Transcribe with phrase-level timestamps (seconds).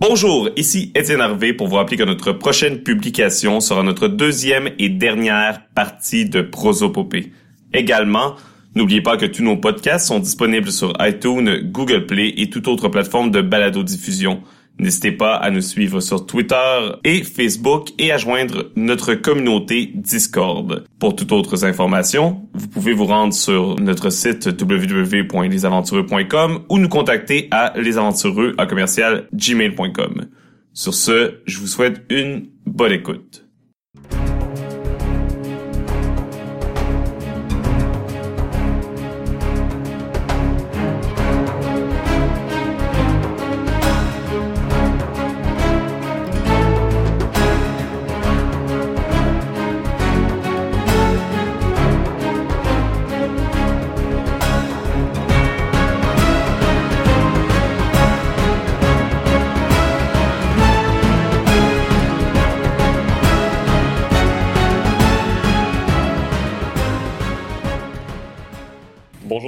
[0.00, 4.88] Bonjour, ici Étienne Harvé pour vous rappeler que notre prochaine publication sera notre deuxième et
[4.88, 7.32] dernière partie de Prosopopée.
[7.74, 8.36] Également,
[8.74, 12.88] n'oubliez pas que tous nos podcasts sont disponibles sur iTunes, Google Play et toute autre
[12.88, 14.42] plateforme de balado-diffusion.
[14.80, 20.86] N'hésitez pas à nous suivre sur Twitter et Facebook et à joindre notre communauté Discord.
[20.98, 27.48] Pour toutes autres informations, vous pouvez vous rendre sur notre site www.lesaventureux.com ou nous contacter
[27.50, 30.28] à lesaventureux à commercial gmail.com.
[30.72, 33.49] Sur ce, je vous souhaite une bonne écoute.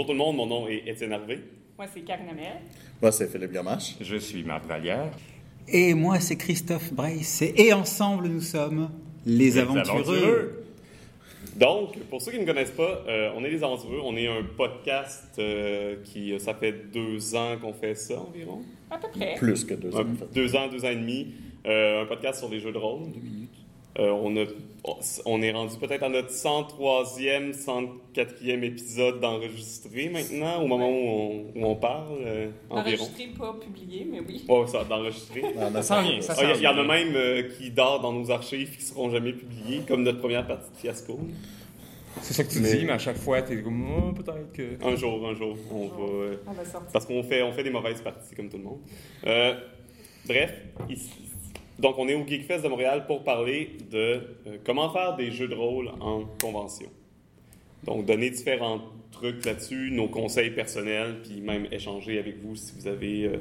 [0.03, 1.39] Bonjour tout le monde, mon nom est Étienne Harvé.
[1.79, 2.55] Moi, c'est Karine Amel.
[3.01, 3.95] Moi, c'est Philippe Gamache.
[4.01, 5.13] Je suis Marc Vallière.
[5.69, 7.43] Et moi, c'est Christophe Brace.
[7.43, 8.91] Et ensemble, nous sommes
[9.25, 10.65] les, aventureux.
[11.55, 14.01] Donc, pour ceux qui ne me connaissent pas, euh, on est les aventureux.
[14.03, 18.63] On est un podcast euh, qui, ça fait deux ans qu'on fait ça environ.
[18.91, 19.37] À peu près.
[19.37, 20.01] Plus que deux ans.
[20.01, 20.35] en fait.
[20.35, 21.29] Deux ans, deux ans et demi.
[21.65, 23.13] Euh, un podcast sur les jeux de rôle.
[23.13, 23.62] Deux minutes.
[23.99, 24.45] On, a,
[25.27, 31.45] on est rendu peut-être à notre 103e, 104e épisode d'enregistré maintenant, au moment où on,
[31.55, 33.05] où on parle, euh, environ.
[33.05, 34.45] Enregistré, pas publié, mais oui.
[34.69, 35.43] Ça, d'enregistrer.
[35.57, 38.31] On a Ça Ah, s'en Il y, en a même euh, qui dort dans nos
[38.31, 41.19] archives qui ne seront jamais publiées, comme notre première partie de fiasco.
[42.21, 44.85] C'est ça que tu Mais- dis, mais à chaque fois, t'es comme, oh, peut-être que.
[44.87, 46.13] Un jour, un jour, on va.
[46.13, 46.91] euh, On va sortir.
[46.93, 48.81] Parce qu'on fait, on fait des mauvaises parties, comme tout le monde.
[49.27, 49.55] Euh,
[50.27, 50.53] bref,
[50.91, 51.11] ici-
[51.79, 54.21] donc on est au Geekfest de Montréal pour parler de euh,
[54.65, 56.89] comment faire des jeux de rôle en convention.
[57.85, 62.87] Donc, donner différents trucs là-dessus, nos conseils personnels, puis même échanger avec vous si vous
[62.87, 63.37] avez, euh,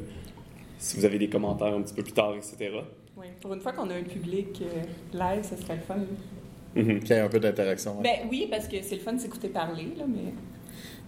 [0.80, 2.72] si vous avez des commentaires un petit peu plus tard, etc.
[3.18, 3.28] Oui.
[3.40, 4.81] Pour une fois qu'on a un public euh,
[5.14, 6.00] live, ça serait le fun.
[6.74, 7.97] Qu'il y ait un peu d'interaction.
[8.00, 8.02] hein.
[8.03, 10.34] Ben oui, parce que c'est le fun de s'écouter parler, là, mais.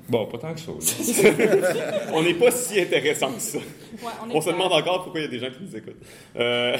[0.10, 0.72] Bon, pas tant que ça.
[0.72, 2.02] là.
[2.14, 3.58] On n'est pas si intéressant que ça.
[3.58, 5.96] Ouais, on, se demande encore pourquoi il y a des gens qui nous écoutent.
[6.36, 6.78] Euh,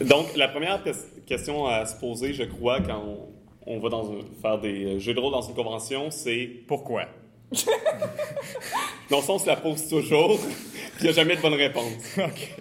[0.00, 3.28] Donc, la première ques- question à se poser, je crois, quand on,
[3.74, 6.48] on va dans un- faire des euh, jeux de rôle dans une convention, c'est.
[6.66, 7.04] Pourquoi?
[9.10, 12.16] Non, ça, on se la pose toujours, puis il n'y a jamais de bonne réponse.
[12.18, 12.54] OK.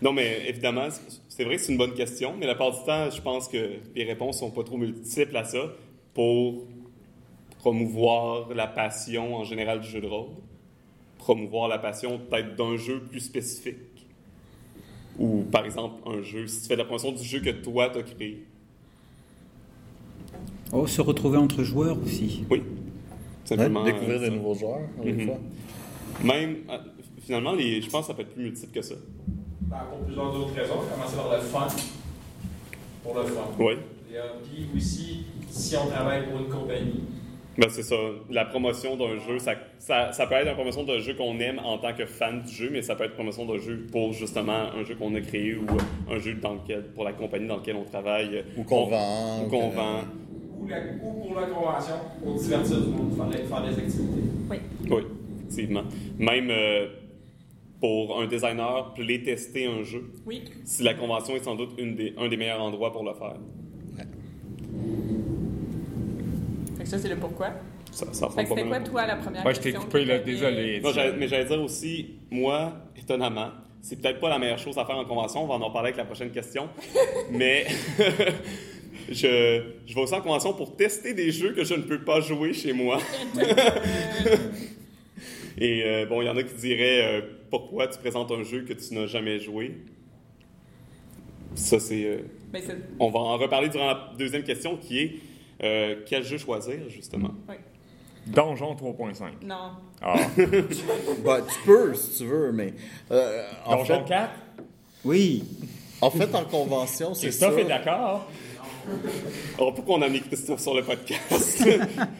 [0.00, 2.84] Non, mais évidemment, c'est- c'est vrai que c'est une bonne question, mais la part du
[2.84, 5.72] temps, je pense que les réponses sont pas trop multiples à ça
[6.14, 6.64] pour
[7.58, 10.30] promouvoir la passion en général du jeu de rôle,
[11.18, 13.76] promouvoir la passion peut-être d'un jeu plus spécifique.
[15.18, 17.90] Ou par exemple, un jeu, si tu fais de la promotion du jeu que toi
[17.90, 18.44] t'as créé.
[20.72, 22.44] Oh, se retrouver entre joueurs aussi.
[22.50, 22.58] Oui.
[22.58, 22.64] Ouais,
[23.44, 23.84] Simplement.
[23.84, 25.38] découvrir euh, des nouveaux joueurs, des fois.
[26.24, 26.78] Même, euh,
[27.20, 28.94] finalement, les, je pense que ça peut être plus multiple que ça.
[29.62, 30.74] Ben, pour plusieurs autres raisons.
[30.90, 31.66] Commencer par le fun.
[33.02, 33.48] Pour le fun.
[33.58, 33.74] Oui.
[34.10, 37.00] Et, puis aussi, si on travaille pour une compagnie,
[37.58, 37.96] Ben, c'est ça.
[38.30, 41.58] La promotion d'un jeu, ça, ça, ça peut être une promotion d'un jeu qu'on aime
[41.62, 44.12] en tant que fan du jeu, mais ça peut être une promotion d'un jeu pour
[44.14, 47.46] justement un jeu qu'on a créé ou euh, un jeu dans lequel, pour la compagnie
[47.46, 48.36] dans laquelle on travaille.
[48.38, 49.44] euh, Ou qu'on on- vend.
[49.44, 50.00] Ou qu'on que- vend.
[50.62, 54.22] ou, la- ou pour la convention, pour divertir du monde, faire, faire des activités.
[54.50, 54.56] Oui.
[54.90, 55.02] Oui,
[55.40, 55.82] effectivement.
[56.18, 56.86] Même euh,
[57.80, 60.44] pour un designer, playtester un jeu, Oui.
[60.64, 63.36] si la convention est sans doute une des, un des meilleurs endroits pour le faire.
[66.82, 67.50] Fait que ça, c'est le pourquoi.
[67.92, 69.80] Ça, ça Fait que pas c'était quoi, toi, la première Ouais, je question?
[69.82, 70.80] t'ai coupé, là, désolé.
[70.80, 73.50] Non, mais j'allais dire aussi, moi, étonnamment,
[73.80, 75.98] c'est peut-être pas la meilleure chose à faire en convention, on va en parler avec
[75.98, 76.68] la prochaine question,
[77.30, 77.66] mais
[79.08, 82.20] je, je vais aussi en convention pour tester des jeux que je ne peux pas
[82.20, 82.98] jouer chez moi.
[85.58, 87.20] Et euh, bon, il y en a qui diraient euh,
[87.50, 89.76] pourquoi tu présentes un jeu que tu n'as jamais joué?
[91.54, 92.04] Ça, c'est.
[92.04, 92.18] euh,
[92.52, 95.12] Ben, c'est- on va en reparler durant la deuxième question qui est
[95.62, 97.32] euh, quel jeu choisir, justement?
[97.48, 97.54] oui.
[98.24, 99.44] Donjon 3.5.
[99.44, 99.72] Non.
[100.00, 100.14] Ah.
[100.36, 102.72] Ben, tu peux, si tu veux, mais.
[103.10, 104.30] euh, en, Donjon fait, 4?
[105.04, 105.42] Oui.
[106.00, 107.48] en fait, en convention, c'est ça.
[107.48, 108.28] Christophe est d'accord.
[109.58, 111.64] Alors, pourquoi on a mis Christophe sur le podcast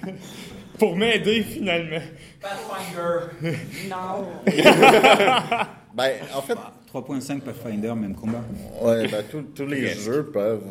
[0.78, 2.00] Pour m'aider, finalement.
[2.40, 3.54] Pathfinder.
[3.88, 4.26] Non.
[5.94, 6.56] Ben, en fait,
[6.92, 8.42] 3.5 Pathfinder, même combat.
[8.80, 10.64] ouais, ben, tous- tous les jeux peuvent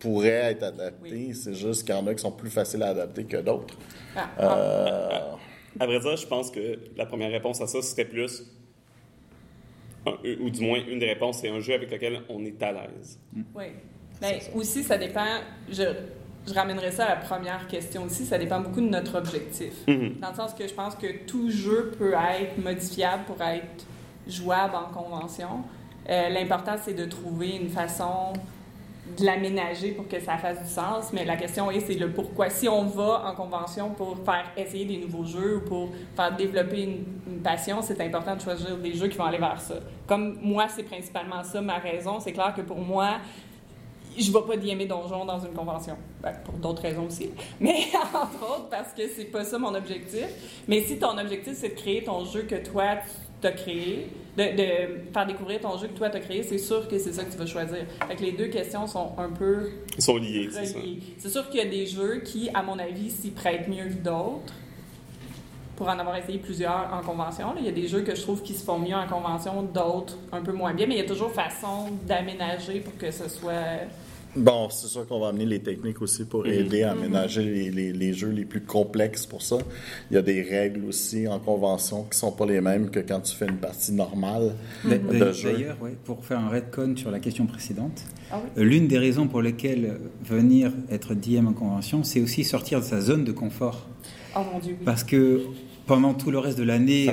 [0.00, 0.98] pourraient être adaptés.
[1.28, 1.34] Oui.
[1.34, 3.74] C'est juste qu'il y en a qui sont plus faciles à adapter que d'autres.
[4.16, 5.20] Ah, Euh,
[5.78, 8.42] À vrai dire, je pense que la première réponse à ça serait plus
[10.06, 12.72] un- ou du moins une des réponses, c'est un jeu avec lequel on est à
[12.72, 13.18] l'aise.
[13.54, 13.64] Oui.
[14.20, 15.26] Ben, aussi, ça dépend.
[15.70, 15.82] Je,
[16.46, 18.24] je ramènerai ça à la première question aussi.
[18.26, 19.72] Ça dépend beaucoup de notre objectif.
[19.86, 20.16] Mhm.
[20.20, 23.84] Dans le sens que je pense que tout jeu peut être modifiable pour être
[24.26, 25.62] jouable en convention.
[26.08, 28.32] Euh, L'important, c'est de trouver une façon
[29.18, 31.12] de l'aménager pour que ça fasse du sens.
[31.12, 32.50] Mais la question est, c'est le pourquoi.
[32.50, 36.82] Si on va en convention pour faire essayer des nouveaux jeux ou pour faire développer
[36.82, 37.04] une,
[37.42, 39.76] passion, c'est important de choisir des jeux qui vont aller vers ça.
[40.06, 42.20] Comme moi, c'est principalement ça ma raison.
[42.20, 43.16] C'est clair que pour moi,
[44.18, 45.96] je ne vais pas d'aimer donjon dans une convention.
[46.22, 47.30] Ben, pour d'autres raisons aussi.
[47.60, 50.26] Mais entre autres, parce que c'est pas ça mon objectif.
[50.68, 54.42] Mais si ton objectif, c'est de créer ton jeu que toi, tu as créé, de,
[54.42, 57.24] de faire découvrir ton jeu que toi, tu as créé, c'est sûr que c'est ça
[57.24, 57.84] que tu vas choisir.
[58.08, 60.78] Fait que les deux questions sont un peu Ils sont liés, c'est ça.
[60.78, 60.98] reliées.
[61.18, 64.02] C'est sûr qu'il y a des jeux qui, à mon avis, s'y prêtent mieux que
[64.04, 64.54] d'autres.
[65.76, 67.56] Pour en avoir essayé plusieurs en convention, là.
[67.58, 70.18] il y a des jeux que je trouve qui se font mieux en convention, d'autres
[70.30, 73.88] un peu moins bien, mais il y a toujours façon d'aménager pour que ce soit
[74.36, 77.92] Bon, c'est sûr qu'on va amener les techniques aussi pour aider à aménager les, les-
[77.92, 79.58] les jeux les plus complexes pour ça.
[80.10, 83.20] Il y a des règles aussi en convention qui sont pas les mêmes que quand
[83.20, 84.54] tu fais une partie normale
[84.84, 85.52] D'a- de jeu.
[85.52, 88.50] D'ailleurs, ouais, pour faire un redcon sur la question précédente, Ah oui?
[88.62, 92.84] euh, l'une des raisons pour lesquelles venir être DM en convention, c'est aussi sortir de
[92.84, 93.88] sa zone de confort.
[94.36, 94.84] Oh mon Dieu, oui.
[94.84, 95.40] Parce que
[95.86, 97.08] pendant tout le reste de l'année,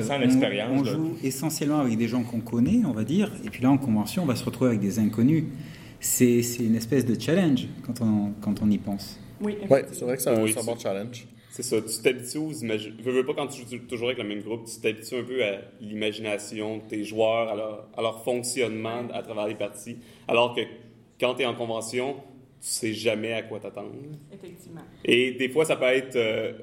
[0.72, 3.80] on- joue essentiellement avec des gens qu'on connaît, on va dire, et puis là en
[3.80, 5.46] convention, on va se retrouver avec des inconnus.
[6.00, 9.20] C'est c'est une espèce de challenge quand on, quand on y pense.
[9.42, 11.28] Oui, Oui, c'est vrai que c'est un, Oui, un bon challenge.
[11.50, 14.28] C'est ça, tu t'habitues aux imagi- veux, veux pas quand tu joues toujours avec le
[14.28, 18.24] même groupe, tu t'habitues un peu à l'imagination de tes joueurs, à leur, à leur
[18.24, 19.98] fonctionnement à travers les parties.
[20.28, 20.62] Alors que
[21.20, 22.16] quand tu es en convention,
[22.62, 23.90] tu sais jamais à quoi t'attendre.
[24.32, 24.82] effectivement.
[25.04, 26.16] Et des fois, ça peut être.
[26.16, 26.54] euh,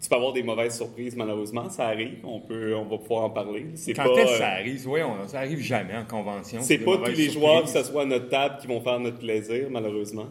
[0.00, 1.68] tu peux avoir des mauvaises surprises, malheureusement.
[1.70, 2.18] Ça arrive.
[2.24, 3.66] On, peut, on va pouvoir en parler.
[3.74, 4.10] C'est Quand pas.
[4.10, 4.88] est-ce que euh, ça arrive?
[4.88, 6.60] Oui, on, ça arrive jamais en convention.
[6.62, 7.32] c'est pas tous les surprises.
[7.32, 10.26] joueurs qui s'assoient à notre table qui vont faire notre plaisir, malheureusement.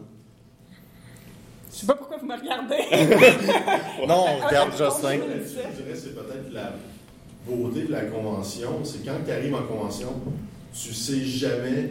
[1.70, 2.76] Je sais pas pourquoi vous me regardez.
[4.08, 5.18] Non, on regarde Justin.
[5.18, 6.72] Je dirais que c'est peut-être la
[7.46, 8.82] beauté de la convention.
[8.84, 10.14] C'est quand tu arrives en convention,
[10.72, 11.90] tu sais jamais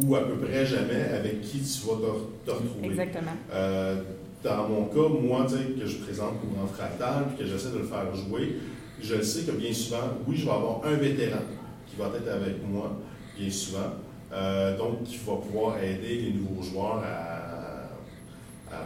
[0.00, 2.88] ou à peu près jamais avec qui tu vas te, te retrouver.
[2.88, 3.32] Exactement.
[3.52, 4.02] Euh,
[4.42, 8.14] dans mon cas, moi, que je présente Grand Fractal puis que j'essaie de le faire
[8.14, 8.56] jouer,
[9.02, 11.42] je sais que bien souvent, oui, je vais avoir un vétéran
[11.86, 12.96] qui va être avec moi,
[13.38, 13.94] bien souvent,
[14.32, 17.36] euh, donc qui va pouvoir aider les nouveaux joueurs à,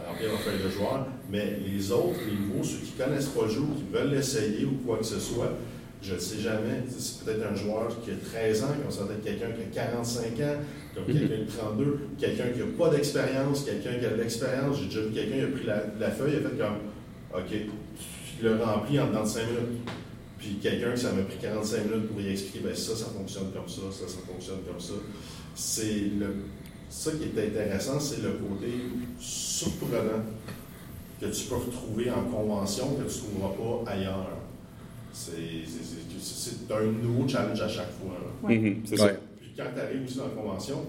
[0.09, 1.05] remplir leur feuille de joueur.
[1.29, 4.65] Mais les autres, les nouveaux, ceux qui ne connaissent pas le jeu qui veulent l'essayer
[4.65, 5.51] ou quoi que ce soit,
[6.01, 6.83] je ne sais jamais.
[6.97, 9.83] C'est peut-être un joueur qui a 13 ans, comme ça peut être quelqu'un qui a
[9.83, 10.59] 45 ans,
[10.95, 14.77] comme quelqu'un de 32, quelqu'un qui n'a pas d'expérience, quelqu'un qui a de l'expérience.
[14.79, 16.77] J'ai déjà vu quelqu'un qui a pris la, la feuille, il a fait comme
[17.39, 17.51] OK,
[18.41, 19.89] il l'a rempli en dedans de 5 minutes.
[20.39, 23.51] Puis quelqu'un qui ça m'a pris 45 minutes pour y expliquer, ben ça, ça fonctionne
[23.53, 24.93] comme ça, ça, ça fonctionne comme ça.
[25.55, 26.27] C'est le.
[26.89, 28.67] Ça qui est intéressant, c'est le côté
[29.19, 30.23] surprenant
[31.19, 34.29] que tu peux retrouver en convention que tu ne trouveras pas ailleurs.
[35.11, 35.31] C'est
[35.65, 38.15] c'est- c'est- c'est un nouveau challenge à chaque fois.
[38.43, 38.57] Ouais.
[38.57, 39.07] Mhm, c'est Ouais.
[39.07, 39.13] ça.
[39.57, 40.85] Quand tu arrives aussi dans la convention,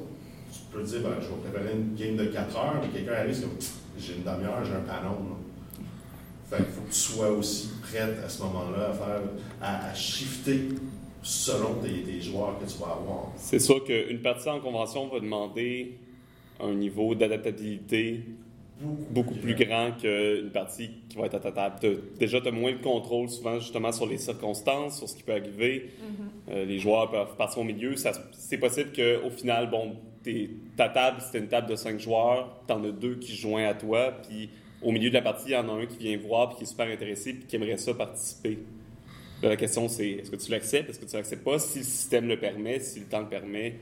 [0.53, 3.13] tu peux te dire, ben, je vais préparer une game de 4 heures, mais quelqu'un
[3.21, 3.59] arrive, c'est comme,
[3.99, 5.11] j'ai une demi-heure, j'ai un panneau.
[5.15, 5.37] là.
[6.49, 9.21] Fait qu'il faut que tu sois aussi prête à ce moment-là à faire,
[9.61, 10.69] à, à shifter
[11.23, 13.33] selon tes, tes joueurs que tu vas avoir.
[13.37, 15.99] C'est sûr qu'une partie en convention va demander
[16.61, 18.21] un niveau d'adaptabilité
[19.11, 21.77] beaucoup plus grand qu'une partie qui va être à ta table.
[22.19, 25.33] Déjà, tu as moins de contrôle souvent justement sur les circonstances, sur ce qui peut
[25.33, 25.91] arriver.
[26.51, 27.97] Euh, les joueurs peuvent partir au milieu.
[27.97, 29.97] Ça- C'est possible qu'au final, bon,
[30.77, 33.67] ta table, c'était une table de cinq joueurs, tu en as deux qui se joignent
[33.67, 34.51] à toi, puis
[34.83, 36.63] au milieu de la partie, il y en a un qui vient voir, puis qui
[36.65, 38.59] est super intéressé, puis qui aimerait ça participer.
[39.43, 41.85] Là, la question, c'est est-ce que tu l'acceptes, est-ce que tu l'acceptes pas, si le
[41.85, 43.75] système le permet, si le temps le permet.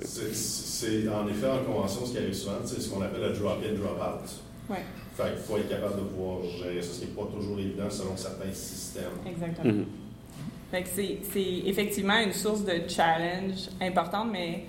[0.00, 3.74] C'est- en effet en convention ce qui arrive souvent, c'est ce qu'on appelle le drop-in,
[3.74, 4.28] drop-out.
[4.70, 4.76] Ouais,
[5.16, 7.90] Fait qu'il faut être capable de pouvoir gérer ça, ce qui n'est pas toujours évident
[7.90, 9.04] selon certains systèmes.
[9.26, 9.72] exactement.
[9.72, 9.86] Mhm.
[10.70, 14.64] Fait que c'est effectivement une source de challenge importante, mais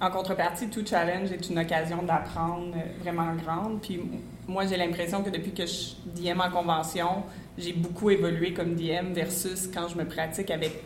[0.00, 3.80] en contrepartie, tout challenge est une occasion d'apprendre vraiment grande.
[3.80, 3.98] Puis
[4.46, 7.22] moi, j'ai l'impression que depuis que je DM en convention,
[7.56, 10.82] j'ai beaucoup évolué comme DM versus quand je me pratique avec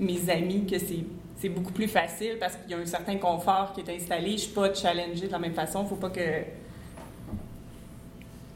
[0.00, 1.04] mes amis, que c'est
[1.38, 4.32] c'est beaucoup plus facile parce qu'il y a un certain confort qui est installé.
[4.32, 5.84] Je suis pas challengée de la même façon.
[5.86, 6.42] Faut pas que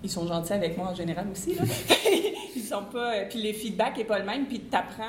[0.04, 1.54] ils sont gentils avec moi en général aussi.
[1.54, 1.62] Là.
[2.56, 3.14] ils sont pas.
[3.14, 4.46] euh, Puis les feedbacks n'est pas le même.
[4.46, 5.04] Puis tu apprends.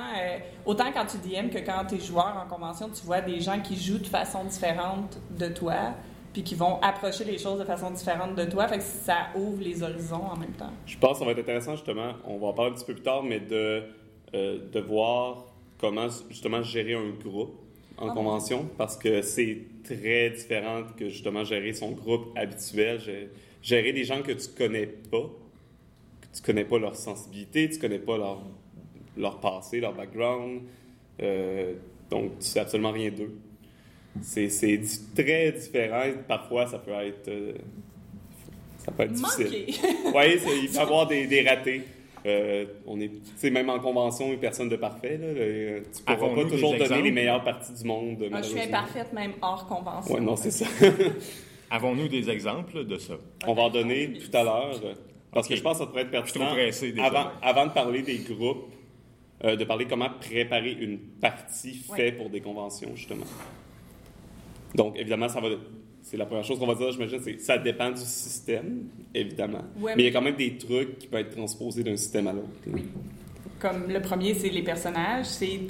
[0.66, 3.60] autant quand tu DM que quand tu es joueur en convention, tu vois des gens
[3.60, 5.96] qui jouent de façon différente de toi,
[6.32, 8.68] puis qui vont approcher les choses de façon différente de toi.
[8.68, 10.72] Fait que ça ouvre les horizons en même temps.
[10.86, 12.94] Je pense que ça va être intéressant justement, on va en parler un petit peu
[12.94, 13.84] plus tard, mais de,
[14.36, 15.46] euh, de voir
[15.80, 17.60] comment justement gérer un groupe.
[18.04, 18.14] En Ah.
[18.14, 23.28] convention parce que c'est très différent que justement gérer son groupe habituel, gé-
[23.62, 25.30] gérer des gens que tu connais pas,
[26.22, 28.42] que tu connais pas leur sensibilité, tu connais pas leur,
[29.18, 30.62] leur passé, leur background,
[31.22, 31.74] euh,
[32.10, 33.34] donc tu sais absolument rien d'eux.
[34.22, 34.80] C'est c'est
[35.16, 36.04] très différent.
[36.28, 37.54] Parfois, ça peut être, euh,
[38.78, 39.66] ça peut être difficile.
[40.14, 41.82] Oui, il peut y avoir des, des ratés.
[42.26, 45.18] Euh, on est, tu sais, même en convention, une personne de parfait.
[45.18, 47.04] Là, le- tu pourras Avons-nous pas toujours donner exemples?
[47.04, 48.26] les meilleures parties du monde.
[48.30, 50.14] Moi, je suis imparfaite, même hors convention.
[50.16, 50.66] Ouais, non, c'est ça.
[51.70, 53.16] Avons-nous des exemples de ça?
[53.48, 54.80] On va en donner tout à l'heure.
[54.84, 54.94] euh,
[55.34, 56.46] Parce que je pense que ça pourrait être pertinent.
[56.46, 57.06] trop pressé, déjà.
[57.08, 58.72] Avant, avant de parler des groupes,
[59.44, 61.98] euh, de parler comment préparer une partie Ouais.
[61.98, 63.26] faite pour des conventions, justement.
[64.76, 65.50] Donc, évidemment, ça va.
[66.04, 68.84] C'est la première chose qu'on va dire, j'imagine, c'est ça dépend du système,
[69.16, 69.62] évidemment.
[69.80, 72.28] Ouais, mais il y a quand même des trucs qui peuvent être transposés d'un système
[72.28, 72.50] à l'autre.
[73.60, 75.26] Comme le premier, c'est les personnages.
[75.26, 75.62] C'est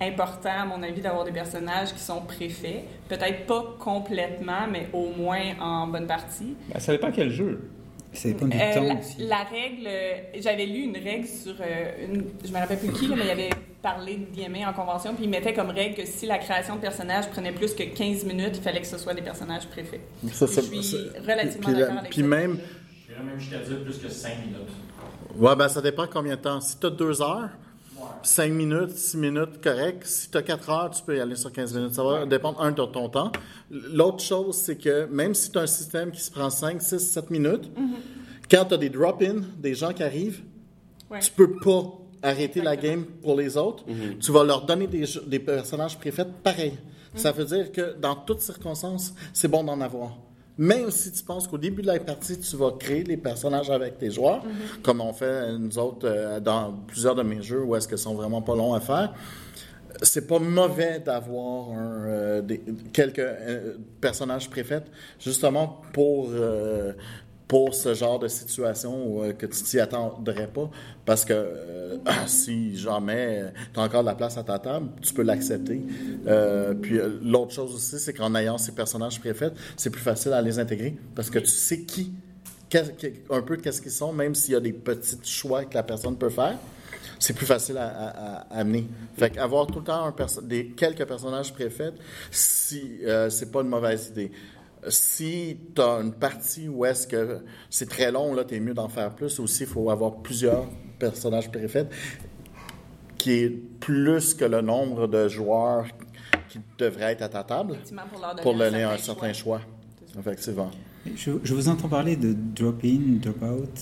[0.00, 2.82] important, à mon avis, d'avoir des personnages qui sont préfaits.
[3.08, 6.56] Peut-être pas complètement, mais au moins en bonne partie.
[6.72, 7.70] Ben, ça dépend quel jeu.
[8.12, 9.16] Ça dépend du Euh, temps la, aussi.
[9.20, 9.88] la règle,
[10.40, 13.50] j'avais lu une règle sur euh, une, je me rappelle plus qui, mais il avait
[13.86, 16.80] parlé de DMA en convention, puis il mettait comme règle que si la création de
[16.80, 20.00] personnages prenait plus que 15 minutes, il fallait que ce soit des personnages préfaits.
[20.32, 22.26] Ça, Je c'est- suis c'est- relativement d'accord avec Puis ça.
[22.26, 22.58] même,
[23.08, 24.72] J'irais même jusqu'à dire plus que 5 minutes.
[25.36, 26.60] ouais, ben ça dépend combien de temps.
[26.60, 27.50] Si tu as deux heures,
[28.22, 30.04] 5 minutes, 6 minutes, correct.
[30.04, 31.94] Si tu as 4 heures, tu peux y aller sur 15 minutes.
[31.94, 33.30] Ça va dépendre, un, de ton temps.
[33.70, 36.98] L'autre chose, c'est que même si tu as un système qui se prend 5, 6,
[36.98, 37.70] 7 minutes,
[38.50, 40.42] quand tu as des drop-in, des gens qui arrivent,
[41.08, 41.20] Ouais.
[41.20, 41.84] tu peux pas
[42.22, 43.84] arrêter la game pour les autres.
[44.20, 46.74] Tu vas leur donner des, personnages préfaits pareil.
[47.14, 50.18] Ça veut dire que dans toutes circonstances, c'est bon d'en avoir.
[50.58, 53.98] Même si tu penses qu'au début de la partie, tu vas créer les personnages avec
[53.98, 54.42] tes joueurs,
[54.82, 58.14] comme on fait nous autres euh, dans plusieurs de mes jeux où est-ce que sont
[58.14, 59.12] vraiment pas longs à faire,
[60.02, 62.42] c'est pas mauvais d'avoir euh,
[62.92, 64.84] quelques euh, personnages préfaits,
[65.18, 66.92] justement pour, euh,
[67.48, 70.68] pour ce genre de situation où, euh, que tu t'y attendrais pas.
[71.04, 75.12] Parce que euh, si jamais tu as encore de la place à ta table, tu
[75.14, 75.82] peux l'accepter.
[76.26, 80.32] Euh, puis euh, l'autre chose aussi, c'est qu'en ayant ces personnages préfaits, c'est plus facile
[80.32, 82.12] à les intégrer parce que tu sais qui,
[83.30, 86.16] un peu qu'est-ce qu'ils sont, même s'il y a des petits choix que la personne
[86.16, 86.58] peut faire
[87.18, 88.86] c'est plus facile à, amener.
[89.16, 91.94] Fait qu'avoir tout le temps des, quelques personnages préfaits,
[92.30, 94.30] si, euh, c'est pas une mauvaise idée.
[94.88, 97.40] Si tu as une partie où est-ce que
[97.70, 99.40] c'est très long, là, tu es mieux d'en faire plus.
[99.40, 100.66] Aussi, il faut avoir plusieurs
[100.98, 101.88] personnages préfaits,
[103.18, 105.86] qui est plus que le nombre de joueurs
[106.48, 107.78] qui devraient être à ta table
[108.10, 109.60] pour leur donner pour un donner un certain certain choix.
[110.18, 110.70] Effectivement.
[111.14, 113.78] Je, je vous entends parler de drop-in, drop-out.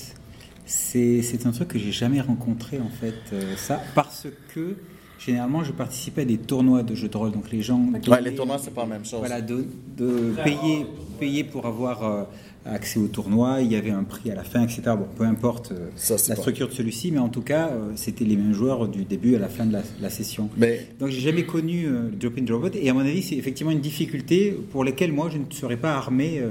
[0.67, 4.77] C'est c'est un truc que j'ai jamais rencontré en fait, euh, ça, parce que
[5.19, 7.81] généralement je participais à des tournois de jeux de rôle, donc les gens.
[8.09, 9.21] Ouais, les tournois, c'est pas la même chose.
[9.21, 9.67] Voilà, de,
[9.97, 10.87] de payer,
[11.19, 12.25] payer pour avoir euh,
[12.67, 14.83] accès au tournoi, il y avait un prix à la fin, etc.
[14.87, 17.93] Bon, peu importe euh, Ça, la pas- structure de celui-ci, mais en tout cas, euh,
[17.97, 20.49] c'était les mêmes joueurs du début à la fin de la, la session.
[20.57, 23.73] Mais Donc j'ai jamais connu euh, le drop-in drop-out, et à mon avis, c'est effectivement
[23.73, 26.43] une difficulté pour laquelle moi je ne serais pas armé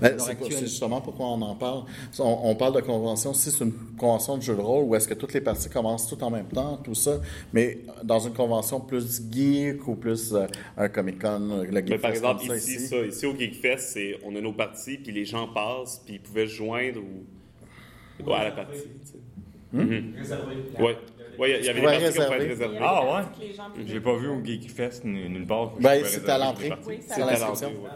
[0.00, 1.84] Ben, c'est justement pourquoi on en parle?
[2.18, 3.34] On, on parle de convention.
[3.34, 6.06] Si c'est une convention de jeu de rôle où est-ce que toutes les parties commencent
[6.08, 7.20] tout en même temps, tout ça,
[7.52, 10.46] mais dans une convention plus geek ou plus euh,
[10.76, 14.16] un Comic-Con, le Geek Mais par Fest exemple, ça, ici, ça, ici au GeekFest, c'est
[14.24, 18.34] on a nos parties, puis les gens passent, puis ils pouvaient se joindre ou ouais,
[18.36, 18.82] à la partie.
[18.82, 20.04] tu sais.
[20.18, 20.54] Réservé.
[20.78, 20.92] Oui,
[21.38, 22.36] ouais, il y avait des parties qui pouvaient réserver.
[22.36, 22.78] être réservées.
[22.80, 23.84] Ah, ouais?
[23.86, 25.72] J'ai pas vu au Geekfest nulle nulle part.
[25.80, 26.72] Ben, c'était à l'entrée.
[26.86, 27.34] Oui, C'est à ouais.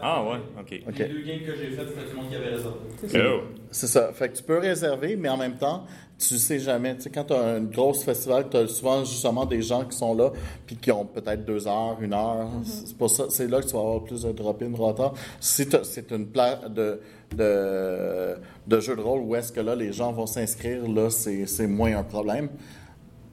[0.01, 0.81] Ah ouais, ok.
[0.87, 0.97] OK.
[0.97, 2.77] Les deux games que j'ai fait, c'était tout le monde qui avait réservé.
[3.15, 3.41] Oh.
[3.71, 4.11] C'est ça.
[4.13, 5.85] Fait que tu peux réserver, mais en même temps,
[6.27, 6.95] tu sais jamais.
[6.95, 9.97] Tu sais, quand tu as un gros festival, tu as souvent justement des gens qui
[9.97, 10.31] sont là,
[10.65, 12.47] puis qui ont peut-être deux heures, une heure.
[12.63, 15.13] C'est pour ça, c'est là que tu vas avoir plus de drop-in, drop-out.
[15.39, 17.01] Si c'est une place de,
[17.35, 18.35] de,
[18.67, 21.67] de jeu de rôle où est-ce que là, les gens vont s'inscrire, là, c'est c'est
[21.67, 22.49] moins un problème.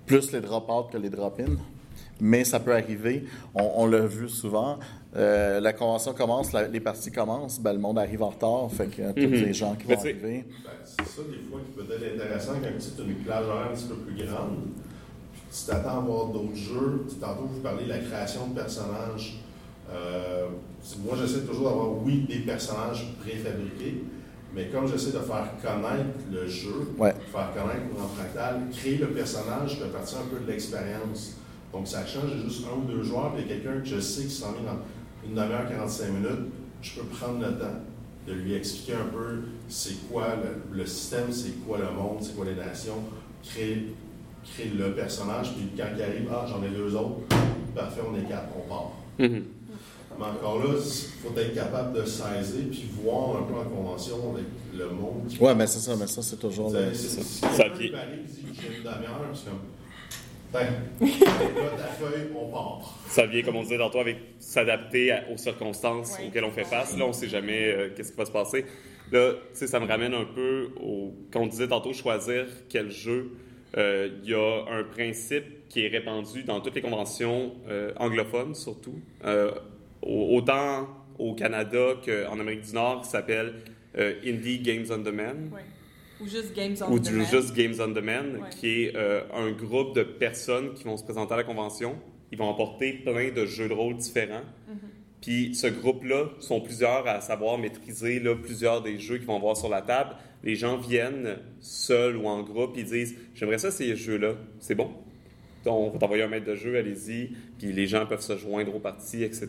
[0.07, 1.57] Plus les drop-out que les drop-in.
[2.21, 3.25] Mais ça peut arriver.
[3.55, 4.79] On, on l'a vu souvent.
[5.17, 8.71] Euh, la convention commence, la- les parties commencent, ben, le monde arrive en retard.
[8.71, 10.45] Fait que euh, tous les gens qui Mais vont arriver.
[10.65, 13.69] Ben, c'est ça, des fois, qui peut être intéressant quand tu as une plage horaire
[13.71, 14.59] un petit peu plus grande.
[15.33, 17.07] Puis tu t'attends à voir d'autres jeux.
[17.09, 19.41] Tu- Tantôt, vous parlez de la création de personnages.
[19.91, 20.49] Euh,
[21.03, 24.03] moi, j'essaie toujours d'avoir, oui, des personnages préfabriqués,
[24.55, 27.15] mais comme j'essaie de faire connaître le jeu, Ouais.
[27.33, 31.37] faire connaître en fractal, créer le personnage peut partir un peu de l'expérience.
[31.73, 33.87] Donc, ça change j'ai juste un ou deux joueurs, puis il y a quelqu'un que
[33.87, 34.79] je sais qui s'en vient dans
[35.29, 37.81] une demi-heure, 45 minutes, je peux prendre le temps
[38.27, 42.35] de lui expliquer un peu c'est quoi le, le système, c'est quoi le monde, c'est
[42.37, 43.03] quoi les nations,
[43.43, 43.95] créer,
[44.45, 47.21] créer le personnage, puis quand il arrive, ah, j'en ai deux autres,
[47.75, 48.93] parfait, on est quatre, on part.
[49.19, 49.45] Mhm.
[50.19, 54.17] Mais encore là, il faut être capable de saisir puis voir un peu en convention
[54.35, 55.31] avec le monde.
[55.41, 56.93] Ouais, mais c'est ça, mais ça, c'est toujours le.
[56.93, 57.23] C'est ça.
[57.23, 57.65] Si Ça
[60.53, 60.67] Ben,
[61.01, 61.07] là,
[61.77, 62.99] ta feuille, on part.
[63.07, 66.97] Ça vient, comme on disait tantôt, avec s'adapter aux circonstances auxquelles on fait face.
[66.97, 68.65] Là, on sait jamais euh, qu'est-ce qui va se passer.
[69.13, 71.13] Là, tu sais, ça me ramène un peu au...
[71.31, 73.33] Quand on disait tantôt choisir quel jeu,
[73.77, 78.55] euh, il y a un principe qui est répandu dans toutes les conventions euh, anglophones,
[78.55, 78.99] surtout.
[79.25, 79.51] Euh,
[80.03, 80.89] au- autant
[81.19, 83.55] au Canada qu'en Amérique du Nord, qui s'appelle
[83.99, 85.61] euh, Indie Games on Demand Ouais.
[86.21, 87.25] Ou juste Games on ou Demand.
[87.31, 88.49] juste Games on Demand, Ouais.
[88.59, 91.97] qui est euh, un groupe de personnes qui vont se présenter à la convention.
[92.33, 94.43] Ils vont apporter plein de jeux de rôle différents.
[95.21, 99.57] Puis ce groupe-là sont plusieurs à savoir maîtriser là, plusieurs des jeux qu'ils vont avoir
[99.57, 100.15] sur la table.
[100.45, 104.35] Les gens viennent seuls ou en groupe, ils disent J'aimerais ça, ces jeux-là.
[104.61, 104.91] C'est bon.
[105.67, 107.31] On va t'envoyer un maître de jeu, allez-y.
[107.59, 109.49] Puis les gens peuvent se joindre aux parties, etc.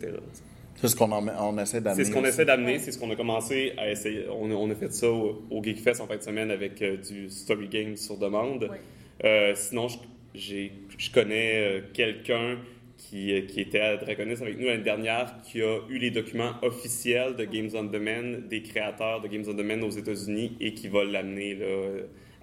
[0.81, 2.03] C'est ce qu'on on essaie d'amener.
[2.03, 4.25] C'est ce qu'on essaie d'amener, c'est ce qu'on a commencé à essayer.
[4.29, 6.97] On, a- on a fait ça au, au Geekfest en fin de semaine avec euh,
[6.97, 8.67] du story game sur demande.
[8.71, 8.77] Oui.
[9.25, 9.87] Euh, sinon,
[10.33, 10.67] je,
[11.13, 12.57] connais euh, quelqu'un
[12.97, 17.35] qui, qui était à Draconis avec nous l'année dernière, qui a eu les documents officiels
[17.35, 21.03] de Games on Demand, des créateurs de Games on Demand aux États-Unis et qui va
[21.03, 21.57] l'amener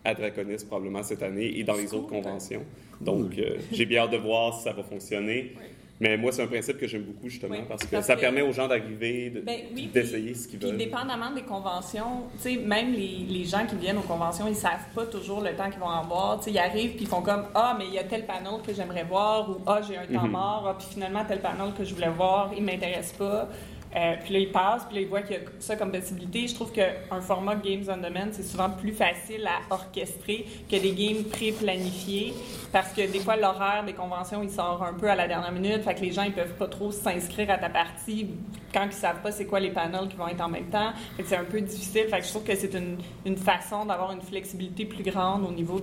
[0.04, 2.64] à Draconis probablement cette année et dans les autres conventions.
[3.00, 5.52] Donc, euh, j'ai bien hâte de voir si ça va fonctionner.
[5.56, 5.62] Oui.
[5.98, 8.20] Mais moi, c'est un principe que j'aime beaucoup, justement, Oui, parce que parce ça que-
[8.20, 10.76] permet aux gens d'arriver, de- Ben oui, d'essayer ce qu'ils Puis veulent.
[10.76, 12.24] dépendamment des conventions,
[12.66, 15.80] même les, les gens qui viennent aux conventions, ils savent pas toujours le temps qu'ils
[15.80, 16.38] vont avoir.
[16.46, 19.04] Ils arrivent puis ils font comme ah mais il y a tel panel que j'aimerais
[19.04, 20.30] voir ou ah j'ai un temps Mhm.
[20.32, 23.48] mort, ah puis finalement tel panel que je voulais voir, il m'intéresse pas.
[23.96, 26.46] Euh, puis là, ils passent, puis là, ils voient qu'il y a ça comme possibilité.
[26.46, 30.92] Je trouve qu'un format Games on Demand, c'est souvent plus facile à orchestrer que des
[30.92, 32.34] games pré-planifiés,
[32.72, 35.82] parce que des fois, l'horaire des conventions, il sort un peu à la dernière minute,
[35.82, 38.28] fait que les gens, ils peuvent pas trop s'inscrire à ta partie
[38.74, 40.92] quand ils savent pas c'est quoi les panels qui vont être en même temps.
[41.16, 42.08] Fait que c'est un peu difficile.
[42.10, 45.52] Fait que je trouve que c'est une, une façon d'avoir une flexibilité plus grande au
[45.52, 45.80] niveau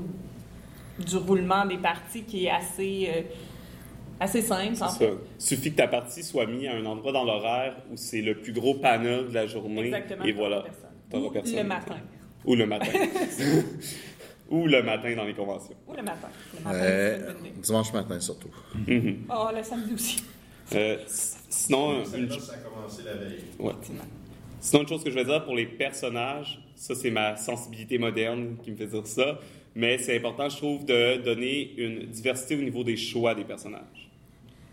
[0.99, 3.21] du roulement des parties qui est assez, euh,
[4.19, 5.05] assez simple, en fait.
[5.05, 5.11] ça.
[5.37, 8.53] Suffit que ta partie soit mise à un endroit dans l'horaire où c'est le plus
[8.53, 9.87] gros panel de la journée.
[9.87, 10.25] Exactement.
[10.25, 10.63] Et voilà.
[11.13, 11.55] Ou personne.
[11.57, 11.95] le matin.
[12.45, 12.91] Ou le matin.
[14.49, 15.75] Ou le matin dans les conventions.
[15.87, 16.27] Ou le matin.
[16.57, 18.49] Le matin, Euh, dimanche matin, surtout.
[19.29, 20.23] Oh, le samedi aussi.
[20.75, 23.43] Euh, sinon, une, ça a commencé la veille.
[23.59, 23.73] ouais.
[24.59, 28.57] Sinon, une chose que je vais dire pour les personnages, ça c'est ma sensibilité moderne
[28.63, 29.39] qui me fait dire ça,
[29.75, 34.09] mais c'est important, je trouve, de donner une diversité au niveau des choix des personnages.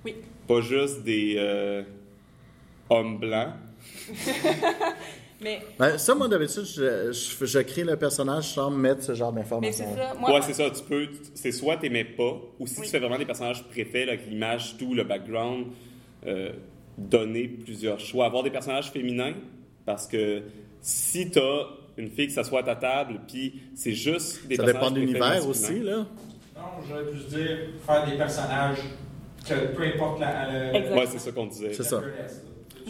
[0.05, 0.15] Oui.
[0.49, 1.83] Pas juste des euh,
[2.89, 3.53] hommes blancs.
[5.43, 9.33] Mais, Ben, ça, moi, d'habitude, je, je, je crée le personnage sans mettre ce genre
[9.33, 9.49] mais c'est
[9.85, 9.97] d'informations.
[9.97, 10.15] ça.
[10.19, 10.69] Moi, ouais, c'est ça.
[10.71, 12.85] Tu peux, c'est soit t'aimais pas, ou si Oui.
[12.85, 15.69] tu fais vraiment des personnages préfets, là, avec l'image, tout, le background,
[16.27, 16.53] euh,
[16.99, 18.27] donner plusieurs choix.
[18.27, 19.33] Avoir des personnages féminins,
[19.87, 20.43] parce que
[20.83, 21.69] si t'as
[22.01, 24.99] une fille que ça soit à ta table, puis c'est juste des Ça dépend de
[25.01, 25.97] l'univers aussi, là.
[26.57, 28.79] Non, j'aurais pu se dire faire des personnages
[29.49, 30.47] que peu importe la.
[30.73, 31.73] la- c'est ça qu'on disait.
[31.73, 32.01] C'est ça.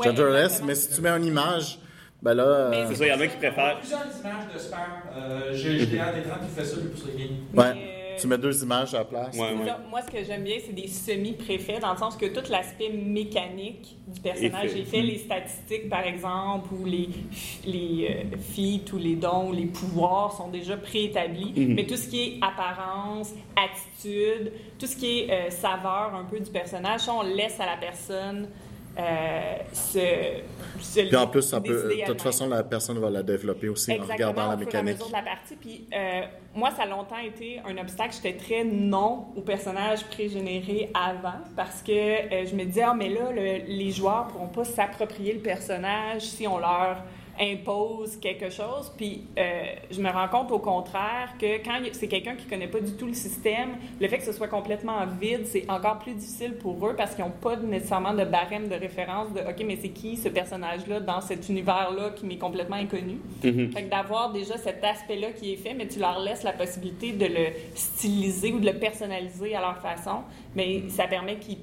[0.02, 0.60] genderless.
[0.60, 1.78] Ouais, mais si tu mets une image,
[2.22, 2.42] ben là.
[2.44, 3.78] euh, C'est ça, il y en a qui Il y a préfèrent.
[3.78, 4.80] plusieurs images de spam.
[5.16, 5.70] Euh, J'ai
[6.00, 7.28] un d'écran qui fait ça lui, pour ce game.
[7.54, 9.36] ouais, Mais- tu mets deux images à la place.
[9.36, 9.66] Ouais, ouais.
[9.66, 12.90] Ça, Moi, ce que j'aime bien, c'est des semi-préfets, dans le sens que tout l'aspect
[12.90, 14.80] mécanique du personnage Est fait.
[14.80, 15.02] est fait.
[15.02, 17.08] Les statistiques, par exemple, ou les,
[17.64, 21.52] les euh, feats, ou les dons, ou les pouvoirs sont déjà préétablis.
[21.56, 21.74] Mhm.
[21.74, 26.40] Mais tout ce qui est apparence, attitude, tout ce qui est euh, saveur un peu
[26.40, 28.48] du personnage, ça, on laisse à la personne
[28.98, 29.98] euh, se,
[30.80, 33.92] se Puis en plus, ça peut, de toute façon, la personne va la développer aussi
[33.92, 34.98] en Exactement, regardant la mécanique.
[34.98, 35.56] de la partie.
[35.56, 36.22] Puis euh,
[36.54, 38.14] moi, ça a longtemps été un obstacle.
[38.14, 43.08] J'étais très non au personnage pré-généré avant parce que euh, je me disais, ah, mais
[43.08, 46.96] là, le- les joueurs pourront pas s'approprier le personnage si on leur
[47.40, 48.92] impose quelque chose.
[48.96, 52.80] Puis euh, je me rends compte au contraire que quand c'est quelqu'un qui connaît pas
[52.80, 56.54] du tout le système, le fait que ce soit complètement vide, c'est encore plus difficile
[56.54, 59.88] pour eux parce qu'ils n'ont pas nécessairement de barème de référence de OK, mais c'est
[59.88, 63.18] qui ce personnage-là dans cet univers-là qui m'est complètement inconnu?
[63.42, 63.72] Mhm.
[63.72, 67.12] Fait que d'avoir déjà cet aspect-là qui est fait, mais tu leur laisses la possibilité
[67.12, 70.22] de le styliser ou de le personnaliser à leur façon,
[70.54, 71.58] mais ça permet qu'ils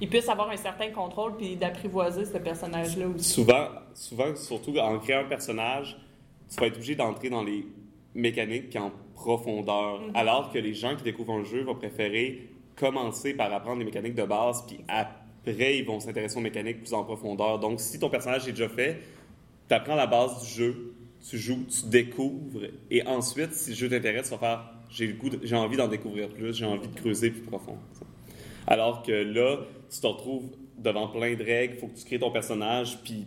[0.00, 3.28] ils puissent avoir un certain contrôle puis d'apprivoiser ce personnage-là aussi.
[3.28, 5.96] Souvent, souvent, surtout en créant un personnage,
[6.48, 7.66] tu vas être obligé d'entrer dans les
[8.14, 10.00] mécaniques en profondeur.
[10.00, 10.10] Mhm.
[10.14, 14.14] Alors que les gens qui découvrent un jeu vont préférer commencer par apprendre les mécaniques
[14.14, 17.58] de base, puis après, ils vont s'intéresser aux mécaniques plus en profondeur.
[17.58, 19.00] Donc, si ton personnage est déjà fait,
[19.68, 20.94] tu apprends la base du jeu,
[21.28, 25.76] tu joues, tu découvres, et ensuite, si le jeu t'intéresse, tu vas faire j'ai envie
[25.76, 27.76] d'en découvrir plus, j'ai envie de creuser plus profond.
[28.70, 29.58] Alors que là,
[29.92, 33.26] tu te retrouves devant plein de règles, il faut que tu crées ton personnage, puis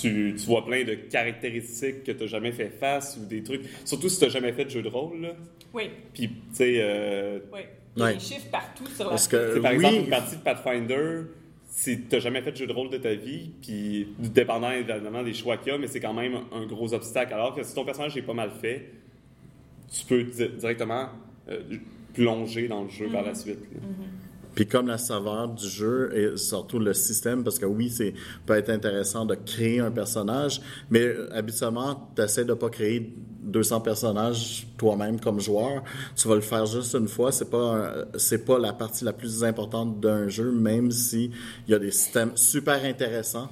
[0.00, 3.62] tu, tu vois plein de caractéristiques que tu n'as jamais fait face ou des trucs.
[3.84, 5.20] Surtout si tu n'as jamais fait de jeu de rôle.
[5.20, 5.34] Là.
[5.72, 7.60] Oui, Puis, tu sais, euh, oui.
[7.96, 10.10] Il y a des chiffres partout sur la Parce sais, que par oui, exemple, une
[10.10, 11.20] partie de Pathfinder,
[11.68, 15.22] si tu n'as jamais fait de jeu de rôle de ta vie, puis dépendant évidemment
[15.22, 17.32] des choix qu'il y a, mais c'est quand même un gros obstacle.
[17.32, 18.90] Alors que si ton personnage est pas mal fait,
[19.92, 21.08] tu peux di- directement
[21.48, 21.60] euh,
[22.14, 23.58] plonger dans le jeu par la suite.
[23.72, 23.80] là.
[24.54, 28.14] Puis comme la saveur du jeu et surtout le système, parce que oui, c'est
[28.46, 33.80] peut être intéressant de créer un personnage, mais habituellement, tu essaies de pas créer 200
[33.80, 35.82] personnages toi-même comme joueur.
[36.14, 37.32] Tu vas le faire juste une fois.
[37.32, 41.32] C'est pas c'est pas la partie la plus importante d'un jeu, même si
[41.66, 43.50] il y a des systèmes super intéressants.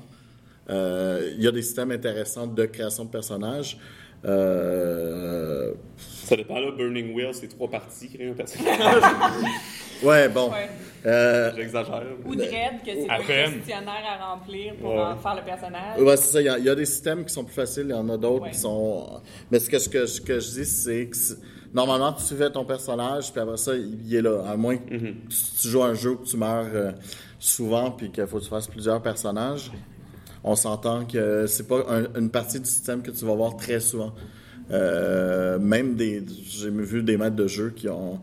[0.71, 3.77] Euh, Il y a des systèmes intéressants de création de personnages.
[4.25, 5.73] Euh,
[6.25, 9.03] Ça dépend là, Burning Wheel, c'est trois parties, créer un personnage.
[10.03, 10.51] ouais, bon.
[10.51, 10.69] Ouais.
[11.05, 12.05] Euh, J'exagère.
[12.25, 15.01] Ou Dread, que c'est un questionnaire à remplir pour Ouais.
[15.01, 16.01] en faire le personnage.
[16.01, 16.41] Ouais, c'est ça.
[16.41, 18.09] Il y, a, il y a des systèmes qui sont plus faciles, il y en
[18.09, 18.51] a d'autres Ouais.
[18.51, 19.21] qui sont.
[19.51, 21.17] Mais ce que, ce que, ce que je dis, c'est que
[21.75, 24.45] normalement, tu fais ton personnage, puis après ça, il est là.
[24.49, 25.15] À moins que tu,
[25.61, 26.93] tu joues à un jeu où tu meurs euh,
[27.41, 29.73] souvent, puis qu'il faut que tu fasses plusieurs personnages.
[30.45, 33.81] On s'entend que c'est pas un- une partie du système que tu vas voir très
[33.81, 34.13] souvent.
[34.71, 36.23] Euh, même des.
[36.49, 38.21] J'ai vu des maîtres de jeu qui ont.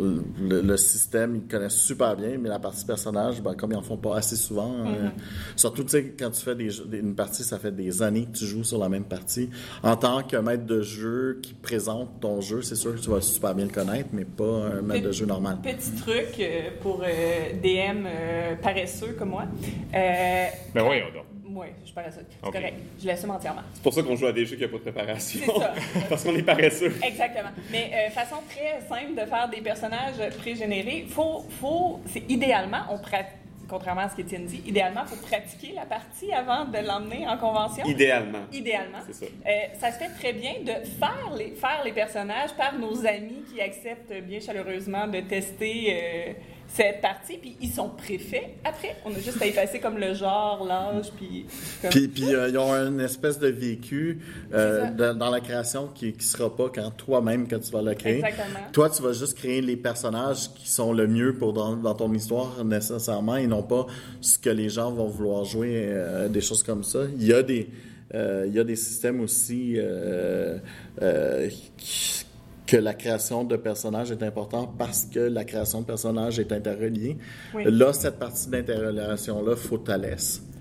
[0.00, 3.82] Le, le système, ils connaissent super bien, mais la partie personnage, ben, comme ils en
[3.82, 5.08] font pas assez souvent, euh,
[5.54, 8.46] surtout tu sais, quand tu fais des, une partie, ça fait des années que tu
[8.46, 9.50] joues sur la même partie.
[9.82, 13.20] En tant que maître de jeu qui présente ton jeu, c'est sûr que tu vas
[13.20, 15.58] super bien le connaître, mais pas un maître de jeu normal.
[15.62, 19.44] Petit truc euh, pour euh, DM euh, paresseux comme moi.
[19.94, 21.24] Euh, Ben voyons donc.
[21.54, 22.26] Oui, je suis paresseux.
[22.28, 22.74] C'est correct.
[23.00, 23.62] Je l'assume entièrement.
[23.74, 25.40] C'est pour ça qu'on joue à des jeux qui n'ont pas de préparation.
[25.44, 25.74] C'est ça.
[26.08, 26.94] Parce qu'on est paresseux.
[27.02, 27.50] Exactement.
[27.70, 32.98] Mais euh, façon très simple de faire des personnages pré-générés, faut, faut, c'est idéalement, on
[32.98, 33.36] pratique,
[33.68, 37.84] contrairement à ce qu'Étienne dit, idéalement, faut pratiquer la partie avant de l'emmener en convention.
[37.86, 38.40] Idéalement.
[38.52, 38.98] Idéalement.
[39.06, 39.26] C'est ça.
[39.26, 43.42] Euh, ça se fait très bien de faire les, faire les personnages par nos amis
[43.50, 46.32] qui acceptent bien chaleureusement de tester euh,
[46.74, 48.50] cette partie, puis ils sont préfaits.
[48.64, 51.44] Après, on a juste à effacer comme le genre, l'âge, puis...
[51.82, 54.20] comme- Puis, puis euh, ils ont une espèce de vécu
[54.54, 58.16] euh, dans, la création qui ne sera pas quand toi-même quand tu vas le créer.
[58.24, 58.60] Exactement.
[58.72, 62.12] Toi, tu vas juste créer les personnages qui sont le mieux pour dans, dans ton
[62.14, 63.86] histoire nécessairement et non pas
[64.22, 67.00] ce que les gens vont vouloir jouer, euh, des choses comme ça.
[67.18, 67.68] Il y a des,
[68.14, 69.76] il y a des systèmes aussi
[71.78, 72.24] qui-
[72.72, 77.18] que la création de personnages est importante parce que la création de personnages est interreliée.
[77.54, 77.64] Oui.
[77.66, 79.92] Là, cette partie d'interrelation-là, faut que.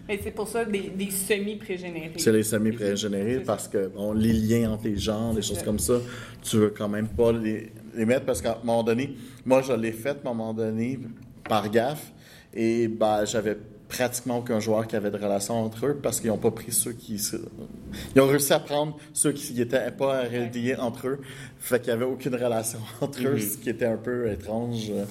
[0.10, 2.12] Mais c'est pour ça des, des semi-pré-générés.
[2.18, 5.64] C'est les semi-pré-générés parce que bon, les liens entre les genres, des choses ça.
[5.64, 6.02] comme ça,
[6.42, 9.72] tu veux quand même pas les, les mettre parce qu'à un moment donné, moi je
[9.72, 11.00] l'ai fait à un moment donné
[11.48, 12.12] par gaffe
[12.54, 13.58] et ben, j'avais
[13.92, 16.94] pratiquement aucun joueur qui avait de relation entre eux parce qu'ils n'ont pas pris ceux
[16.94, 17.16] qui.
[18.16, 21.20] Ils ont réussi à prendre ceux qui n'étaient pas reliés entre eux.
[21.60, 25.04] Fait qu'il n'y avait aucune relation entre eux, ce qui était un peu étrange, euh,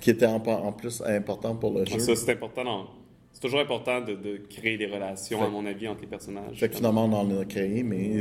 [0.00, 1.98] qui était en, en plus important pour le jeu.
[2.00, 2.86] Ça, c'est important.
[3.32, 6.56] C'est toujours important de, de créer des relations, Fait- à mon avis, entre les personnages.
[6.58, 8.20] Fait que finalement, on en a créé, mais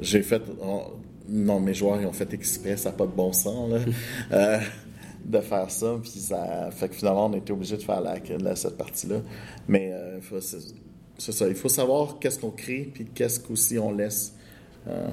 [0.00, 0.42] j'ai- fait.
[0.60, 0.82] on-
[1.28, 3.78] non, mes joueurs, ils ont fait exprès, ça n'a pas de bon sens, là,
[4.32, 4.58] euh,
[5.24, 5.96] de faire ça.
[6.02, 9.16] Puis ça fait que finalement, on était obligé de faire la, la- cette partie-là.
[9.68, 10.58] Mais euh, c'est
[11.18, 14.34] c'est ça, il faut savoir qu'est-ce qu'on crée, puis qu'est-ce qu'aussi on laisse.
[14.88, 15.06] Euh,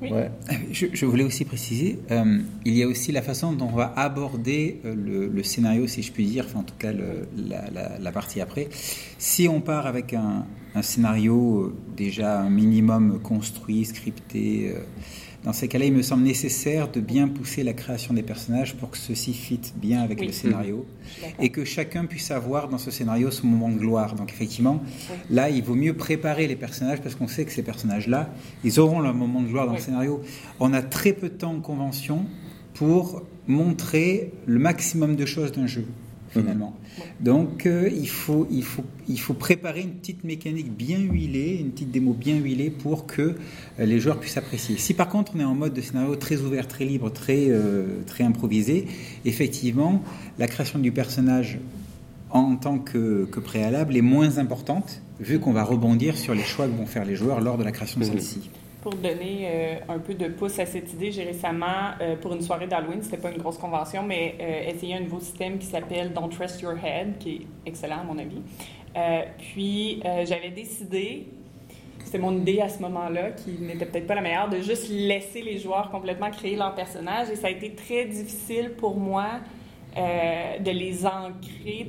[0.00, 0.10] Oui.
[0.12, 0.30] ouais.
[0.70, 3.92] Je, je voulais aussi préciser, euh, il y a aussi la façon dont on va
[3.96, 7.98] aborder le, le scénario, si je puis dire, enfin en tout cas le- la, la-
[7.98, 8.68] la partie après.
[9.18, 14.80] Si on part avec un, un scénario déjà un minimum construit, scripté, euh,
[15.46, 18.90] dans ces cas-là, il me semble nécessaire de bien pousser la création des personnages pour
[18.90, 20.26] que ceci fit bien avec Oui.
[20.26, 20.84] le scénario
[21.22, 21.44] d'accord.
[21.44, 24.16] et que chacun puisse avoir dans ce scénario son moment de gloire.
[24.16, 24.82] Donc effectivement,
[25.30, 28.28] là, il vaut mieux préparer les personnages parce qu'on sait que ces personnages-là,
[28.64, 29.78] ils auront leur moment de gloire dans Oui.
[29.78, 30.20] le scénario.
[30.58, 32.26] On a très peu de temps en convention
[32.74, 35.86] pour montrer le maximum de choses d'un jeu,
[36.40, 36.76] finalement.
[37.20, 41.70] Donc euh, il, faut, il, faut, il faut préparer une petite mécanique bien huilée, une
[41.70, 43.34] petite démo bien huilée pour que euh,
[43.86, 44.76] les joueurs puissent apprécier.
[44.78, 48.02] Si par contre on est en mode de scénario très ouvert, très libre, très, euh,
[48.06, 48.86] très improvisé,
[49.24, 50.02] effectivement,
[50.38, 51.58] la création du personnage
[52.30, 56.66] en tant que, que préalable est moins importante, vu qu'on va rebondir sur les choix
[56.66, 58.50] que vont faire les joueurs lors de la création de celle-ci.
[58.86, 62.40] Pour donner euh, un peu de pouce à cette idée, j'ai récemment, euh, pour une
[62.40, 66.12] soirée d'Halloween, c'était pas une grosse convention, mais euh, essayé un nouveau système qui s'appelle
[66.12, 68.40] Don't Trust Your Head, qui est excellent à mon avis.
[69.38, 71.26] Puis j'avais décidé,
[72.04, 75.42] c'était mon idée à ce moment-là, qui n'était peut-être pas la meilleure, de juste laisser
[75.42, 77.28] les joueurs complètement créer leur personnage.
[77.28, 79.40] Et ça a été très difficile pour moi
[79.96, 81.84] de les ancrer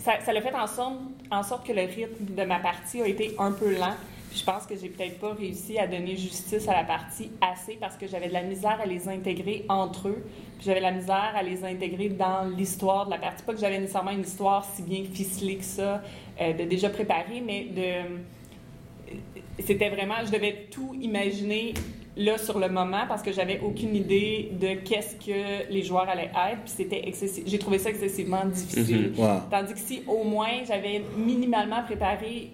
[0.00, 0.94] ça l'a fait en sorte,
[1.30, 3.94] en sorte que le rythme de ma partie a été un peu lent.
[4.32, 7.96] Je pense que j'ai peut-être pas réussi à donner justice à la partie assez parce
[7.96, 10.24] que j'avais de la misère à les intégrer entre eux.
[10.56, 13.42] Puis j'avais de la misère à les intégrer dans l'histoire de la partie.
[13.42, 16.02] Pas que j'avais nécessairement une histoire si bien ficelée que ça,
[16.40, 19.16] euh, de déjà préparée, mais de.
[19.58, 20.14] C'était vraiment.
[20.24, 21.74] Je devais tout imaginer
[22.16, 26.30] là sur le moment parce que j'avais aucune idée de qu'est-ce que les joueurs allaient
[26.50, 26.60] être.
[26.64, 27.44] Puis c'était excessif.
[27.46, 29.12] J'ai trouvé ça excessivement difficile.
[29.16, 29.38] Ouais.
[29.50, 32.50] Tandis que si au moins j'avais minimalement préparé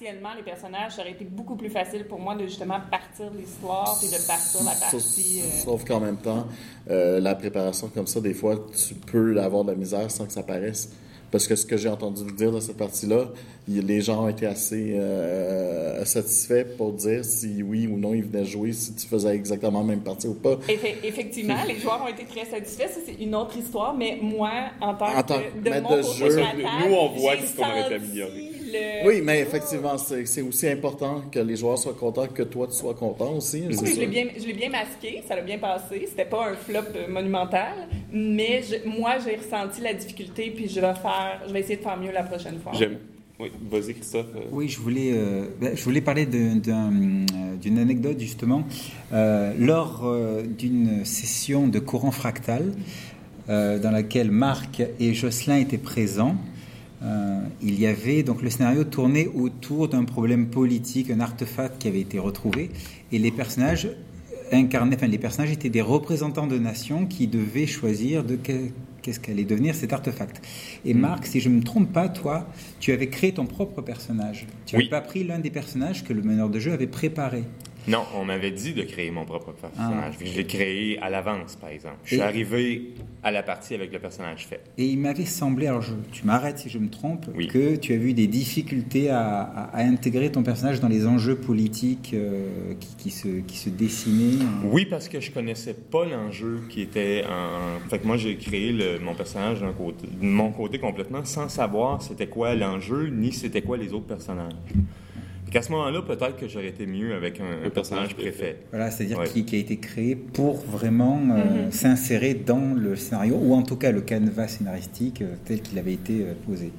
[0.00, 3.98] partiellement les personnages, ça aurait été beaucoup plus facile pour moi de justement partir l'histoire
[4.02, 5.40] et de partir la Sauf, partie.
[5.42, 6.46] euh, sauf qu'en même temps,
[6.90, 8.56] euh, la préparation comme ça, des fois,
[8.88, 10.90] tu peux avoir de la misère sans que ça paraisse.
[11.30, 13.26] Parce que ce que j'ai entendu dire de cette partie-là,
[13.68, 18.44] les gens ont été assez euh, satisfaits pour dire si oui ou non ils venaient
[18.44, 20.54] jouer, si tu faisais exactement la même partie ou pas.
[20.68, 22.88] Effe- Effectivement, les joueurs ont été très satisfaits.
[22.88, 23.94] Ça, c'est une autre histoire.
[23.94, 26.62] Mais moi, en tant, En tant que que de maître mon de côté jeu, table,
[26.88, 28.49] nous, on voit qu'est-ce qu'on aurait améliorer.
[28.72, 32.74] Le- Oui, mais effectivement, c'est aussi important que les joueurs soient contents que toi, tu
[32.74, 33.62] sois content aussi.
[33.70, 34.00] c'est Oui, je sûr.
[34.00, 36.06] l'ai bien, je l'ai bien masqué, ça l'a bien passé.
[36.08, 37.74] C'était pas un flop euh, monumental,
[38.12, 41.82] mais je- moi, j'ai ressenti la difficulté, puis je vais faire, je vais essayer de
[41.82, 42.72] faire mieux la prochaine fois.
[42.74, 42.98] J'aime.
[43.38, 44.26] Oui, vas-y, Christophe.
[44.36, 48.64] Euh, Oui, je voulais, euh, ben, je voulais parler d'une anecdote justement.
[49.12, 52.72] Euh, lors euh, d'une session de courant fractal,
[53.48, 56.36] euh, dans laquelle Marc et Jocelyn étaient présents,
[57.02, 61.88] euh, il y avait donc le scénario tourné autour d'un problème politique, un artefact qui
[61.88, 62.70] avait été retrouvé,
[63.12, 63.88] et les personnages
[64.52, 68.68] incarnaient, enfin les personnages étaient des représentants de nations qui devaient choisir de que-
[69.02, 70.42] qu'est-ce qu'allait devenir cet artefact.
[70.84, 72.46] Et Marc, si je ne me trompe pas, toi,
[72.80, 74.46] tu avais créé ton propre personnage.
[74.66, 74.82] Tu Oui.
[74.82, 77.44] n'avais pas pris l'un des personnages que le meneur de jeu avait préparé.
[77.90, 80.14] Non, on m'avait dit de créer mon propre personnage.
[80.24, 81.96] Je l'ai créé à l'avance, par exemple.
[82.04, 84.62] Je suis Et- arrivé à la partie avec le personnage fait.
[84.78, 87.48] Et il m'avait semblé, alors je- tu m'arrêtes si je me trompe, Oui.
[87.48, 91.36] que tu as eu des difficultés à, à- à intégrer ton personnage dans les enjeux
[91.36, 94.44] politiques euh, qui, qui se, qui se dessinaient.
[94.64, 97.88] Oui, parce que je connaissais pas l'enjeu qui était en.
[97.88, 101.48] Fait que moi, j'ai créé le- mon personnage d'un côté, de mon côté complètement sans
[101.48, 104.52] savoir c'était quoi l'enjeu ni c'était quoi les autres personnages.
[105.50, 108.58] Qu'à ce moment-là, peut-être que j'aurais été mieux avec un, un personnage préfet.
[108.70, 109.26] Voilà, c'est-à-dire Ouais.
[109.28, 113.76] qui, qui a été créé pour vraiment euh, s'insérer dans le scénario, ou en tout
[113.76, 116.70] cas le canevas scénaristique euh, tel qu'il avait été euh, posé.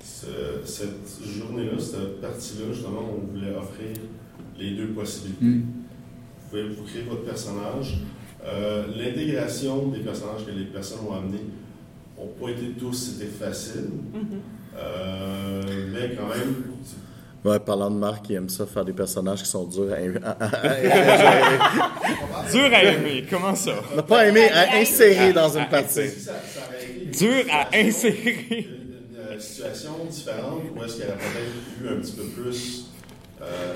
[0.00, 0.26] Ce-
[0.64, 3.88] cette journée-là, cette partie-là, justement, on voulait offrir
[4.58, 5.44] les deux possibilités.
[5.44, 5.62] Mm.
[5.62, 7.98] Vous pouvez vous créer votre personnage.
[8.46, 11.42] Euh, L'intégration des personnages que les personnes ont amenés
[12.16, 13.88] n'ont pas été tous, c'était facile.
[14.76, 16.54] Euh, mais quand même,
[17.44, 20.30] Ouais, parlant de Marc, il aime ça faire des personnages qui sont durs à, à-
[20.30, 20.56] à-
[22.46, 23.72] à- Dur à aimer, comment ça?
[23.92, 26.08] On n'a pas aimé à insérer dans une partie.
[26.08, 26.60] ça, ça
[27.18, 28.66] Dur à insérer.
[29.32, 32.84] une, situation différente où est-ce y aurait peut-être eu un petit peu plus
[33.42, 33.74] euh,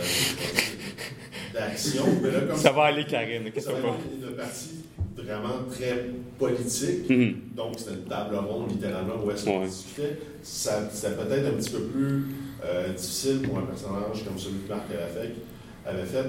[1.52, 2.04] d'action.
[2.22, 3.50] Mais là, comme Ça va aller, Karine.
[3.52, 3.94] Qu'est-ce Ça que va t'as pas?
[3.98, 4.84] être une partie
[5.16, 6.04] vraiment très
[6.38, 7.10] politique.
[7.10, 7.34] Mhm.
[7.56, 9.66] Donc, c'était une table ronde, littéralement, où est-ce qu'on Ouais.
[9.66, 10.18] discutait.
[10.42, 12.24] Ça, c'était peut-être un petit peu plus
[12.64, 15.34] euh, difficile pour un personnage comme celui que Marc avait fait,
[15.86, 16.24] avait fait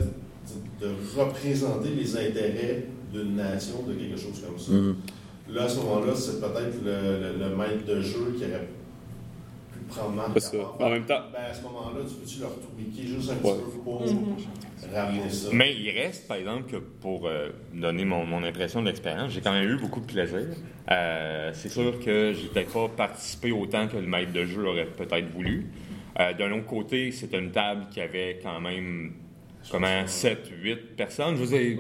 [0.82, 4.72] de, de représenter les intérêts d'une nation, de quelque chose comme ça.
[4.72, 4.96] Mhm.
[5.52, 6.92] Là, à ce moment-là, c'est peut-être le,
[7.38, 8.68] le- le maître de jeu qui aurait
[9.74, 10.52] pu prendre Marc ça.
[10.58, 10.76] part.
[10.80, 13.54] En même temps- Ben, à ce moment-là, tu peux-tu leur tweaker juste un Ouais.
[13.56, 14.02] petit peu pour
[14.94, 15.50] ramener ça?
[15.52, 19.42] Mais il reste, par exemple, que pour euh, donner mon, mon impression de l'expérience, j'ai
[19.42, 20.46] quand même eu beaucoup de plaisir.
[20.92, 24.86] Euh, c'est sûr que j'ai peut-être pas participé autant que le maître de jeu aurait
[24.86, 25.66] peut-être voulu.
[26.20, 29.14] Euh, D'un autre côté, c'était une table qui avait quand même
[29.72, 30.08] comment?
[30.08, 31.36] 7, 8 personnes?
[31.38, 31.80] Je veux dire, huit,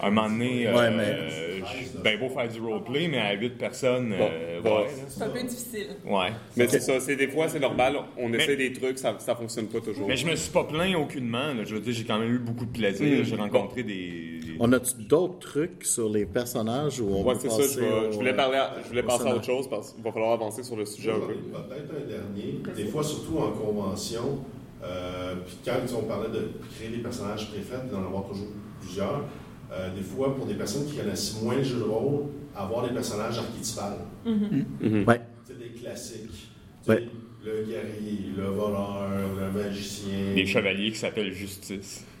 [0.00, 1.60] à un moment donné, euh, Ouais, mais- euh,
[2.02, 4.86] bien beau faire du roleplay, mais à 8 personnes, euh, ouais.
[5.08, 5.86] C'est un peu difficile.
[6.04, 6.28] ouais.
[6.56, 9.34] Mais c'est ça, c'est des fois, c'est normal, on Mais- essaie des trucs, ça, ça
[9.34, 10.06] fonctionne pas toujours.
[10.08, 11.54] Mais je me suis pas plaint aucunement.
[11.54, 11.64] là.
[11.64, 13.20] Je veux dire, j'ai quand même eu beaucoup de plaisir.
[13.20, 13.24] Mm.
[13.24, 17.40] J'ai rencontré des, des- On a-tu d'autres trucs sur les personnages où on Ouais, peut
[17.42, 19.68] c'est ça, passer je, au- je voulais parler, à- je voulais passer à autre chose
[19.68, 21.34] parce qu'il va falloir avancer sur le sujet un peu.
[21.34, 22.60] Peut-être un dernier.
[22.76, 24.40] Des fois, surtout en convention,
[24.82, 28.48] euh, puis quand on parlait de créer des personnages préfets, d'en avoir toujours
[28.80, 29.24] plusieurs,
[29.72, 32.24] euh, des fois, pour des personnes qui connaissent moins le jeu de rôle,
[32.56, 33.98] avoir des personnages archétypales.
[34.24, 35.04] Mhm.
[35.06, 35.20] Ouais.
[35.46, 36.50] C'est des classiques.
[36.88, 37.04] Ouais.
[37.44, 40.34] Le guerrier, le voleur, le magicien.
[40.34, 42.04] des chevaliers qui s'appellent Justice.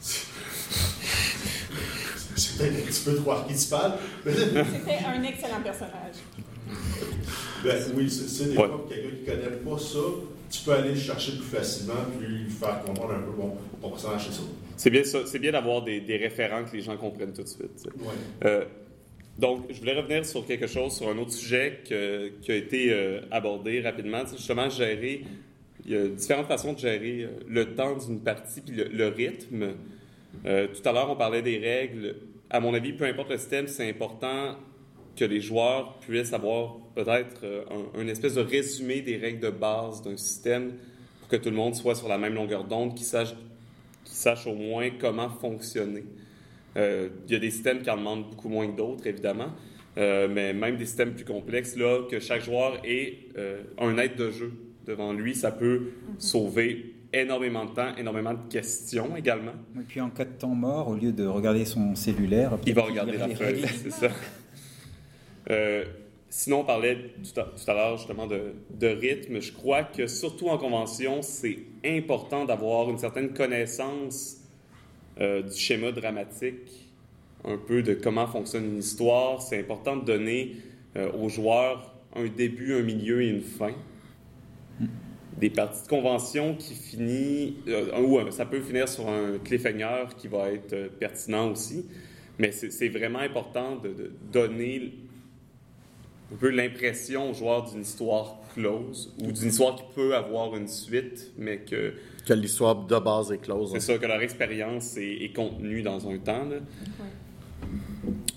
[2.36, 3.92] C'est peut-être un petit peu trop archétypal.
[4.24, 6.14] mais- C'était un excellent personnage.
[7.64, 8.56] Ben, oui, c'est des Ouais.
[8.56, 9.98] fois, pour quelqu'un qui ne connaît pas ça,
[10.50, 13.90] tu peux aller le chercher plus facilement, puis lui faire comprendre un peu, bon, ton
[13.90, 14.42] personnage, c'est ça.
[14.76, 17.48] C'est bien ça, c'est bien d'avoir des, des référents que les gens comprennent tout de
[17.48, 17.86] suite.
[17.98, 18.04] Ouais.
[18.44, 18.64] Euh,
[19.38, 22.92] Donc, je voulais revenir sur quelque chose, sur un autre sujet que- qui a été
[22.92, 24.20] euh, abordé rapidement.
[24.24, 25.24] Tu sais, justement, gérer.
[25.86, 29.06] Il y a différentes façons de gérer euh, le temps d'une partie puis le, le
[29.08, 29.68] rythme.
[30.44, 32.16] Euh, tout à l'heure, on parlait des règles.
[32.50, 34.56] À mon avis, peu importe le système, c'est important
[35.16, 37.62] que les joueurs puissent avoir peut-être euh,
[37.96, 40.72] un, un espèce de résumé des règles de base d'un système
[41.20, 43.34] pour que tout le monde soit sur la même longueur d'onde, qu'ils sachent,
[44.04, 46.04] qu'ils sachent au moins comment fonctionner.
[46.76, 49.48] Euh, Il y a des systèmes qui en demandent beaucoup moins que d'autres, évidemment.
[49.98, 54.14] Euh, mais même des systèmes plus complexes, là, que chaque joueur ait euh, un aide
[54.16, 54.52] de jeu
[54.86, 59.52] devant lui, ça peut sauver énormément de temps, énormément de questions également.
[59.76, 62.82] Et puis en cas de temps mort, au lieu de regarder son cellulaire, Il va
[62.82, 63.68] regarder lira la les feuille, règles.
[63.82, 64.08] c'est ça.
[65.50, 65.84] Euh,
[66.28, 69.40] sinon, on parlait tout à, l'heure justement de, de rythme.
[69.40, 74.40] Je crois que surtout en convention, c'est important d'avoir une certaine connaissance
[75.20, 76.88] euh, du schéma dramatique,
[77.44, 79.42] un peu de comment fonctionne une histoire.
[79.42, 80.56] C'est important de donner
[80.96, 83.72] euh, aux joueurs un début, un milieu et une fin.
[85.38, 90.28] Des parties de convention qui finit, euh, ou ça peut finir sur un cliffhanger qui
[90.28, 91.86] va être pertinent aussi.
[92.38, 94.92] Mais c'est vraiment important de donner
[96.32, 100.68] un peu l'impression aux joueurs d'une histoire close ou d'une histoire qui peut avoir une
[100.68, 101.94] suite, mais que
[102.26, 103.70] Que l'histoire de base est close.
[103.72, 106.44] c'est ça, que leur expérience est, est contenue dans un temps.
[106.44, 106.56] là.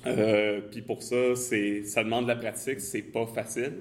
[0.05, 3.73] Euh, Puis pour ça, c'est, ça demande de la pratique, c'est pas facile.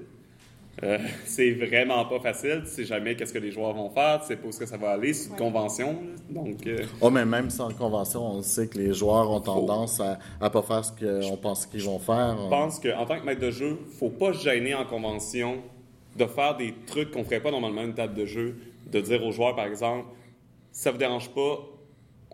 [0.82, 2.62] Euh, c'est vraiment pas facile.
[2.64, 4.76] Tu sais jamais qu'est-ce que les joueurs vont faire, tu sais pas où que ça
[4.76, 5.12] va aller.
[5.12, 5.38] C'est une Ouais.
[5.38, 5.96] convention.
[6.30, 10.18] Donc, euh, Oh, mais même sans convention, on sait que les joueurs ont tendance à
[10.40, 12.37] ne pas faire ce qu'on pense qu'ils vont faire.
[12.44, 15.58] Je pense qu'en tant que maître de jeu, faut pas se gêner en convention
[16.16, 18.56] de faire des trucs qu'on ferait pas normalement à une table de jeu,
[18.90, 20.06] de dire aux joueurs, par exemple,
[20.70, 21.58] ça vous dérange pas,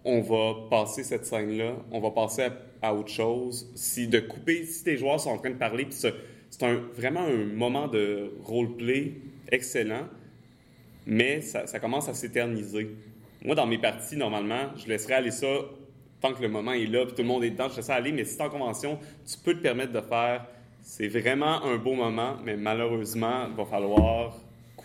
[0.04, 3.68] on va passer cette scène-là, on va passer à, à autre chose.
[3.74, 6.10] Si de couper, si tes joueurs sont en train de parler, puis ça-
[6.50, 9.14] c'est un, vraiment un moment de roleplay
[9.50, 10.06] excellent,
[11.06, 12.90] mais ça, commence à s'éterniser.
[13.44, 15.46] Moi, dans mes parties, normalement, je laisserais aller ça
[16.20, 17.94] tant que le moment est là, puis tout le monde est dedans, je laisse ça
[17.94, 18.12] aller.
[18.12, 20.46] Mais si t'es en convention, tu peux te permettre de faire.
[20.82, 24.36] C'est vraiment un beau moment, mais malheureusement, il va falloir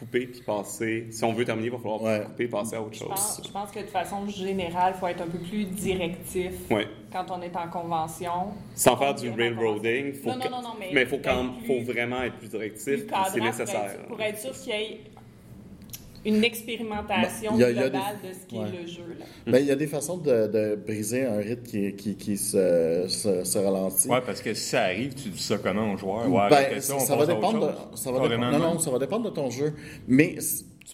[0.04, 1.08] couper puis passer.
[1.12, 2.24] Si on veut terminer, il va falloir Ouais.
[2.26, 3.46] couper et passer à autre Je pense, chose.
[3.48, 6.88] je pense que de façon générale, il faut être un peu plus directif Ouais.
[7.12, 8.54] quand on est en convention.
[8.76, 12.22] Sans faire du railroading, faut Non, non, non, non, mais mais faut quand faut vraiment
[12.24, 13.86] être plus directif, c'est pour nécessaire.
[13.86, 15.02] être- Pour être, sûr qu'il y ait
[16.26, 18.68] une expérimentation Ben, y a- il y a globale des- de ce qui ouais.
[18.68, 19.16] est le jeu.
[19.20, 19.26] Là.
[19.48, 23.06] Mais il y a des façons de, de briser un rythme qui, qui, qui se,
[23.08, 24.08] se, se ralentit.
[24.08, 26.30] Ouais, parce que si ça arrive, tu dis ça comment aux joueurs?
[26.32, 28.80] Ouais, Ben, ça, on ça va dépendre de, ça va dépendre, non, non?
[28.80, 29.74] ça va dépendre de ton jeu.
[30.08, 30.36] Mais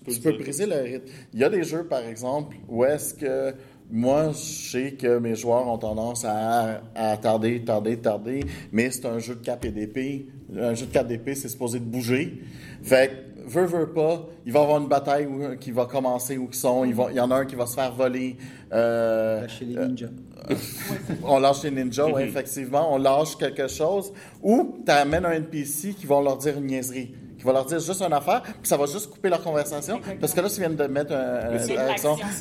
[0.05, 1.05] tu peux briser le rythme.
[1.33, 3.53] Il y a des jeux, par exemple, où est-ce que
[3.91, 4.37] moi, je
[4.71, 9.33] sais que mes joueurs ont tendance à, à tarder, tarder, tarder, mais c'est un jeu
[9.35, 10.27] de cap et d'épée.
[10.55, 12.39] Un jeu de cap d'épée, c'est supposé de bouger.
[12.83, 13.13] Fait que,
[13.49, 16.55] veut, veut pas, il va y avoir une bataille où- qui va commencer où ils
[16.55, 16.85] sont.
[16.85, 18.37] Il, va- il y en a un qui va se faire voler.
[18.71, 20.07] euh, Lâcher les ninjas.
[21.23, 22.93] on lâche les ninjas, oui, effectivement.
[22.93, 24.11] On lâche quelque chose.
[24.41, 27.13] Ou tu amènes un NPC qui va leur dire une niaiserie.
[27.37, 29.95] Qui va leur dire juste une affaire, puis ça va juste couper leur conversation.
[29.95, 30.19] Exactement.
[30.19, 31.57] Parce que là, tu viens de mettre un,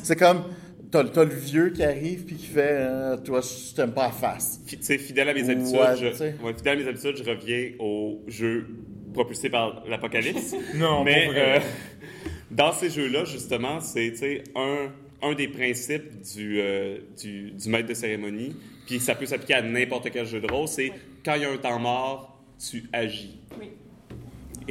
[0.03, 0.43] c'est comme,
[0.91, 4.59] t'as, le vieux qui arrive, puis qui fait, euh, toi, je t'aime pas à face.
[4.67, 6.05] Tu sais, fidèle à mes habitudes, je,
[6.43, 8.67] ouais, fidèle à mes habitudes, je reviens au jeu
[9.19, 10.55] propulsé par l'apocalypse.
[10.75, 11.59] Non, mais euh,
[12.49, 17.93] dans ces jeux-là, justement, c'est un, un des principes du, euh, du, du maître de
[17.93, 18.55] cérémonie,
[18.85, 20.93] puis ça peut s'appliquer à n'importe quel jeu de rôle, c'est
[21.25, 23.39] quand il y a un temps mort, tu agis.
[23.59, 23.71] Oui.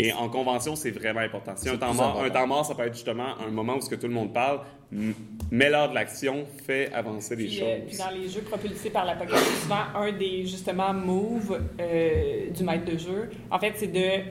[0.00, 1.52] Et en convention, c'est vraiment important.
[1.56, 2.24] Si un temps, mort, important.
[2.24, 4.32] un temps mort, ça peut être justement un moment où ce que tout le monde
[4.32, 4.60] parle,
[4.92, 5.12] m-
[5.50, 7.84] mets l'heure de l'action, fait avancer les Puis, euh, choses.
[7.88, 12.84] puis dans les jeux propulsés par l'apocalypse, souvent, un des, justement, moves euh, du maître
[12.84, 14.22] de jeu, en fait, c'est de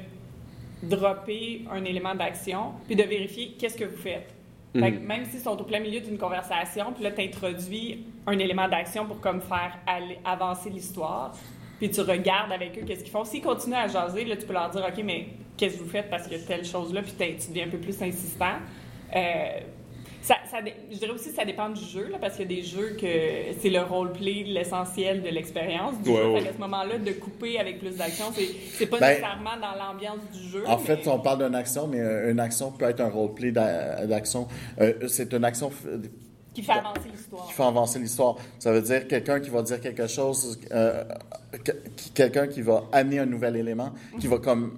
[0.84, 4.34] dropper un élément d'action, puis de vérifier qu'est-ce que vous faites.
[4.73, 8.38] Fait que même s'ils sont au plein milieu d'une conversation, puis là, tu introduis un
[8.38, 11.34] élément d'action pour comme faire aller- avancer l'histoire,
[11.80, 13.24] puis tu regardes avec eux qu'est-ce qu'ils font.
[13.26, 15.28] S'ils continuent à jaser, là, tu peux leur dire, OK, mais
[15.58, 18.55] que vous faites parce a telle chose-là, puis tu deviens un peu plus insistant.
[19.16, 19.60] Euh,
[20.22, 20.36] ça,
[20.91, 22.97] je dirais aussi que ça dépend du jeu, là, parce qu'il y a des jeux
[22.99, 23.08] que
[23.62, 26.28] c'est le roleplay, l'essentiel de l'expérience du Ouais, jeu.
[26.32, 26.39] ouais.
[26.41, 30.20] Fait qu'à ce moment-là, de couper avec plus d'action, c'est, pas Ben, nécessairement dans l'ambiance
[30.34, 30.64] du jeu.
[30.68, 33.51] En mais- fait, on parle d'une action, mais euh, une action peut être un roleplay
[33.51, 34.47] d'a- d'action.
[34.82, 35.72] Euh, c'est une action
[36.53, 37.47] qui fait avancer l'histoire.
[37.47, 38.36] qui fait avancer l'histoire.
[38.60, 41.05] Ça veut dire quelqu'un qui va dire quelque chose, euh,
[41.64, 41.72] que-
[42.14, 44.78] quelqu'un qui va amener un nouvel élément, qui va comme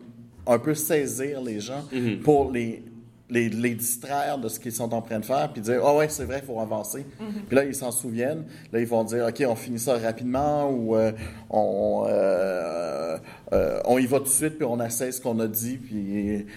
[0.50, 1.84] un peu saisir les gens
[2.24, 2.84] pour les
[3.32, 6.10] les, les distraire de ce qu'ils sont en train de faire, puis dire, ah ouais,
[6.10, 7.06] c'est vrai, il faut avancer.
[7.47, 8.45] Puis là, ils s'en souviennent.
[8.74, 11.12] Là, ils vont dire, OK, on finit ça rapidement, ou euh,
[11.52, 13.18] on, euh,
[13.54, 16.47] euh, on y va tout de suite, puis on essaie ce qu'on a dit, puis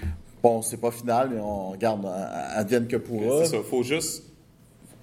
[0.42, 3.44] bon, c'est pas final, mais on regarde, à- advienne que pourra.
[3.44, 3.62] C'est ça.
[3.62, 4.22] Faut juste,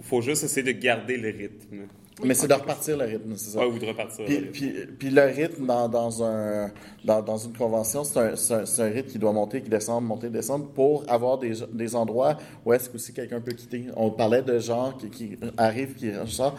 [0.01, 1.85] faut juste essayer de garder le rythme.
[2.24, 3.59] Mais c'est de repartir le rythme, c'est ça.
[3.59, 4.26] Ouais, ou de repartir.
[4.26, 6.72] Puis, puis, puis le rythme dans, dans, un,
[7.03, 11.03] dans, dans une convention, c'est un, rythme qui doit monter, qui descend, monter, descendre pour
[11.07, 13.86] avoir des, des endroits où est-ce que aussi quelqu'un peut quitter.
[13.95, 16.57] On parlait de gens qui, qui arrivent, qui sortent.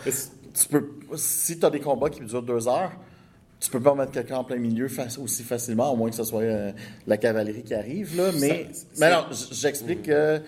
[0.53, 2.93] Tu peux, si tu as des combats qui durent deux heures,
[3.61, 4.89] tu peux pas mettre quelqu'un en plein milieu
[5.23, 6.73] aussi facilement, à moins que ce soit euh,
[7.07, 8.17] la cavalerie qui arrive.
[8.17, 8.31] Là.
[8.41, 10.41] Mais, Ça- mais alors, j'explique que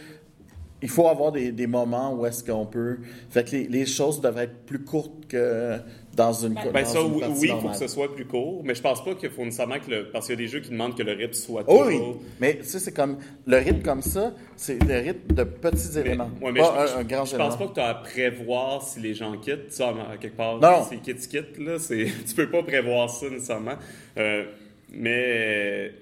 [0.83, 2.99] il faut avoir des, des moments où est-ce qu'on peut.
[3.31, 5.79] Fait que les, les choses devraient être plus courtes que
[6.17, 6.55] dans une.
[6.55, 9.03] Ben dans ça, une oui, il faut que ce soit plus court, mais je pense
[9.05, 10.11] pas qu'il faut nécessairement que le...
[10.11, 11.99] Parce qu'il y a des jeux qui demandent que le rythme soit Oh oui,
[12.41, 13.17] mais tu sais, c'est comme.
[13.47, 16.31] Le rythme comme ça, c'est le rythme de petits Mais, éléments.
[16.43, 18.83] ouais, mais pas je, un, un grand je pense pas que tu as à prévoir
[18.83, 19.73] si les gens quittent.
[19.73, 20.85] Ça, à quelque part, Non.
[20.85, 21.59] s'ils quittent, quittent.
[21.59, 23.77] Là, tu peux pas prévoir ça nécessairement.
[24.19, 24.45] Euh,
[24.91, 25.93] mais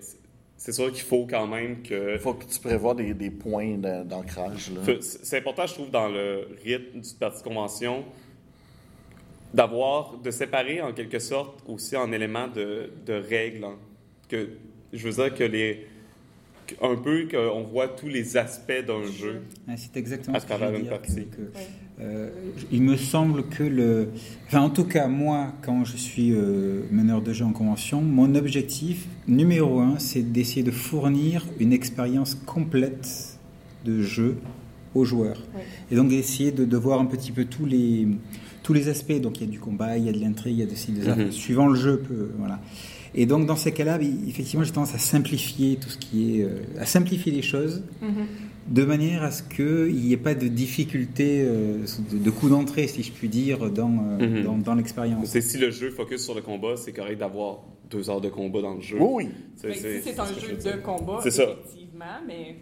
[0.62, 2.12] c'est sûr qu'il faut quand même que...
[2.14, 4.70] Il faut que tu prévois des, des points d'ancrage.
[5.00, 8.04] C'est important, je trouve, dans le rythme du parti de convention,
[9.54, 13.64] d'avoir, de séparer en quelque sorte aussi en éléments de, de règles.
[13.64, 13.76] hein.
[14.28, 14.50] Que,
[14.92, 15.86] je veux dire que les.
[16.80, 19.42] Un peu qu'on voit tous les aspects d'un jeu.
[19.66, 20.92] Ah, C'est exactement À ce que je travers veux une dire.
[21.00, 21.26] partie.
[21.26, 21.58] que- que,
[22.00, 22.28] euh,
[22.72, 24.08] il me semble que le.
[24.46, 28.34] Enfin, en tout cas, moi, quand je suis euh, meneur de jeu en convention, mon
[28.34, 33.38] objectif numéro un, c'est d'essayer de fournir une expérience complète
[33.84, 34.36] de jeu
[34.94, 35.42] aux joueurs.
[35.54, 35.62] Ouais.
[35.90, 38.08] Et donc d'essayer de, de voir un petit peu tous les,
[38.62, 39.20] tous les aspects.
[39.20, 40.74] Donc il y a du combat, il y a de l'intrigue, il y a de
[40.74, 41.14] ci, de ça.
[41.16, 41.30] Mhm.
[41.30, 42.60] Suivant le jeu, peut- voilà.
[43.14, 43.98] Et donc dans ces cas-là,
[44.28, 47.82] effectivement, j'ai tendance à simplifier tout ce qui est, euh, à simplifier les choses,
[48.66, 52.86] de manière à ce qu'il n'y ait pas de difficulté, euh, de, de coup d'entrée,
[52.86, 53.88] si je puis dire, dans,
[54.20, 54.42] euh, Mhm.
[54.44, 55.26] dans, dans l'expérience.
[55.26, 57.58] C'est si le jeu focus sur le combat, c'est correct d'avoir
[57.90, 58.96] deux heures de combat dans le jeu.
[59.00, 59.30] Oui, oui.
[59.62, 60.76] Que si c'est un jeu dire.
[60.76, 61.42] de combat, C'est ça.
[61.44, 62.56] effectivement, mais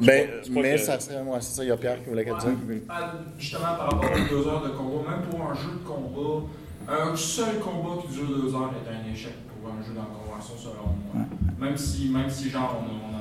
[0.00, 1.20] Ben, je crois mais que- ça serait.
[1.22, 2.52] Ouais, c'est ça, il y a Pierre qui voulait quelque chose.
[2.88, 6.46] Ah, Justement, par rapport aux deux heures de combat, même pour un jeu de combat,
[6.88, 10.08] un seul combat qui dure deux heures est un échec pour un jeu dans la
[10.08, 11.26] convention, selon moi.
[11.60, 13.13] Même si, même si genre, on, a- on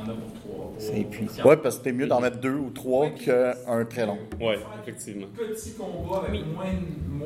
[0.78, 1.46] pour quatre.
[1.46, 4.18] Ouais, parce que c'est mieux d'en mettre deux ou trois qu'un très long.
[4.40, 5.28] Ouais, Faire effectivement.
[5.38, 6.46] des Petits combats avec Oui.
[6.54, 6.74] moins,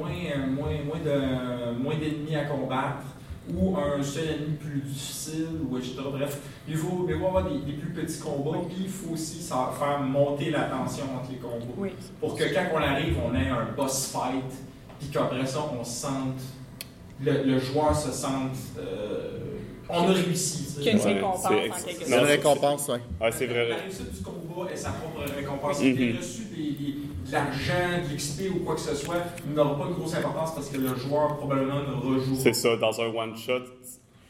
[0.02, 3.04] moins, euh, moins, moins, de, moins d'ennemis à combattre
[3.54, 5.94] ou un seul ennemi plus difficile, ou etc.
[6.12, 6.38] Bref,
[6.68, 9.72] il faut, il faut avoir des, des plus petits combats, puis il faut aussi ça-
[9.80, 11.66] faire monter la tension entre les combats.
[11.78, 11.92] oui.
[12.20, 14.44] Pour que quand on arrive, on ait un boss fight,
[15.00, 16.42] puis qu'après ça, on se sente.
[17.24, 18.52] Le, le joueur se sente.
[18.78, 19.47] euh,
[19.90, 20.64] on a réussi.
[20.66, 20.82] tu sais.
[20.82, 21.50] Qu'il y a une Ouais, récompense en
[21.86, 23.00] quelque Non, une récompense, oui.
[23.22, 23.70] Ah, c'est vrai.
[23.70, 25.78] La réussite du combat est sa propre récompense.
[25.78, 26.96] Reçu des, des-
[27.28, 29.16] de l'argent, de l'XP ou quoi que ce soit,
[29.54, 33.02] n'aura pas de grosse importance parce que le joueur probablement ne rejoue C'est ça, dans
[33.02, 33.64] un one-shot,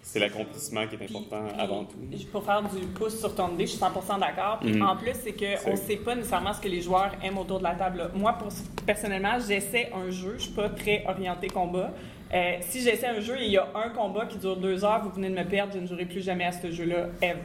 [0.01, 1.97] c'est l'accomplissement qui est important Puis- avant tout.
[2.32, 4.60] Pour faire du pouce sur ton idée, je suis 100% d'accord.
[4.64, 4.82] Mhm.
[4.82, 7.64] En plus, c'est qu'on ne sait pas nécessairement ce que les joueurs aiment autour de
[7.66, 8.10] la table.
[8.16, 8.47] Moi, pour,
[8.86, 10.30] personnellement, j'essaie un jeu.
[10.30, 11.91] Je ne suis pas très orienté combat.
[12.34, 15.01] Euh, si j'essaie un jeu et il y a un combat qui dure deux heures,
[15.03, 17.38] vous venez de me perdre, je ne jouerai plus jamais à ce jeu-là, ever.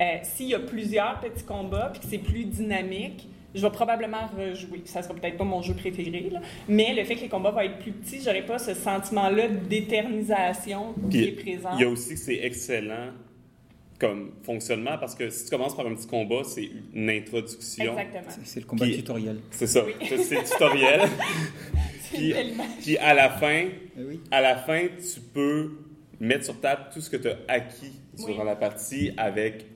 [0.00, 4.26] Euh, S'il y a plusieurs petits combats puis que c'est plus dynamique, je vais probablement
[4.38, 4.80] rejouer.
[4.86, 7.60] Ça sera peut-être pas mon jeu préféré, là, mais le fait que les combats vont
[7.60, 11.70] être plus petits, j'aurai pas ce sentiment-là d'éternisation qui est présent.
[11.74, 13.08] il y a aussi que c'est excellent
[14.00, 17.92] comme fonctionnement parce que si tu commences par un petit combat, c'est une introduction.
[17.98, 18.34] Exactement.
[18.44, 19.40] C'est- le combat Puis- tutoriel.
[19.50, 19.84] C'est ça.
[19.84, 19.92] Oui.
[20.08, 21.00] Ça, C'est le tutoriel.
[22.12, 24.20] Puis, tellement- puis à la fin, Eh oui.
[24.30, 25.70] à la fin, tu peux
[26.20, 28.46] mettre sur table tout ce que tu as acquis durant Oui.
[28.46, 29.66] la partie avec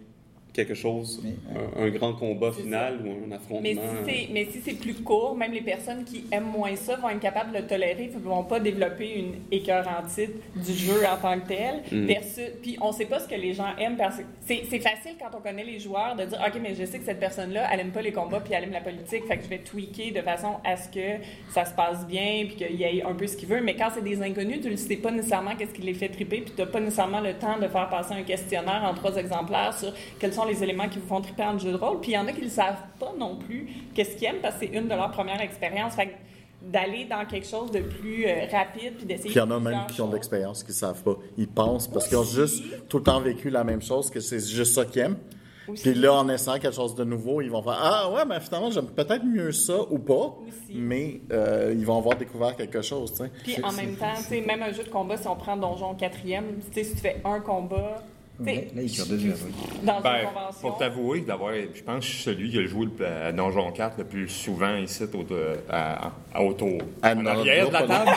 [0.57, 3.61] quelque chose, Mais, un, un grand combat final ou un affrontement.
[3.63, 6.97] Mais si c'est mais si c'est plus court, même les personnes qui aiment moins ça
[6.97, 11.21] vont être capables de le tolérer, ne vont pas développer une écœurantite du jeu en
[11.21, 11.83] tant que tel.
[11.93, 12.07] Mm.
[12.07, 15.13] Versus, puis on sait pas ce que les gens aiment parce que c'est c'est facile
[15.21, 17.81] quand on connaît les joueurs de dire ok mais je sais que cette personne-là elle
[17.81, 20.23] aime pas les combats puis elle aime la politique, fait que je vais tweaker de
[20.23, 23.37] façon à ce que ça se passe bien puis qu'il y ait un peu ce
[23.37, 23.61] qu'il veut.
[23.61, 26.41] Mais quand c'est des inconnus, tu ne sais pas nécessairement qu'est-ce qui les fait triper
[26.41, 29.77] puis tu n'as pas nécessairement le temps de faire passer un questionnaire en trois exemplaires
[29.77, 32.01] sur quels sont les éléments qui vous font triper en jeu de rôle.
[32.01, 34.57] Puis il y en a qui ne savent pas non plus qu'est-ce qu'ils aiment parce
[34.57, 35.95] que c'est une de leurs premières expériences.
[35.95, 36.13] Fait que
[36.63, 39.31] d'aller dans quelque chose de plus euh, rapide puis d'essayer.
[39.31, 41.17] Puis il y en a même qui ont de l'expérience, qui ne savent pas.
[41.37, 44.41] Ils pensent parce qu'ils ont juste tout le temps vécu la même chose, que c'est
[44.41, 45.19] juste ça qu'ils aiment.
[45.69, 45.83] Aussi.
[45.83, 48.71] Puis là, en essayant quelque chose de nouveau, ils vont faire Ah ouais, mais finalement,
[48.71, 50.37] j'aime peut-être mieux ça ou pas.
[50.47, 50.75] Aussi.
[50.75, 53.13] Mais euh, ils vont avoir découvert quelque chose.
[53.43, 56.73] Puis en même temps, même un jeu de combat, si on prend Donjon 4e, tu
[56.73, 58.03] sais, si tu fais un combat,
[58.39, 59.37] Ouais, là, il dure deux heures.
[59.47, 59.53] oui.
[59.83, 60.61] Dans Ben, une convention.
[60.61, 63.73] pour t'avouer, d'avoir, je pense que je suis celui qui a joué le- à Donjon
[63.73, 65.25] 4 le plus souvent ici au,
[65.71, 66.79] à, à, autour.
[67.03, 68.11] À en arrière de la table.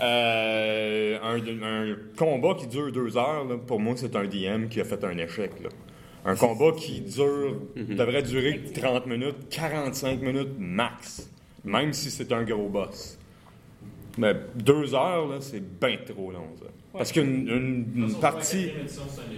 [0.00, 1.36] Euh, un,
[1.92, 5.02] un combat qui dure deux heures, là, pour moi, c'est un DM qui a fait
[5.04, 5.50] un échec.
[5.62, 5.68] là.
[6.24, 11.28] Un combat qui dure, devrait durer 30 minutes, 45 minutes max,
[11.64, 13.18] même si c'est un gros boss.
[14.18, 16.66] Mais deux heures, c'est bien trop long, ça.
[16.98, 17.48] Parce qu'une
[17.96, 18.70] une- partie...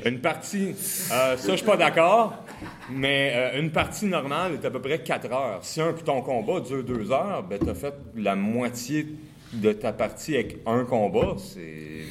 [0.04, 0.74] Une partie,
[1.12, 2.44] euh, ça je suis pas d'accord,
[2.90, 5.60] mais euh, une partie normale est à peu près 4 heures.
[5.62, 9.06] Si un, ton combat dure 2 heures, ben as fait la moitié
[9.52, 12.02] de ta partie avec un combat, c'est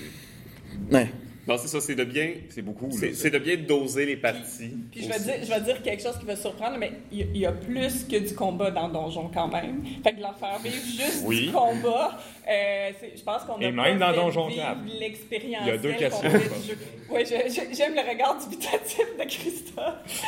[0.91, 1.07] Ouais.
[1.47, 2.29] Non, c'est ça, c'est de bien.
[2.49, 2.89] c'est beaucoup.
[2.91, 4.71] C'est de bien doser les parties.
[4.91, 7.21] Puis je vais, dire, je vais dire quelque chose qui va surprendre, mais il y,
[7.23, 9.83] a- il y a plus que du combat dans Donjon quand même.
[10.03, 11.47] Fait que leur faire vivre juste Oui.
[11.47, 12.17] du combat,
[12.49, 14.77] euh, je pense qu'on a Et même dans fait Donjon vivre 4.
[14.99, 15.63] l'expérience.
[15.65, 20.21] Il y a deux questions, je- j'aime le regard dubitatif de Christophe.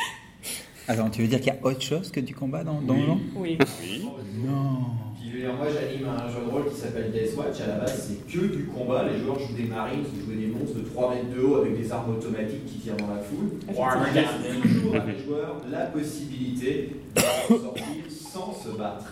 [0.88, 3.58] Attends, tu veux dire qu'il y a autre chose que du combat dans Donjon Oui.
[3.82, 4.06] Oui.
[4.44, 4.78] Non.
[5.20, 7.60] Puis, dire, moi j'anime un jeu de rôle qui s'appelle Deathwatch.
[7.60, 9.04] À la base, c'est que du combat.
[9.10, 11.80] Les joueurs jouent des marines, vous jouez des monstres de 3 mètres de haut avec
[11.80, 13.50] des armes automatiques qui tirent dans la foule.
[13.68, 17.20] On 40 laisse toujours à les joueurs la possibilité de
[17.56, 19.06] sortir sans se battre.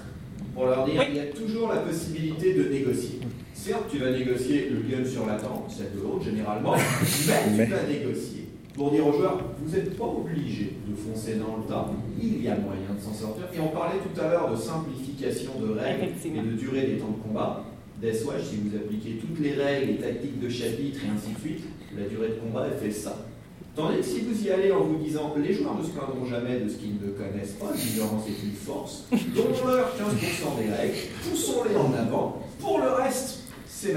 [0.55, 1.07] Pour leur dire, Oui.
[1.11, 3.18] il y a toujours la possibilité de négocier.
[3.53, 7.70] Certes, tu vas négocier le gun sur la tempe, celle de l'autre généralement, mais tu
[7.72, 8.34] vas négocier.
[8.75, 11.89] Pour dire aux joueurs, vous n'êtes pas obligés de foncer dans le tas,
[12.20, 13.45] il y a moyen de s'en sortir.
[13.55, 17.14] Et on parlait tout à l'heure de simplification de règles et de durée des temps
[17.16, 17.64] de combat.
[18.03, 21.64] Deathwatch, si vous appliquez toutes les règles, les tactiques de chapitre et ainsi de suite,
[21.97, 23.16] la durée de combat, elle fait ça.
[23.77, 26.61] Tandis que si vous y allez en vous disant, les joueurs ne se plaindront jamais
[26.61, 30.95] de ce qu'ils ne connaissent pas, l'ignorance est une force, donnons-leur 15% des règles,
[31.29, 33.95] poussons-les en avant, pour le reste, c'est.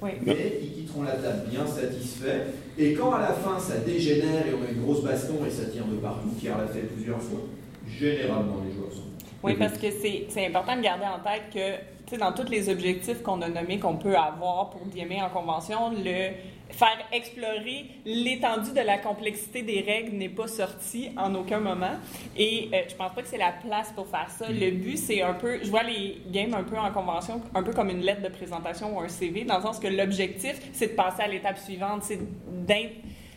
[0.00, 0.10] Oui.
[0.24, 2.46] Mais ils quitteront la table bien satisfaits,
[2.78, 5.66] et quand à la fin ça dégénère et on a une grosse baston et ça
[5.66, 7.40] tire de partout, Pierre l'a fait plusieurs fois,
[7.86, 9.02] généralement les joueurs sont
[9.42, 11.76] Oui, parce que c'est important de garder en tête que,
[12.06, 15.30] tu sais, dans tous les objectifs qu'on a nommés qu'on peut avoir pour DMA en
[15.30, 16.30] convention, le
[16.70, 21.96] faire explorer l'étendue de la complexité des règles n'est pas sorti en aucun moment.
[22.36, 24.48] Et euh, je pense pas que c'est la place pour faire ça.
[24.50, 27.72] Le but, c'est un peu, je vois les games un peu en convention, un peu
[27.72, 30.92] comme une lettre de présentation ou un CV, dans le sens que l'objectif, c'est de
[30.92, 32.18] passer à l'étape suivante, c'est
[32.66, 32.88] d'in-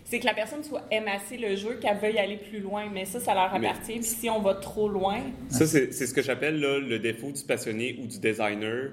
[0.04, 3.06] c'est que la personne soit aime assez le jeu, qu'elle veuille aller plus loin, mais
[3.06, 3.94] ça, ça leur appartient.
[3.94, 7.42] Puis si on va trop loin, Ça, c'est c'est ce que j'appelle le défaut du
[7.44, 8.90] passionné ou du designer.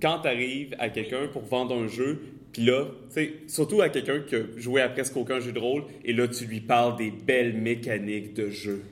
[0.00, 2.22] Quand tu arrives à quelqu'un pour vendre un jeu,
[2.52, 5.58] puis là, tu sais, surtout à quelqu'un qui a joué à presque aucun jeu de
[5.58, 8.82] rôle, et là, tu lui parles des belles mécaniques de jeu.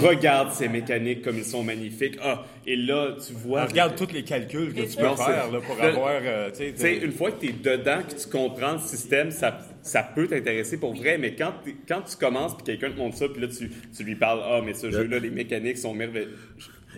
[0.00, 2.16] Regarde ces mécaniques comme ils sont magnifiques.
[2.22, 3.64] Ah, et là, tu vois.
[3.66, 6.20] regarde tous les calculs que tu peux Non, faire là, pour Le- avoir.
[6.22, 9.58] euh, tu sais, une fois que tu es dedans, que tu comprends le système, ça,
[9.82, 11.54] ça peut t'intéresser pour vrai, mais quand,
[11.88, 14.60] quand tu commences, puis quelqu'un te montre ça, puis là, tu, tu lui parles Ah,
[14.64, 16.30] mais ce jeu-là, les mécaniques sont merveilleuses.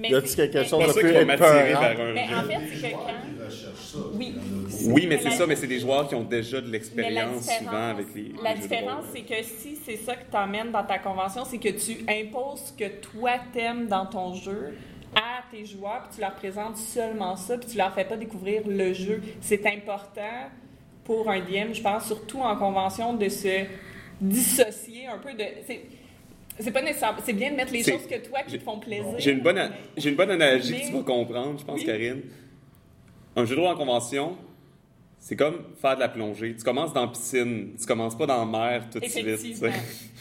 [0.00, 2.34] Mais Y c'est- quelque chose de ça plus qui vers un Mais jeu.
[2.36, 4.10] en fait, c'est que quand-.
[4.14, 4.34] Oui.
[4.86, 8.06] Oui, mais c'est ça, mais c'est des joueurs qui ont déjà de l'expérience souvent avec
[8.14, 8.32] les.
[8.42, 12.04] la différence, c'est que si c'est ça que t'emmènes dans ta convention, c'est que tu
[12.08, 14.74] imposes ce que toi t'aimes dans ton jeu
[15.14, 18.62] à tes joueurs, puis tu leur présentes seulement ça, puis tu leur fais pas découvrir
[18.66, 19.22] le jeu.
[19.40, 20.50] C'est important
[21.04, 23.64] pour un DM, je pense, surtout en convention, de se
[24.20, 25.44] dissocier un peu de.
[26.58, 27.16] C'est- pas nécessaire.
[27.24, 29.04] C'est bien de mettre les choses que toi qui te font plaisir.
[29.18, 31.86] J'ai une bonne, j'ai une bonne analogie Mais- que tu vas comprendre, je pense, Oui.
[31.86, 32.22] Karine.
[33.36, 34.36] Un jeu de rôle en convention,
[35.26, 36.54] c'est comme faire de la plongée.
[36.54, 39.26] Tu commences dans la piscine, tu commences pas dans la mer tout de suite.
[39.26, 39.72] Effectivement.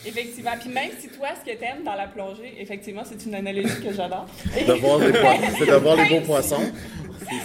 [0.06, 0.52] Effectivement.
[0.62, 3.84] Puis même si toi, ce que tu aimes dans la plongée, effectivement, c'est une analogie
[3.86, 4.26] que j'adore.
[4.66, 5.12] De voir les
[5.60, 6.72] c'est de voir les beaux poissons.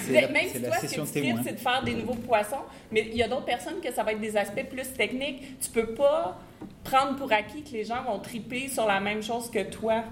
[0.08, 2.14] Mais la- Même c'est si toi, ce que session tu c'est de faire des nouveaux
[2.14, 5.58] poissons, mais il y a d'autres personnes que ça va être des aspects plus techniques.
[5.60, 6.38] Tu peux pas
[6.84, 10.04] prendre pour acquis que les gens vont triper sur la même chose que toi.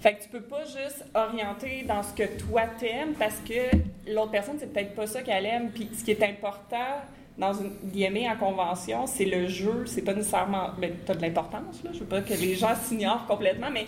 [0.00, 3.76] Fait que tu peux pas juste orienter dans ce que toi t'aimes parce que
[4.12, 5.70] l'autre personne, c'est peut-être pas ça qu'elle aime.
[5.70, 7.00] Puis ce qui est important
[7.38, 9.84] dans une DMA en convention, c'est le jeu.
[9.86, 10.70] C'est pas nécessairement.
[10.78, 11.90] Ben, t'as de l'importance, là.
[11.92, 13.86] Je veux pas que les gens s'ignorent complètement, mais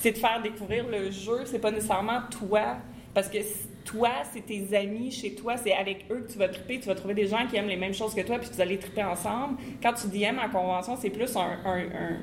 [0.00, 2.76] c'est de faire découvrir le jeu, c'est pas nécessairement toi.
[3.14, 3.38] Parce que
[3.84, 6.94] toi, c'est tes amis chez toi, c'est avec eux que tu vas triper, tu vas
[6.94, 9.58] trouver des gens qui aiment les mêmes choses que toi, puis vous allez triper ensemble.
[9.82, 12.18] Quand tu DM en convention, c'est plus un- un- un-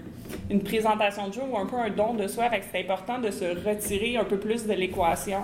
[0.50, 2.50] une présentation de jeu ou un peu un don de soi.
[2.50, 5.42] Fait que c'est important de se retirer un peu plus de l'équation,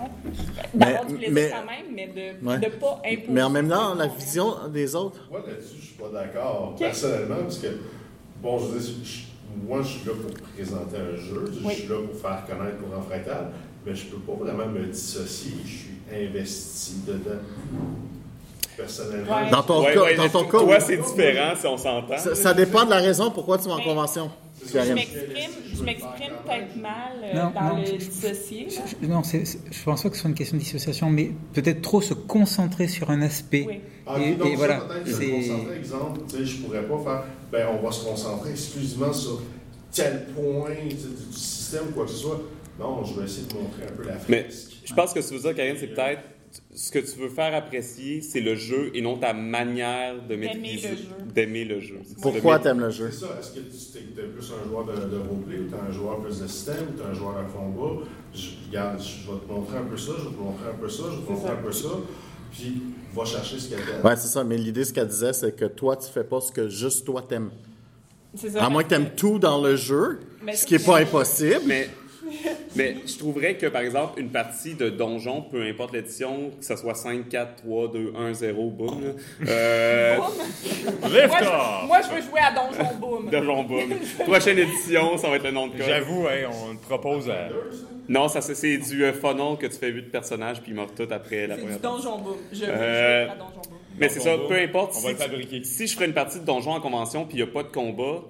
[0.73, 2.57] d'avoir du plaisir mais- quand même, mais de Ouais.
[2.57, 3.25] ne pas imposer.
[3.29, 5.27] Mais en même temps, la vision des autres.
[5.29, 7.67] Moi, là-dessus, je suis pas d'accord, personnellement, parce que,
[8.41, 11.73] bon, je veux dire, je- moi, je suis là pour présenter un jeu, je Oui.
[11.75, 13.51] suis là pour faire connaître Courant Fractal,
[13.85, 17.39] mais je peux pas vraiment me dissocier, je suis investi dedans.
[18.75, 19.49] personnellement.
[19.51, 20.75] Dans ton Ouais, cas, ouais, dans ton toi, cas, oui.
[20.85, 22.17] c'est différent si on s'entend.
[22.17, 24.29] ça, ça dépend de la raison pourquoi tu vas en Mais- convention.
[24.65, 26.91] Je m'exprime, je m'exprime peut-être mal
[27.23, 28.67] euh, Non, dans non, le dissocié.
[28.69, 31.09] Je- je- Non, c'est- c'est- je pense pas que ce soit une question de dissociation,
[31.09, 33.65] mais peut-être trop se concentrer sur un aspect.
[33.67, 33.79] Oui.
[34.05, 36.97] Ah, Et, donc, et ça, voilà, peut-être que c'est- se concentrer, exemple, je pourrais pas
[37.03, 39.41] faire, ben, on va se concentrer exclusivement sur
[39.93, 42.41] tel point du, du système ou quoi que ce soit.
[42.79, 44.77] Non, je vais essayer de montrer un peu la Mais fresque.
[44.85, 46.21] je pense que ce que tu veux dire, Karine, c'est peut-être
[46.73, 50.89] ce que tu veux faire apprécier, c'est le jeu et non ta manière de maîtriser,
[50.91, 51.03] le jeu.
[51.33, 51.99] d'aimer le jeu.
[52.21, 53.09] Pourquoi t'aimes le jeu?
[53.11, 55.89] C'est ça, est-ce que tu es plus un joueur de, de roleplay ou tu es
[55.89, 58.05] un joueur plus de système ou tu es un joueur de combat?
[58.33, 60.89] Je, regarde, je vais te montrer un peu ça, je vais te montrer un peu
[60.89, 61.89] ça, je vais te montrer un peu ça,
[62.51, 62.81] puis
[63.13, 64.01] va chercher ce qu'elle t'aime.
[64.05, 64.43] Ouais, c'est ça.
[64.43, 67.23] Mais l'idée, ce qu'elle disait, c'est que toi, tu fais pas ce que juste toi
[67.27, 67.51] t'aimes.
[68.35, 68.63] C'est ça.
[68.65, 71.61] À moins que t'aimes tout dans le jeu, Mais- ce qui est pas impossible.
[71.65, 71.89] Mais,
[72.75, 76.75] mais je trouverais que, par exemple, une partie de donjon, peu importe l'édition, que ce
[76.75, 79.11] soit 5, 4, 3, 2, 1, 0, boum, là,
[79.49, 80.17] euh,
[81.03, 81.81] Lift Moi, off!
[81.81, 83.29] je, moi, je veux jouer à Donjon Boom.
[83.29, 83.89] donjon, boum.
[84.25, 85.85] Prochaine édition, ça va être le nom de code.
[85.87, 87.49] J'avoue, hein, on te propose à.
[88.09, 90.93] Non, ça c'est- c'est du euh, funnel que tu fais 8 personnages puis ils meurent
[90.95, 91.83] tous après la C'est première du.
[91.83, 92.37] Donjon Boom.
[92.53, 93.77] Je veux Euh, jouer à Donjon Boom.
[93.99, 94.91] Mais c'est ça, Donjon peu Boom, importe.
[94.95, 95.63] on si va le tu- fabriquer.
[95.63, 97.67] Si je ferais une partie de donjon en convention puis il n'y a pas de
[97.73, 98.21] combat,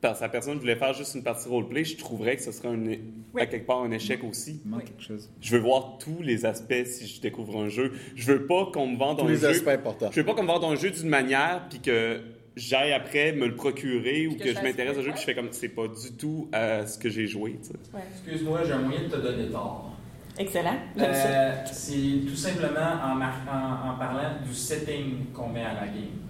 [0.00, 2.68] parce que la personne voulait faire juste une partie roleplay, je trouverais que ce serait
[2.68, 2.78] un,
[3.34, 3.42] Oui.
[3.42, 4.60] à quelque part un échec aussi.
[4.64, 4.86] Il manque Oui.
[4.86, 5.30] quelque chose.
[5.40, 7.92] Je veux voir tous les aspects si je découvre un jeu.
[8.14, 9.48] Je veux pas qu'on me vende Tous un les jeu.
[9.48, 10.10] aspects importants.
[10.12, 12.20] Je veux pas qu'on me vende un jeu d'une manière puis que
[12.56, 15.34] j'aille après me le procurer ou que que je m'intéresse au jeu puis je fais
[15.34, 17.58] comme c'est pas du tout à ce que j'ai joué.
[17.94, 18.00] Ouais.
[18.12, 19.92] Excuse-moi, j'ai un moyen de te donner tort.
[20.38, 20.76] Excellent.
[21.00, 25.86] Euh, c'est tout simplement en, mar- en- en parlant du setting qu'on met à la
[25.86, 26.27] game.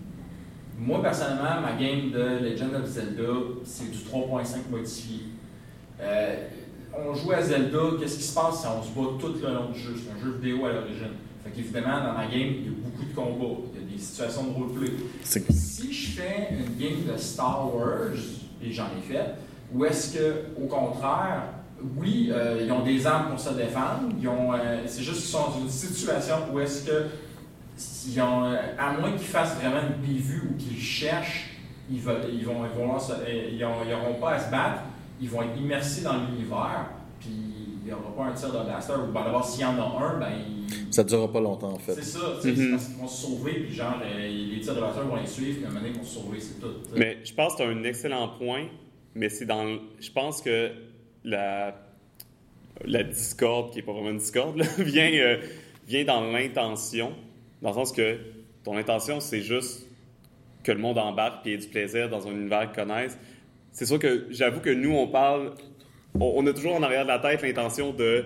[0.80, 3.32] Moi, personnellement, ma game de Legend of Zelda,
[3.64, 5.20] c'est du 3.5 modifié.
[6.00, 6.46] Euh,
[6.96, 9.70] on joue à Zelda, qu'est-ce qui se passe si on se bat tout le long
[9.72, 9.94] du jeu?
[9.96, 11.16] C'est un jeu vidéo à l'origine.
[11.44, 13.98] Fait qu'évidemment, dans ma game, il y a beaucoup de combats, il y a des
[13.98, 14.92] situations de roleplay.
[15.24, 18.12] Si je fais une game de Star Wars,
[18.62, 19.34] et j'en ai fait,
[19.74, 21.42] ou est-ce que, au contraire,
[21.96, 25.30] oui, euh, ils ont des armes pour se défendre, ils ont, euh, c'est juste qu'ils
[25.30, 27.06] sont dans une situation où est-ce que,
[28.08, 31.50] ils ont, euh, à moins qu'ils fassent vraiment une bévue ou qu'ils cherchent,
[31.90, 34.50] ils, veulent, ils vont, ils vont se- euh, ils ont- ils n'auront pas à se
[34.50, 34.82] battre,
[35.20, 38.92] ils vont être immersés dans l'univers, puis il n'y aura pas un tir de blaster,
[38.94, 41.78] ou ben, d'abord s'il y en a un, ben ils- Ça durera pas longtemps, en
[41.78, 41.94] fait.
[41.94, 42.70] c'est ça, tu Mhm.
[42.72, 45.56] parce qu'ils vont se sauver, puis genre, euh, les tirs de blaster vont les suivre,
[45.58, 46.66] puis à un moment donné, ils vont se sauver, c'est tout.
[46.92, 46.98] tu.
[46.98, 48.64] Mais je pense que c'est un excellent point,
[49.14, 49.64] mais c'est dans.
[49.64, 50.70] le- Je pense que
[51.24, 51.74] la,
[52.84, 55.38] la discorde, qui n'est pas vraiment une discorde, là, vient, euh,
[55.86, 57.12] vient dans l'intention,
[57.62, 58.18] dans le sens que
[58.64, 59.86] ton intention, c'est juste
[60.64, 63.18] que le monde embarque et ait du plaisir dans un univers qu'ils connaissent.
[63.72, 65.54] C'est sûr que j'avoue que nous, on parle.
[66.18, 68.24] On, on a toujours en arrière de la tête l'intention de.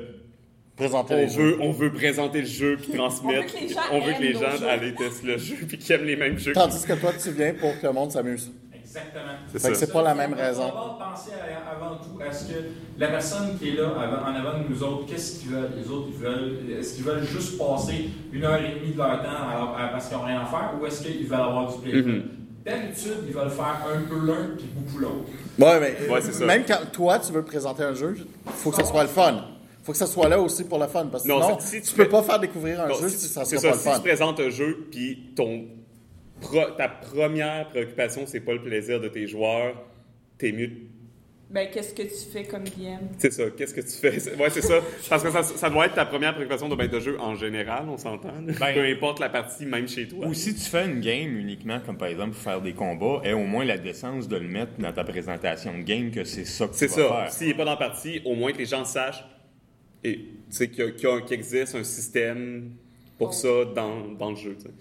[0.75, 1.43] Présenter On jeux.
[1.43, 3.55] veut, on veut présenter le jeu puis transmettre.
[3.55, 4.69] On veut que les gens on veut que aiment les nos gens jeux.
[4.69, 6.53] aillent tester le jeu puis qu'ils aiment les mêmes jeux.
[6.55, 8.51] Tandis que toi, tu viens pour que le monde s'amuse.
[8.95, 9.33] Exactement.
[9.57, 10.71] C'est c'est pas la même On va raison.
[10.99, 12.59] penser à- avant tout à ce que
[12.99, 15.71] la personne qui est là avant- en avant de nous autres, qu'est-ce qu'ils veulent?
[15.77, 19.23] Les autres, ils veulent, est-ce qu'ils veulent juste passer une heure et demie de leur
[19.23, 22.05] temps parce qu'ils n'ont rien à faire ou est-ce qu'ils veulent avoir du plaisir?
[22.07, 22.23] Mhm.
[22.65, 25.29] D'habitude, ils veulent faire un peu l'un puis beaucoup l'autre.
[25.59, 26.45] Ouais, mais Ouais, c'est ça.
[26.45, 28.17] même quand toi, tu veux présenter un jeu,
[28.47, 29.45] faut que ça soit le fun.
[29.85, 31.07] faut que ça soit là aussi pour le fun.
[31.11, 33.19] Parce que Non, sinon, si tu, tu peux fais- pas faire découvrir un jeu si-
[33.19, 34.01] si ça sera ça, pas si le tu fun.
[34.01, 35.65] présentes un jeu, puis ton
[36.43, 39.75] pro- ta première préoccupation, c'est pas le plaisir de tes joueurs,
[40.39, 40.71] t'es mieux.
[41.51, 43.09] Ben, qu'est-ce que tu fais comme DM?
[43.19, 44.19] C'est ça, qu'est-ce que tu fais?
[44.19, 44.81] C'est- Ouais, c'est ça.
[45.11, 47.99] Parce que ça, ça doit être ta première préoccupation de de jeu en général, on
[47.99, 48.33] s'entend.
[48.59, 50.27] Ben- Peu importe la partie, même chez toi.
[50.27, 53.35] Ou si tu fais une game uniquement, comme par exemple pour faire des combats, aie
[53.35, 56.67] au moins la décence de le mettre dans ta présentation de game que c'est ça
[56.69, 57.15] que C'est tu vas ça.
[57.25, 57.33] faire.
[57.33, 59.23] S'il n'est pas dans la partie, au moins que les gens sachent
[60.03, 60.95] et, tu sais, qu'il
[61.33, 62.71] existe un système
[63.19, 64.55] pour ça dans, dans le jeu.
[64.57, 64.69] tu sais.
[64.69, 64.75] Ben,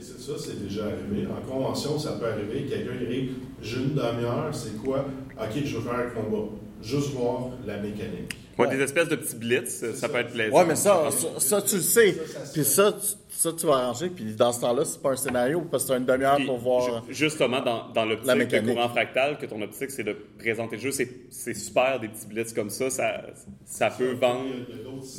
[0.00, 1.26] c'est ça, c'est déjà arrivé.
[1.26, 2.66] En convention, ça peut arriver.
[2.68, 5.06] Quelqu'un arrive, j'ai une demi-heure, c'est quoi?
[5.40, 6.48] Ok, je veux faire un combat.
[6.82, 8.36] Juste voir la mécanique.
[8.58, 8.76] Ouais, Ouais.
[8.76, 10.08] Des espèces de petits blitz, ça, ça.
[10.08, 10.56] peut être plaisant.
[10.56, 12.16] Ouais, mais ça, ça, ça, tu le sais.
[12.52, 14.10] Puis ça, tu, ça, tu vas arranger.
[14.10, 16.58] Puis dans ce temps-là, c'est pas un scénario parce que tu as une demi-heure pour
[16.58, 17.04] voir.
[17.08, 20.82] ju- Justement, dans, dans l'optique de courant fractal, que ton optique, c'est de présenter le
[20.82, 23.22] jeu, c'est super, des petits blitz comme ça, ça,
[23.66, 24.44] ça peut vendre.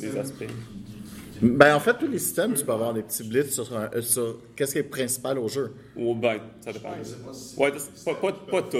[0.00, 0.46] Des aspects.
[0.46, 0.95] qui-
[1.42, 4.00] Ben, en fait, tous les systèmes, tu peux avoir des petits blitz sur, un- euh,
[4.02, 5.72] sur qu'est-ce qui est principal au jeu.
[5.96, 6.90] Ou ben, ça dépend.
[7.58, 7.70] Ouais,
[8.04, 8.78] pas- pas- pas ça.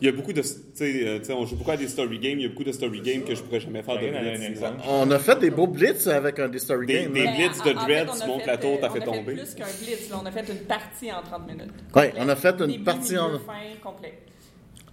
[0.00, 0.40] Il y a beaucoup de.
[0.42, 2.48] Tu sais, euh, tu sais, on joue beaucoup à des story games, il y a
[2.48, 4.32] beaucoup de story games que je pourrais jamais faire de elle a blitz.
[4.32, 4.48] un sinon.
[4.50, 4.82] exemple.
[4.88, 7.12] On a fait des beaux blitz avec un des story Des- games.
[7.12, 7.32] des- là.
[7.36, 8.98] blitz de Ben, Dread, fait, on tu a montes fait, la tour, t'as euh, fait
[9.00, 9.34] on a tomber.
[9.34, 10.20] plus qu'un blitz, là.
[10.22, 11.72] on a fait une partie en 30 minutes.
[11.94, 14.14] Ouais, on a fait une partie en- fin, complet.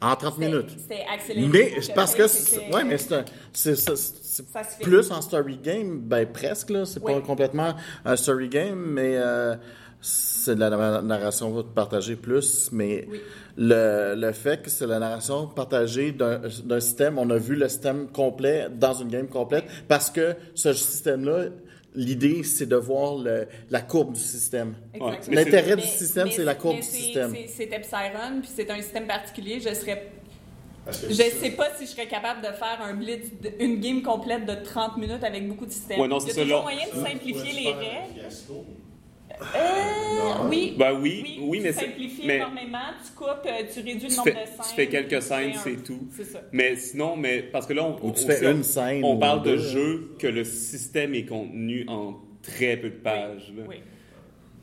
[0.02, 0.70] En 30 C'était- minutes.
[0.78, 1.48] C'était accéléré.
[1.52, 2.98] Mais parce que, ouais, mais
[3.54, 7.74] c'est plus en story game, ben presque là, c'est pas complètement
[8.06, 9.56] un story game, mais euh,
[10.02, 13.20] c'est de la na- narration partagée plus, mais Oui.
[13.58, 17.68] le, le fait que c'est la narration partagée d'un d'un système, on a vu le
[17.68, 21.46] système complet dans une game complète, parce que ce système-là,
[21.96, 24.76] l'idée c'est de voir le- la courbe du système.
[24.94, 25.36] Exactement.
[25.36, 27.36] L'intérêt Mais- du système, mais- c'est la courbe mais du c'est- système.
[27.48, 29.60] c'est- Psyron, puis c'est un système particulier.
[29.60, 30.12] Je serais
[31.08, 33.28] Je sais pas si je serais capable de faire un blitz,
[33.60, 36.00] une game complète de 30 minutes avec beaucoup de systèmes.
[36.00, 38.28] Ouais, non, Il y a toujours moyen de simplifier les règles?
[39.42, 40.50] Euh, Non.
[40.50, 40.76] oui.
[40.78, 44.10] Ben oui, oui, tu mais c'est- simplifies mais- énormément, tu coupes, euh, tu réduis le
[44.10, 44.56] Tu nombre fais- de scènes.
[44.70, 46.08] tu fais quelques tu scènes, c'est tout.
[46.16, 46.40] C'est ça.
[46.52, 49.16] Mais sinon, mais parce que là, on, tu on- fais aussi, une on- scène On
[49.16, 53.54] ou parle de jeux que le système est contenu en très peu de pages.
[53.56, 53.64] là.
[53.68, 53.76] Oui.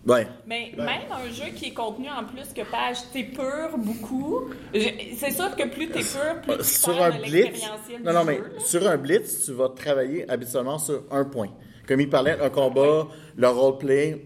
[0.07, 0.27] Ouais.
[0.47, 4.51] Mais Ben- même un jeu qui est contenu en plus que page t'es pur beaucoup,
[4.73, 7.63] c'est sûr que plus t'es pur, plus tu Euh, Sur perds un de blitz,
[8.05, 11.49] non, non, mais jeu, sur un blitz, tu vas travailler habituellement sur un point.
[11.89, 14.23] Comme il parlait, un combat, le roleplay.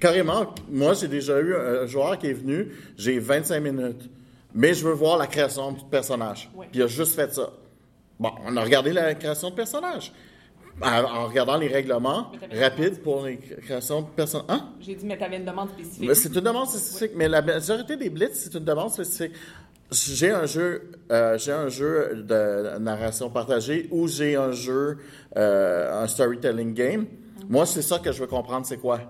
[0.00, 4.10] Carrément, moi, j'ai déjà eu un joueur qui est venu, j'ai 25 minutes,
[4.54, 6.50] mais je veux voir la création du personnage.
[6.54, 6.66] Ouais.
[6.70, 7.50] Puis il a juste fait ça.
[8.18, 10.12] Bon, on a regardé la création de personnage.
[10.80, 14.46] En, en regardant les règlements rapides pour les créations de personnages.
[14.48, 14.68] Hein?
[14.80, 16.14] J'ai dit, mais t'avais une demande spécifique.
[16.14, 19.32] C'est une demande spécifique, mais la majorité des blitz, c'est une demande spécifique.
[19.90, 24.98] J'ai un jeu, euh, j'ai un jeu de narration partagée ou j'ai un jeu,
[25.36, 27.06] euh, un storytelling game.
[27.48, 29.00] Moi, c'est ça que je veux comprendre, c'est quoi?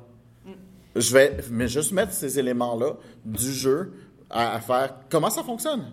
[1.00, 3.92] Je vais mais juste mettre ces éléments-là du jeu
[4.30, 4.94] à, à faire.
[5.10, 5.92] Comment ça fonctionne?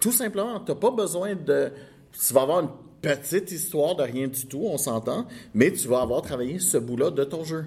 [0.00, 0.60] Tout simplement.
[0.60, 1.72] Tu n'as pas besoin de.
[2.12, 2.68] Tu vas avoir une
[3.02, 7.10] petite histoire de rien du tout, on s'entend, mais tu vas avoir travaillé ce bout-là
[7.10, 7.64] de ton jeu.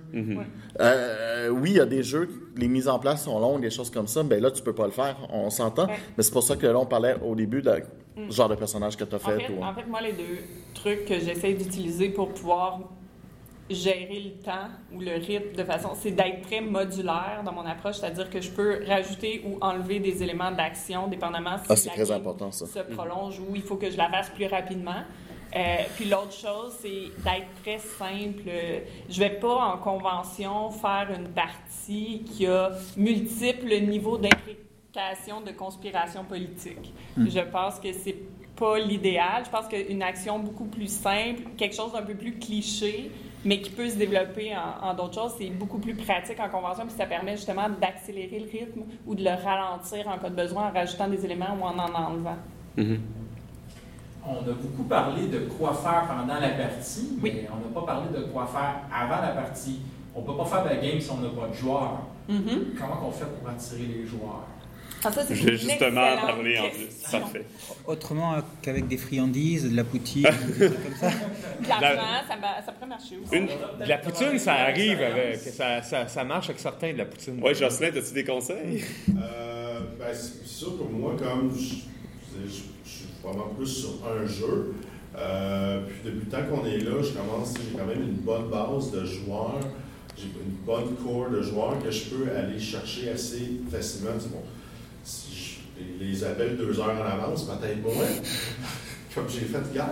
[0.79, 3.89] Euh, oui, il y a des jeux, les mises en place sont longues, des choses
[3.89, 5.87] comme ça, ben là, tu peux pas le faire, on s'entend.
[5.87, 5.97] Ouais.
[6.17, 7.71] Mais c'est pour ça que là, on parlait au début de
[8.29, 9.39] genre de personnage que tu as En fait.
[9.39, 10.37] fait, ou- en fait, moi, les deux
[10.75, 12.79] trucs que j'essaie d'utiliser pour pouvoir
[13.69, 17.95] gérer le temps ou le rythme de façon, c'est d'être très modulaire dans mon approche,
[17.97, 22.11] c'est-à-dire que je peux rajouter ou enlever des éléments d'action dépendamment si Ah, c'est très
[22.11, 22.65] important, ça.
[22.65, 25.03] se prolonge ou il faut que je la fasse plus rapidement.
[25.55, 25.59] Euh,
[25.95, 28.49] puis l'autre chose, c'est d'être très simple.
[29.07, 36.23] Je vais pas en convention faire une partie qui a multiples niveaux d'implication de conspiration
[36.23, 36.93] politique.
[37.17, 38.17] Je pense que c'est
[38.55, 39.43] pas l'idéal.
[39.45, 43.11] Je pense qu'une action beaucoup plus simple, quelque chose d'un peu plus cliché,
[43.45, 46.85] mais qui peut se développer en, en d'autres choses, c'est beaucoup plus pratique en convention,
[46.85, 50.69] puis ça permet justement d'accélérer le rythme ou de le ralentir en cas de besoin
[50.69, 52.37] en rajoutant des éléments ou en en enlevant.
[54.25, 57.31] On a beaucoup parlé de quoi faire pendant la partie, Oui.
[57.35, 59.81] mais on n'a pas parlé de quoi faire avant la partie.
[60.15, 61.99] On ne peut pas faire de la game si on n'a pas de joueurs.
[62.29, 62.73] Mhm.
[62.79, 64.43] Comment on fait pour attirer les joueurs?
[65.05, 66.87] Ah, ça, c'est Je vais justement excellente parler en plus.
[67.11, 67.45] Parfait.
[67.87, 70.23] Autrement qu'avec des friandises, de la poutine,
[70.59, 71.09] des trucs comme ça.
[71.09, 73.35] De l'argent, ça, va- ça pourrait marcher aussi.
[73.35, 75.37] Une- De la poutine, ça arrive avec.
[75.39, 77.41] Ça, ça, ça marche avec certains de la poutine.
[77.43, 78.83] Ouais, Jocelyn, as-tu des conseils?
[79.09, 81.75] Euh, ben, c'est sûr que moi, comme je,
[82.47, 82.51] je-
[82.89, 84.73] suis vraiment plus sur un jeu,
[85.17, 88.49] euh, puis depuis le temps qu'on est là, je commence, j'ai quand même une bonne
[88.49, 89.59] base de joueurs,
[90.17, 94.11] j'ai une bonne core de joueurs que je peux aller chercher assez facilement.
[94.31, 94.41] Bon,
[95.99, 97.93] les- les appelle deux heures en avance, peut-être moins,
[99.15, 99.87] comme j'ai fait hier,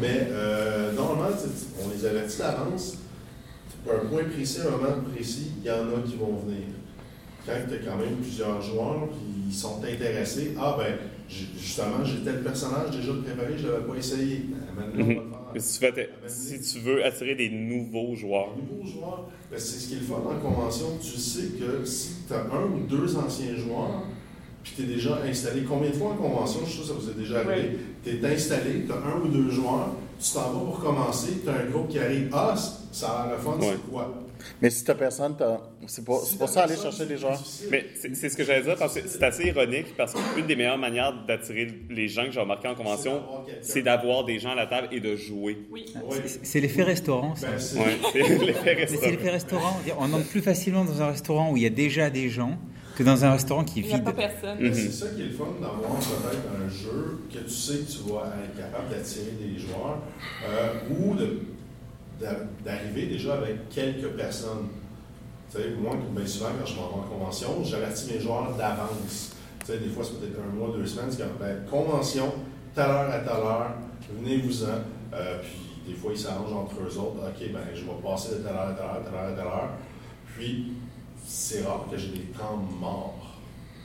[0.00, 1.34] mais euh, normalement,
[1.84, 2.98] on les avertit d'avance.
[3.88, 6.64] Un point précis, un moment précis, il y en a qui vont venir
[7.46, 10.94] quand tu as quand même plusieurs joueurs qui sont intéressés, ah ben,
[11.28, 14.46] justement, j'ai tel personnage déjà préparé, je ne l'avais pas essayé.
[15.58, 19.58] Si, tu veux atta- si tu veux attirer des nouveaux joueurs, Un nouveau joueur, ben,
[19.58, 20.98] c'est ce qui est le fun en convention.
[21.00, 24.02] Tu sais que si tu as un ou deux anciens joueurs,
[24.66, 27.06] puis tu es déjà installé, combien de fois en convention, je suis sûr que ça
[27.06, 29.90] vous est déjà arrivé, tu es installé, tu as un ou deux joueurs,
[30.20, 32.54] tu t'en vas pour commencer, tu as un groupe qui arrive, ah,
[32.90, 34.12] ça a l'air le fun, c'est quoi?
[34.60, 37.68] Mais si t'as personne, t'as- c'est Si pour ça aller chercher des difficile.
[37.70, 40.54] Mais c'est c'est ce que j'allais dire parce que c'est assez ironique parce qu'une des
[40.56, 43.22] meilleures manières d'attirer les gens que j'ai remarqué en convention,
[43.62, 45.58] c'est d'avoir des gens à la table et de jouer.
[45.72, 45.86] Oui.
[46.42, 47.48] C'est- l'effet restaurant, ça.
[47.48, 49.10] Ben, c'est- Ouais, c'est l'effet Mais c'est restaurant.
[49.10, 49.76] l'effet restaurant.
[49.98, 52.56] On entre plus facilement dans un restaurant où il y a déjà des gens
[52.96, 54.04] que dans un restaurant qui est Il n'y a vide.
[54.04, 54.58] pas personne.
[54.60, 57.90] Mais C'est ça qui est le fun d'avoir peut-être un jeu que tu sais que
[57.92, 59.98] tu vas être capable d'attirer des joueurs
[60.48, 61.14] euh, ou
[62.64, 64.68] d'arriver déjà avec quelques personnes.
[65.52, 69.32] Tu sais, moi, bien souvent, quand je m'en vais en convention, j'avertis mes joueurs d'avance.
[69.60, 72.32] Tu sais, des fois, c'est peut-être un mois, deux semaines, c'est comme, ben, convention,
[72.74, 73.70] telle heure à telle heure,
[74.18, 75.14] venez-vous-en.
[75.14, 77.20] Euh, puis, des fois, ils s'arrangent entre eux autres.
[77.28, 79.46] OK, ben, je vais passer de telle heure à telle heure, telle heure à telle
[79.46, 79.70] heure.
[80.36, 80.72] Puis,
[81.26, 83.34] c'est rare que j'ai des temps morts.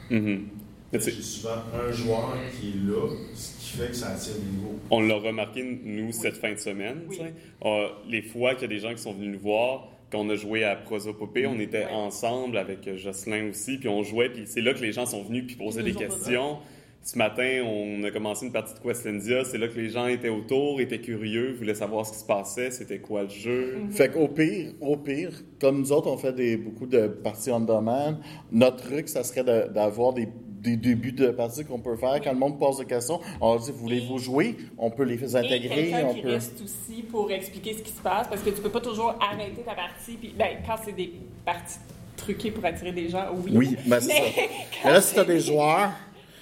[0.10, 4.58] Sais- J'ai souvent un joueur qui est là, ce qui fait que ça attire des
[4.58, 4.78] nouveaux.
[4.90, 7.04] On l'a remarqué, nous, cette fin de semaine.
[7.08, 7.18] Oui.
[7.64, 10.36] Euh, les fois qu'il y a des gens qui sont venus nous voir, qu'on a
[10.36, 11.92] joué à Prosopopée, on était Ouais.
[11.94, 15.46] ensemble avec Jocelyn aussi, puis on jouait, puis c'est là que les gens sont venus
[15.48, 16.58] puis posaient des questions.
[17.04, 19.44] Ce matin, on a commencé une partie de Questendia.
[19.44, 22.70] C'est là que les gens étaient autour, étaient curieux, voulaient savoir ce qui se passait,
[22.70, 23.80] c'était quoi le jeu.
[23.88, 23.92] Mm.
[23.92, 27.60] Fait qu'au pire, au pire, comme nous autres, on fait des, beaucoup de parties on
[27.60, 28.18] demand,
[28.52, 30.28] notre truc, ça serait de- d'avoir des,
[30.62, 32.22] des débuts de parties qu'on peut faire.
[32.24, 34.56] Quand le monde pose des questions, on leur dit Voulez-vous jouer?
[34.78, 35.70] On peut les Et intégrer.
[35.90, 36.30] quelqu'un On qui peut...
[36.30, 39.64] reste aussi pour expliquer ce qui se passe, parce que tu peux pas toujours arrêter
[39.66, 40.18] ta partie.
[40.20, 41.80] Puis, ben, quand c'est des parties
[42.16, 43.52] truquées pour attirer des gens, oui.
[43.56, 44.22] Oui, ben c'est ça.
[44.38, 44.50] Mais
[44.86, 45.90] Mais là, si tu as des joueurs,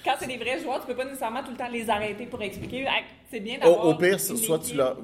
[0.04, 2.42] quand c'est des vrais joueurs, tu peux pas nécessairement tout le temps les arrêter pour
[2.42, 2.86] expliquer.
[3.30, 4.96] C'est bien au, d'avoir au pire, une soit tu l'as.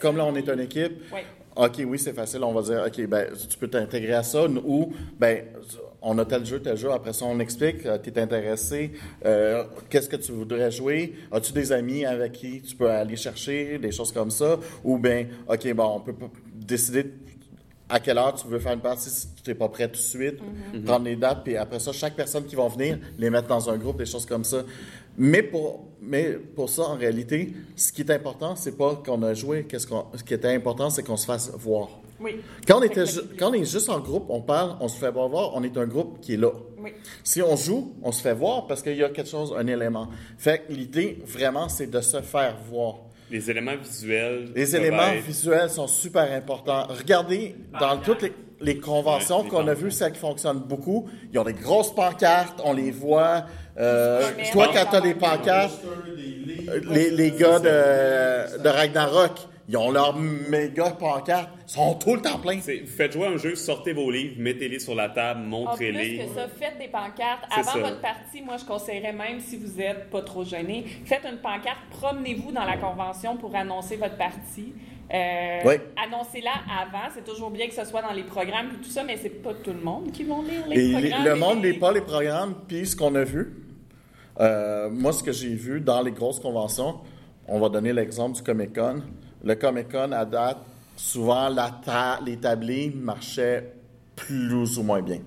[0.00, 1.12] Comme là, on est une équipe.
[1.12, 1.24] Ouais.
[1.56, 2.42] OK, oui, c'est facile.
[2.42, 4.44] On va dire, OK, ben, tu peux t'intégrer à ça.
[4.46, 5.44] Ou, ben,
[6.02, 6.90] on a tel jeu, tel jeu.
[6.90, 7.82] Après ça, on explique.
[8.02, 8.90] tu es intéressé.
[9.24, 11.14] euh, Qu'est-ce que tu voudrais jouer?
[11.30, 13.78] As-tu des amis avec qui tu peux aller chercher?
[13.78, 14.58] Des choses comme ça.
[14.82, 17.04] Ou, ben, OK, bon, on peut pas décider
[17.88, 19.96] à quelle heure tu veux faire une partie si tu n'es pas prêt tout de
[19.98, 20.38] suite.
[20.84, 21.44] Prendre les dates.
[21.44, 24.26] Puis après ça, chaque personne qui va venir, les mettre dans un groupe, des choses
[24.26, 24.62] comme ça.
[25.16, 29.34] Mais pour, mais pour ça, en réalité, ce qui est important, c'est pas qu'on a
[29.34, 29.66] joué.
[29.88, 31.88] Qu'on- ce qui était important, c'est qu'on se fasse voir.
[32.20, 32.36] Oui.
[32.66, 33.04] Quand on, était
[33.38, 35.76] quand on est juste en groupe, on parle, on se fait pas voir, on est
[35.76, 36.52] un groupe qui est là.
[36.78, 36.92] Oui.
[37.22, 40.08] Si on joue, on se fait voir parce qu'il y a quelque chose, un élément.
[40.38, 42.98] Fait l'idée, vraiment, c'est de se faire voir.
[43.34, 44.52] Les éléments visuels.
[44.54, 46.86] Les éléments être- visuels sont super importants.
[46.88, 51.38] Regardez, dans toutes les, les conventions Ouais, qu'on a vues, celles qui fonctionnent beaucoup, ils
[51.40, 53.46] ont des grosses pancartes, on les voit.
[53.76, 54.22] Euh,
[54.52, 55.80] toi, quand tu as des pancartes,
[56.92, 59.32] les, les gars de, de Ragnarok,
[59.68, 62.56] ils ont leurs méga pancartes, ils sont tout le temps pleins.
[62.58, 65.50] Vous faites jouer un jeu, sortez vos livres, mettez-les sur la table, En plus
[65.92, 66.18] montrez-les.
[66.18, 67.44] que ça, faites des pancartes.
[67.50, 67.78] Avant ça.
[67.78, 71.78] votre partie, moi, je conseillerais même, si vous êtes pas trop gêné, faites une pancarte,
[71.90, 74.74] promenez-vous dans la convention pour annoncer votre partie.
[75.12, 75.74] Euh, Oui.
[76.02, 76.50] Annoncez-la
[76.80, 77.10] avant.
[77.14, 79.52] C'est toujours bien que ce soit dans les programmes et tout ça, mais c'est pas
[79.54, 81.24] tout le monde qui vont lire les Et les- programmes.
[81.24, 83.52] le monde n'est pas les programmes, puis ce qu'on a vu,
[84.40, 87.00] euh, moi, ce que j'ai vu dans les grosses conventions,
[87.46, 89.02] on va donner l'exemple du Comic Con.
[89.44, 90.58] Le Comic Con, à date,
[90.96, 93.72] souvent, la ta- les tablés marchaient
[94.16, 95.20] plus ou moins bien.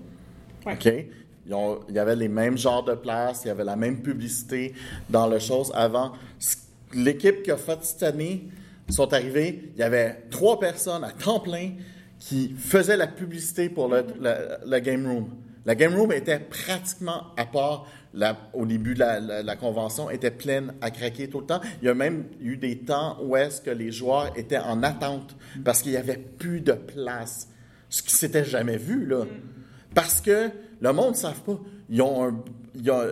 [0.66, 0.74] Ouais.
[0.74, 1.06] OK?
[1.46, 4.74] Il y avait les mêmes genres de places, il y avait la même publicité
[5.08, 6.12] dans le chose avant.
[6.92, 8.48] L'équipe qui a fait cette année
[8.90, 11.70] sont arrivés, il y avait trois personnes à temps plein
[12.18, 15.28] qui faisaient la publicité pour le, le- le Game Room.
[15.64, 20.10] La Game Room était pratiquement à part la- au début de la, la- la convention,
[20.10, 21.60] était pleine à craquer tout le temps.
[21.82, 25.36] Il y a même eu des temps où est-ce que les joueurs étaient en attente
[25.64, 27.48] parce qu'il n'y avait plus de place.
[27.90, 29.24] Ce qui s'était jamais vu, là.
[29.94, 30.50] Parce que
[30.80, 31.58] le monde ne savent pas.
[31.88, 32.42] Ils ont un,
[32.74, 33.10] il y a-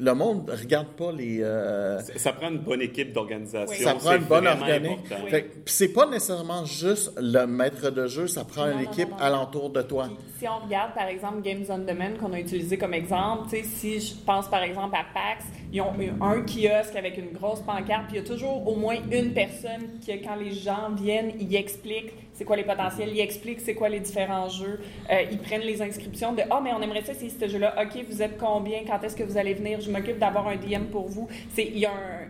[0.00, 1.40] le monde ne regarde pas les...
[1.42, 3.66] euh, Ça- Ça prend une bonne équipe d'organisation.
[3.76, 3.82] Oui.
[3.84, 8.26] ça prend c'est une bonne que- puis c'est pas nécessairement juste le maître de jeu,
[8.26, 9.22] ça prend Non, une non, équipe non, non.
[9.22, 10.04] alentour de toi.
[10.08, 13.56] Puis, si on regarde, par exemple, Games on Demand qu'on a utilisé comme exemple, tu
[13.56, 17.32] sais, si je pense, par exemple, à PAX, ils ont eu un kiosque avec une
[17.32, 20.90] grosse pancarte, puis il y a toujours au moins une personne qui, quand les gens
[20.96, 24.78] viennent, ils expliquent c'est quoi les potentiels, ils expliquent c'est quoi les différents jeux,
[25.10, 27.74] Euh, ils prennent les inscriptions de «Ah, mais on aimerait ça, c'est ce jeu-là.
[27.82, 28.84] OK, vous êtes combien?
[28.86, 29.80] Quand est-ce que vous allez venir?
[29.80, 32.28] Je m'occupe d'avoir un DM pour vous.» C'est Il y a un,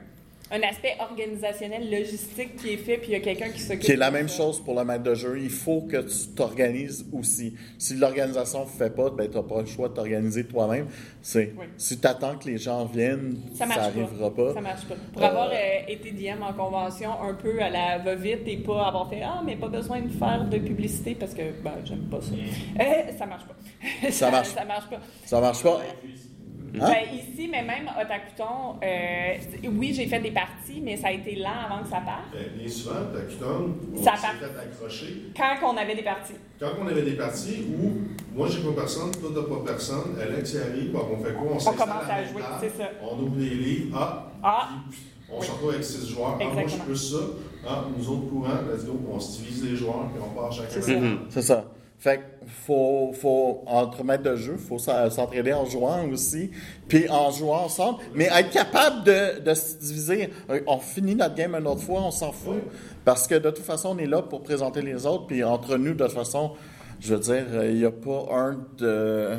[0.50, 3.92] un aspect organisationnel, logistique qui est fait, puis il y a quelqu'un qui s'occupe Qui
[3.92, 4.38] est la même ça.
[4.38, 5.38] chose pour le maître de jeu.
[5.40, 7.54] Il faut que tu t'organises aussi.
[7.76, 10.86] Si l'organisation ne fait pas, ben, tu n'as pas le choix de t'organiser toi-même.
[11.20, 11.66] C'est, Oui.
[11.76, 14.54] Si tu attends que les gens viennent, Ça n'arrivera pas.
[14.54, 14.94] Ça marche pas.
[15.12, 15.54] Pour Euh, avoir euh,
[15.88, 19.56] été DM en convention un peu à la va-vite et pas avoir fait Ah, mais
[19.56, 22.32] pas besoin de faire de publicité parce que ben, j'aime pas ça.
[22.32, 22.84] Euh,
[23.18, 24.10] ça marche pas.
[24.10, 24.48] Ça marche.
[24.54, 25.00] ça marche pas.
[25.26, 25.80] Ça marche pas.
[26.74, 26.86] Hein?
[26.86, 31.36] Ben, ici, mais même Otakuton, euh, oui, j'ai fait des parties, mais ça a été
[31.36, 32.32] lent avant que ça parte.
[32.32, 35.22] Ben, bien souvent, Takuton, on s'est fait accrocher.
[35.36, 36.34] Quand on avait des parties.
[36.60, 37.92] Quand on avait des parties où
[38.34, 41.52] moi j'ai pas personne, toi t'as pas personne, Alex y arrive, bon, on fait quoi?
[41.52, 42.90] On, commence à jouer, c'est ça.
[43.02, 44.98] On ouvre les livres, ah, Ah, puis
[45.30, 45.46] on Oui.
[45.46, 46.38] se retrouve avec six joueurs.
[46.40, 47.18] Ah, moi je plus ça.
[47.66, 49.00] Ah, nous autres courants, let's go.
[49.10, 50.80] On se divise les joueurs, puis on part chacun.
[50.80, 51.42] C'est ça.
[51.42, 51.64] ça.
[51.98, 52.37] Fait
[52.68, 56.50] faut, faut, entre maîtres de jeu, faut s'en- s'entraider en jouant aussi,
[56.86, 60.28] puis en jouant ensemble, mais être capable de, se diviser.
[60.50, 62.60] Euh, On finit notre game une autre fois, on s'en fout,
[63.06, 65.94] parce que de toute façon, on est là pour présenter les autres, puis entre nous,
[65.94, 66.52] de toute façon,
[67.00, 69.30] je veux dire, euh, il n'y a pas un de...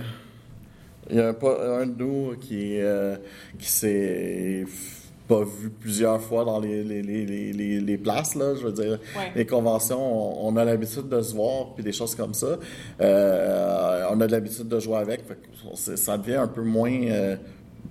[1.11, 3.15] Il n'y a pas un de nous qui, euh,
[3.59, 4.63] qui s'est
[5.29, 8.99] pas vu plusieurs fois dans les, les, les, les, les- places, là, je veux dire.
[9.15, 9.31] Ouais.
[9.35, 10.01] Les conventions,
[10.43, 12.57] on, on a l'habitude de se voir, puis des choses comme ça.
[12.99, 15.37] Euh, on a l'habitude de jouer avec, fait
[15.95, 16.91] ça devient un peu moins...
[16.91, 17.35] euh,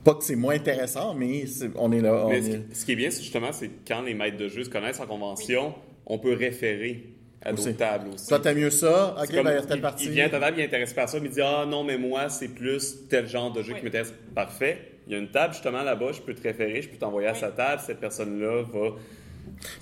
[0.05, 1.45] Pas que c'est moins intéressant, mais
[1.77, 2.25] on est là.
[2.27, 4.15] on Mais ce, est- qui- ce qui est bien, c'est justement, c'est que quand les
[4.15, 5.75] maîtres de jeu se connaissent en convention,
[6.07, 7.05] on peut référer
[7.43, 8.27] à d'autres tables aussi.
[8.27, 9.15] Toi, t'aimes mieux ça?
[9.17, 10.05] Ok, C'est comme- ben, il partie.
[10.07, 11.85] il vient à ta table, il est intéressé par ça, mais il dit Ah non,
[11.85, 13.79] mais moi, c'est plus tel genre de jeu Oui.
[13.79, 14.13] qui m'intéresse.
[14.35, 14.79] Parfait.
[15.09, 17.35] Il y a une table justement là-bas, je peux te référer, je peux t'envoyer à
[17.35, 18.91] sa table, cette personne-là va.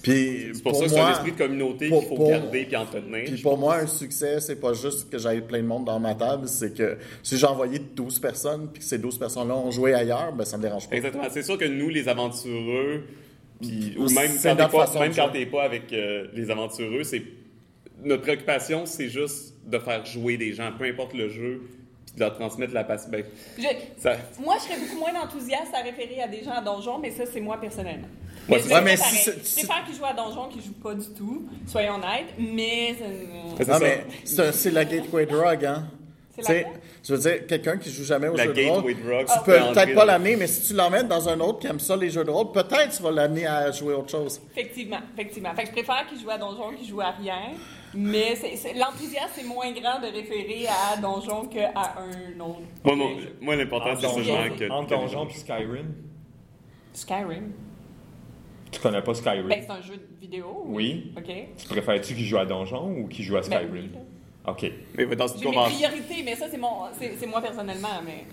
[0.02, 2.28] Puis C'est pour, pour ça que c'est un esprit de communauté pour- qu'il faut pour-
[2.30, 3.24] garder puis entretenir.
[3.24, 6.14] Puis pour moi, un succès, c'est pas juste que j'aille plein de monde dans ma
[6.14, 9.92] table, c'est que si j'ai envoyé 12 personnes, puis que ces 12 personnes-là ont joué
[9.94, 10.96] ailleurs, ben ça me dérange pas.
[10.96, 11.24] Exactement.
[11.30, 13.02] C'est sûr que nous, les aventureux,
[13.60, 17.02] puis, ou même C'est quand t'es pas, même quand t'es pas avec euh, les aventureux,
[17.02, 17.22] c'est
[18.04, 21.62] notre préoccupation, c'est juste de faire jouer des gens, peu importe le jeu,
[22.16, 23.10] de leur transmettre la passion.
[23.10, 23.24] Ben,
[23.58, 23.62] Je-
[24.02, 27.10] ça- moi, je serais beaucoup moins enthousiaste à référer à des gens à donjon, mais
[27.10, 28.08] ça, c'est moi personnellement.
[28.48, 31.46] Ouais, Mais c'est mais si préfère qu'ils jouent à donjon qu'ils jouent pas du tout,
[31.66, 35.88] soyons honnêtes, mais c'est- c'est Non, mais c'est c'est la gateway drug, hein?
[36.38, 36.68] C'est Tu sais, la-
[37.02, 39.02] je veux dire, quelqu'un qui joue jamais au La jeu de rôle, tu tu
[39.44, 42.10] peux peut-être pas l'amener, mais si tu l'emmènes dans un autre qui aime ça, les
[42.10, 44.40] jeux de rôle, peut-être tu vas l'amener à jouer autre chose.
[44.54, 45.54] Effectivement, effectivement.
[45.54, 47.52] Fait que je préfère qu'ils jouent à donjon qu'ils jouent à rien,
[47.94, 48.34] mais
[48.74, 52.60] l'enthousiasme est moins grand de référer à donjon qu'à un autre.
[52.84, 54.70] Moi, mon- moi, l'important, Entre c'est que.
[54.70, 55.94] entre que- donjon puis Skyrim.
[56.92, 57.52] Skyrim.
[58.70, 59.48] Tu connais pas Skyrim?
[59.48, 60.64] Ben, c'est un jeu de vidéo.
[60.66, 61.12] Oui.
[61.16, 61.32] OK.
[61.56, 63.70] Tu préfères-tu qu'il joue à donjon ou qu'il joue à Ben Skyrim?
[63.72, 63.90] oui.
[64.46, 64.70] OK.
[64.96, 65.76] Mais dans une J'ai mes convention.
[65.88, 66.68] priorités, mais ça, c'est mon,
[66.98, 68.24] c'est, c'est moi personnellement, mais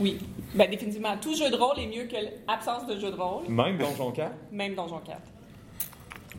[0.00, 0.18] oui,
[0.54, 1.16] ben définitivement.
[1.20, 2.16] Tout jeu de rôle est mieux que
[2.48, 4.30] l'absence de jeu de rôle, Même Donjon 4?
[4.52, 5.18] même Donjon 4.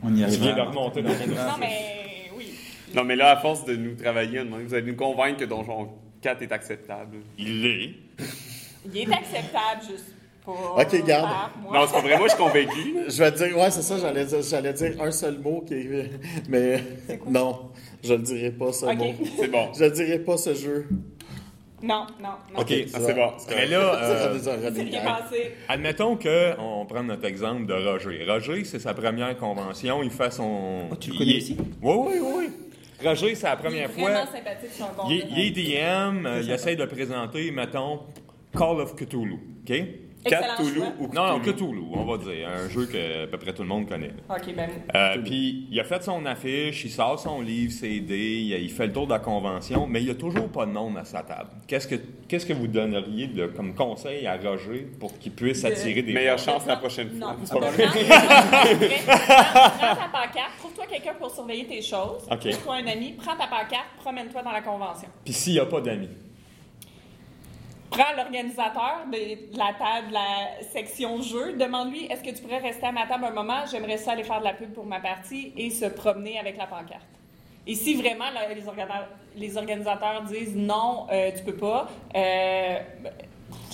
[0.02, 2.52] On y Tu viens de remonter dans mon Non, mais oui.
[2.94, 6.42] Non, mais là, à force de nous travailler, vous allez nous convaincre que Donjon 4
[6.42, 7.18] est acceptable.
[7.38, 7.94] Il l'est.
[8.84, 10.14] Il est acceptable, juste
[10.46, 10.82] pas.
[10.82, 11.24] Ok, garde.
[11.30, 11.72] par moi.
[11.80, 12.96] Non, c'est pas vrai, moi, je suis convaincu.
[13.08, 15.74] Je vais te dire, ouais, c'est ça, j'allais dire, j'allais dire un seul mot qui
[15.74, 16.10] est.
[16.48, 16.82] Mais
[17.28, 17.70] non,
[18.02, 18.96] je le dirai pas ce Ok.
[18.96, 19.12] mot.
[19.38, 19.68] C'est bon.
[19.78, 20.86] Je le dirai pas ce jeu.
[21.82, 22.60] Non, non, non.
[22.60, 22.72] OK.
[22.94, 23.30] Ah, c'est bon.
[23.36, 25.52] c'est Mais là, euh, ça, ça, C'est ce qui est passé.
[25.68, 28.24] admettons qu'on prenne notre exemple de Roger.
[28.26, 30.02] Roger, c'est sa première convention.
[30.02, 30.88] Il fait son.
[30.90, 31.56] Oh, tu le connais aussi?
[31.82, 32.48] Oui, oui, oui.
[33.04, 34.26] Roger, c'est la Il est première vraiment fois.
[34.38, 38.00] sympathique, c'est un bon Il il est DM, il essaie de présenter, mettons,
[38.56, 39.34] Call of Cthulhu.
[39.68, 39.82] OK?
[40.24, 41.54] Cthulhu ou Non, non, Cthulhu?
[41.54, 42.48] Cthulhu, on va dire.
[42.48, 44.12] Un jeu que à peu près tout le monde connaît.
[44.28, 44.68] Ok, ben.
[44.94, 48.86] Euh, Puis il a fait son affiche, il sort son livre, CD, il, il fait
[48.88, 51.22] le tour de la convention, mais il n'y a toujours pas de nom à sa
[51.22, 51.50] table.
[51.68, 51.96] Qu'est-ce que,
[52.28, 56.12] qu'est-ce que vous donneriez de, comme conseil à Roger pour qu'il puisse De- attirer des
[56.12, 57.18] Meilleure chance la prochaine fois.
[57.32, 57.86] Non, C'est tu pas prends, vrai.
[57.86, 59.18] prends-
[59.78, 62.26] prends ta pancarte, trouve-toi quelqu'un pour surveiller tes choses.
[62.30, 62.40] Ok.
[62.50, 65.08] Trouve-toi un ami, prends ta pancarte, promène-toi dans la convention.
[65.24, 66.08] Puis s'il n'y a pas d'amis?
[67.90, 72.92] Prends l'organisateur de la table, la section jeu, demande-lui est-ce que tu pourrais rester à
[72.92, 73.64] ma table un moment?
[73.70, 76.66] J'aimerais ça aller faire de la pub pour ma partie et se promener avec la
[76.66, 77.06] pancarte.
[77.66, 79.06] Et si vraiment les, organi-
[79.36, 82.78] les organisateurs disent non, euh, tu peux pas, euh,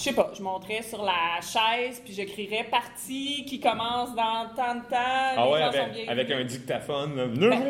[0.03, 4.49] je sais pas, je monterais sur la chaise puis je crierais partie qui commence dans
[4.57, 5.37] tant de temps.
[5.37, 7.13] Ah ouais, avec, avec un dictaphone.
[7.33, 7.63] Venez Ben,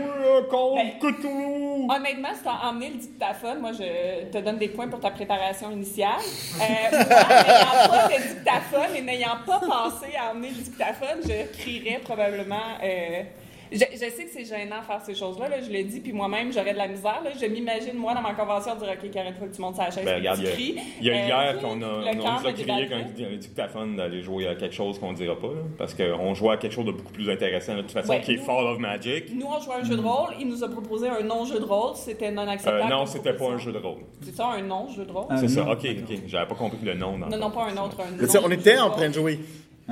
[0.50, 1.90] Call ben, Cthulhu!
[1.94, 5.10] Honnêtement, si tu as emmené le dictaphone, moi, je te donne des points pour ta
[5.10, 6.20] préparation initiale.
[6.58, 12.00] Euh, n'ayant pas de dictaphone et n'ayant pas pensé à emmener le dictaphone, je crierais
[12.02, 12.78] probablement...
[12.82, 13.24] euh,
[13.72, 16.52] je, je sais que c'est gênant faire ces choses-là, là, je le dis, puis moi-même,
[16.52, 17.20] j'aurais de la misère.
[17.24, 19.90] Là, je m'imagine, moi, dans ma convention, dire «OK, Karen, faut que tu montes la
[19.90, 20.76] chaise Ben, regarde, tu il y a- cries.
[21.00, 24.46] Il y a Euh, hier qu'on a, nous a crié qu'un un dictaphone d'aller jouer
[24.48, 26.92] à quelque chose qu'on ne dira pas, là, parce qu'on jouait à quelque chose de
[26.92, 29.26] beaucoup plus intéressant de toute façon, Ouais, qui est Fall of Magic.
[29.34, 30.30] Nous, on jouait à un jeu de rôle.
[30.40, 31.94] Il nous a proposé un non-jeu de rôle.
[31.96, 32.82] C'était non acceptable.
[32.84, 33.98] Euh, non, c'était pas un jeu de rôle.
[34.22, 35.26] C'est ça, un non-jeu de rôle?
[35.30, 36.18] Ah, C'est ça, non, ok, ok.
[36.26, 37.16] J'avais pas compris le nom.
[37.18, 37.98] Non, non, pas un autre.
[38.00, 39.38] Un on était en train de jouer.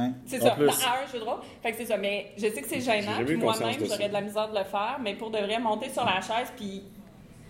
[0.01, 0.13] Hein?
[0.27, 0.67] C'est ça, plus.
[0.67, 1.41] dans un jeu de rôle.
[1.63, 1.97] Fait que c'est ça.
[1.97, 3.25] Mais je sais que c'est gênant.
[3.25, 4.99] Puis moi-même, j'aurais de la misère de le faire.
[5.03, 6.83] Mais pour de vrai, monter sur la chaise puis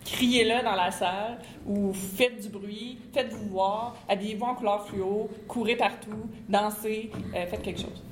[0.05, 5.77] criez-le dans la salle ou faites du bruit, faites-vous voir, habillez-vous en couleur fluo, courez
[5.77, 8.03] partout, dansez, euh, faites quelque chose.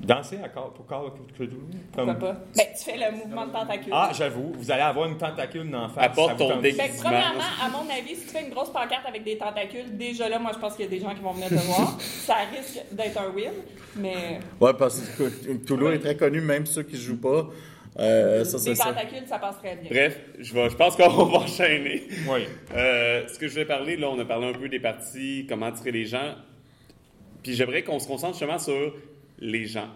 [0.00, 1.56] Danser à Call, pour Cthulhu?
[1.92, 2.32] Pourquoi pas?
[2.56, 3.92] Ben, tu fais le mouvement de tentacule.
[3.92, 6.04] Ah, j'avoue, vous allez avoir une tentacule la face.
[6.04, 6.84] Apporte ça ton déguisement.
[6.84, 9.96] Fait que, premièrement, à mon avis, si tu fais une grosse pancarte avec des tentacules,
[9.96, 11.96] déjà là, moi, je pense qu'il y a des gens qui vont venir te voir.
[12.00, 13.50] Ça risque d'être un win,
[13.96, 17.48] mais Ouais, parce que Toulouse est très connu, même ceux qui jouent pas.
[17.98, 18.84] Euh, ça, c'est des ça.
[18.84, 19.90] tentacules, ça passe très bien.
[19.90, 22.04] Bref, je, vais, je pense qu'on va enchaîner.
[22.28, 22.46] Oui.
[22.76, 25.66] Euh, ce que je vais parler, là, on a parlé un peu des parties, comment
[25.66, 26.36] attirer les gens.
[27.42, 28.94] Puis j'aimerais qu'on se concentre justement sur
[29.38, 29.88] les gens.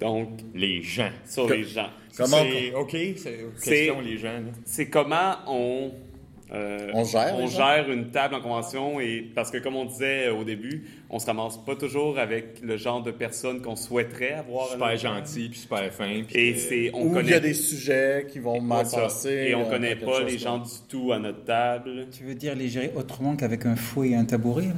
[0.00, 1.10] Donc, Les gens.
[1.26, 1.88] sur Que- les gens.
[2.16, 4.40] Comment C'est OK, c'est question les gens.
[4.64, 5.92] C'est comment on,
[6.52, 7.46] euh, On gère gens?
[7.46, 9.00] gère une table en convention.
[9.00, 12.76] Et, parce que, comme on disait au début, on se ramasse pas toujours avec le
[12.76, 14.68] genre de personnes qu'on souhaiterait avoir.
[14.70, 16.22] Super gentil, puis super fin.
[16.26, 19.46] puis Et c'est, on Ou il connaît y a des sujets qui vont mal passer.
[19.48, 22.06] Et on euh, connaît pas les comme- gens du tout à notre table.
[22.16, 24.68] Tu veux dire les gérer autrement qu'avec un fouet et un tabouret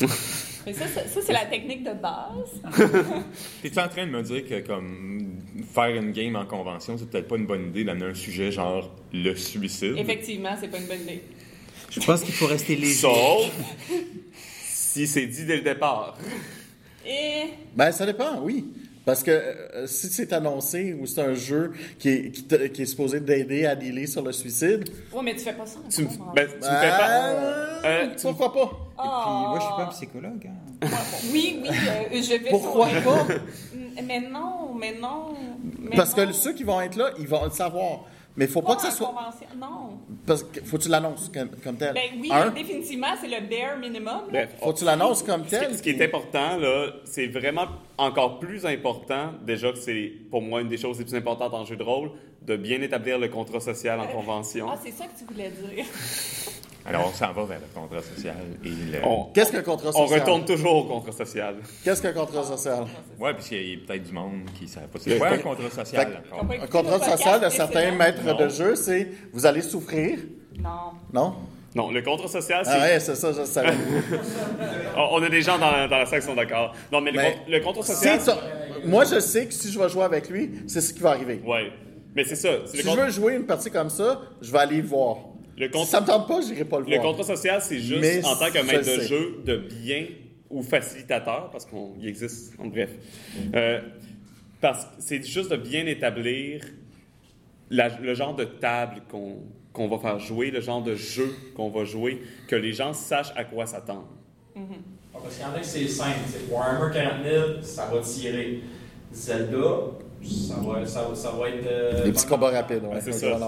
[0.66, 2.60] Mais ça, ça, ça, c'est la technique de base.
[3.62, 5.38] T'es-tu en train de me dire que comme
[5.72, 8.90] faire une game en convention, c'est peut-être pas une bonne idée d'amener un sujet genre
[9.12, 9.94] le suicide?
[9.96, 11.22] Effectivement, c'est pas une bonne idée.
[11.90, 12.94] Je pense qu'il faut rester léger.
[12.94, 13.50] Sauf
[14.64, 16.16] si c'est dit dès le départ.
[17.06, 17.44] Et
[17.74, 18.66] Ben, ça dépend, oui.
[19.04, 22.82] Parce que euh, si c'est annoncé ou c'est un jeu qui est, qui, te- qui
[22.82, 25.78] est supposé d'aider à dealer sur le suicide, ouais, mais tu fais pas ça.
[25.90, 27.28] Tu me, ben, tu me fais pas.
[27.30, 28.60] euh, Euh, tu- pourquoi pas?
[29.02, 30.50] Et puis, moi, je suis pas un psychologue.
[30.50, 30.86] hein.
[31.32, 33.26] Oui, oui, euh, je vais Pourquoi pas?
[34.06, 35.28] Mais non, mais non.
[35.78, 36.32] mais Parce que non.
[36.32, 38.04] ceux qui vont être là, ils vont le savoir.
[38.36, 39.08] Mais il faut pas que ça soit.
[39.08, 39.46] convention.
[39.58, 39.98] Non.
[40.26, 41.92] Parce que faut que tu l'annonces comme, comme tel.
[41.94, 44.22] Ben oui, Un, définitivement, c'est le bare minimum.
[44.60, 45.76] faut que tu l'annonces comme Ce qui, tel.
[45.76, 47.66] ce qui est important, là, c'est vraiment
[47.98, 51.64] encore plus important, déjà que c'est pour moi une des choses les plus importantes en
[51.64, 52.12] jeu de rôle,
[52.42, 54.66] de bien établir le contrat social en convention.
[54.70, 55.84] Ah, c'est ça que tu voulais dire.
[56.86, 58.98] Alors, on s'en va vers le contrat social et le...
[59.04, 60.20] On, Qu'est-ce qu'un contrat on social?
[60.20, 61.56] retourne toujours au contrat social.
[61.84, 62.86] Qu'est-ce qu'un contrat social?
[63.18, 64.98] Ouais, puis il y a peut-être du monde qui ne savait pas.
[65.00, 66.22] C'est quoi un contrat social?
[66.62, 70.18] Un contrat social de certains maîtres de jeu, c'est vous allez souffrir?
[70.58, 70.70] Non.
[71.12, 71.34] Non?
[71.74, 72.72] Non, le contrat social, c'est.
[72.72, 73.72] Ah ouais, c'est ça, je savais.
[74.96, 76.74] On on a des gens dans, dans la salle qui sont d'accord.
[76.90, 78.20] Non, mais le, Mais con- le contrat social.
[78.20, 78.38] ça-
[78.84, 81.40] moi, je sais que si je vais jouer avec lui, c'est ce qui va arriver.
[81.46, 81.70] Ouais.
[82.16, 82.48] Mais c'est ça.
[82.66, 85.18] Si le, je veux jouer une partie comme ça, je vais aller le voir.
[85.60, 87.02] Le Si contrat- ça me tente pas, j'irai pas le Le voir.
[87.14, 89.06] contrat social, c'est juste Mais en tant que je maître de sais.
[89.06, 90.06] jeu de bien
[90.50, 92.90] ou facilitateur, parce qu'il existe, en bref.
[93.54, 93.80] Euh,
[94.60, 96.62] parce que c'est juste de bien établir
[97.70, 99.36] la- le genre de table qu'on
[99.72, 103.32] qu'on va faire jouer, le genre de jeu qu'on va jouer, que les gens sachent
[103.36, 104.08] à quoi s'attendre.
[104.56, 104.60] Ah,
[105.22, 106.18] Parce qu'il y en a que c'est simple.
[106.50, 108.62] Warhammer 40 000, ça va tirer.
[109.12, 109.58] Zelda,
[110.24, 111.64] ça va, ça va, ça va être.
[111.68, 113.00] euh, Les petits combats rapides, ouais.
[113.00, 113.38] c'est ça.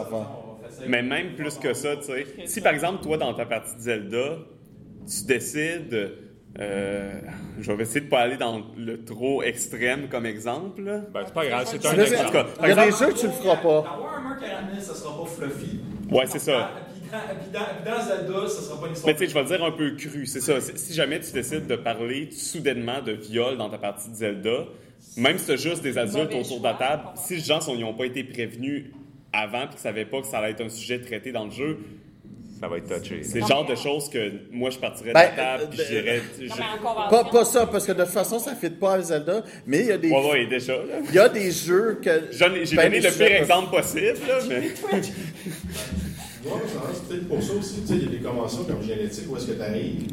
[0.87, 2.27] Mais même plus que ça, tu sais.
[2.47, 4.39] Si par exemple, toi, dans ta partie de Zelda,
[5.07, 6.12] tu décides.
[6.59, 7.20] euh,
[7.61, 10.83] je vais essayer de pas aller dans le trop extrême comme exemple.
[10.83, 11.01] là.
[11.12, 12.51] Ben, c'est pas grave, c'est un dire, exemple.
[12.62, 13.62] Il y a des jeux que tu le feras pas.
[13.62, 15.81] Dans Warhammer 40 000, ça sera pas fluffy.
[16.11, 16.70] Ouais, c'est ça.
[17.12, 19.07] Puis dans, Zelda, ça sera pas une histoire.
[19.07, 20.61] Mais tu sais, je vais le dire un peu cru, c'est ça.
[20.61, 24.64] Si jamais tu décides de parler soudainement de viol dans ta partie de Zelda,
[25.16, 27.95] même si tu juste des adultes autour de la table, si les gens ils n'ont
[27.95, 28.87] pas été prévenus
[29.33, 31.51] avant et qu'ils ne savaient pas que ça allait être un sujet traité dans le
[31.51, 31.78] jeu,
[32.61, 33.22] Ça va être touché.
[33.24, 35.80] c'est le Non, genre de choses que moi je partirais de Ben, la table puis
[35.80, 36.16] euh, je dirais.
[36.18, 36.22] Non,
[36.55, 37.11] je- mais en convention.
[37.11, 39.80] Pas, pas ça, parce que de toute façon, ça ne fit pas avec Zelda, mais
[39.80, 40.74] il y a des, Ouais, ouais, déjà.
[41.09, 42.11] il y a des jeux que.
[42.30, 44.61] J'ai ben, donné le pire exemple possible, là, mais.
[46.45, 47.80] Moi, je pense que c'est peut-être pour ça aussi.
[47.83, 50.07] Tu sais, il y a des conventions comme génétique où est-ce que tu arrives,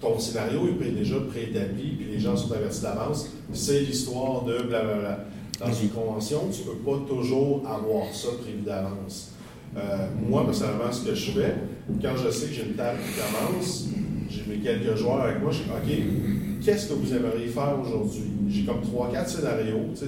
[0.00, 3.30] ton scénario il est déjà préétabli, puis les gens sont avertis d'avance.
[3.52, 5.24] C'est l'histoire de blablabla.
[5.58, 9.32] Dans une convention, tu ne peux pas toujours avoir ça prévu d'avance.
[9.76, 11.54] Euh, moi, personnellement, ce que je fais,
[12.02, 13.86] quand je sais que j'ai une table qui commence,
[14.28, 18.24] j'ai mes quelques joueurs avec moi, je dis OK, qu'est-ce que vous aimeriez faire aujourd'hui?
[18.48, 20.06] J'ai comme 3-4 scénarios, tu sais,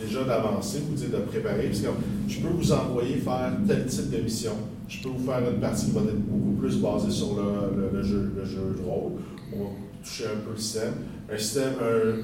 [0.00, 1.88] déjà d'avancer, dire de préparer, parce que
[2.28, 4.52] je peux vous envoyer faire tel type de mission.
[4.88, 8.02] Je peux vous faire une partie qui va être beaucoup plus basée sur le, le-
[8.02, 9.12] jeu, le jeu de rôle.
[9.54, 9.70] On va
[10.02, 10.94] toucher un peu le système.
[11.32, 12.16] Un système, un-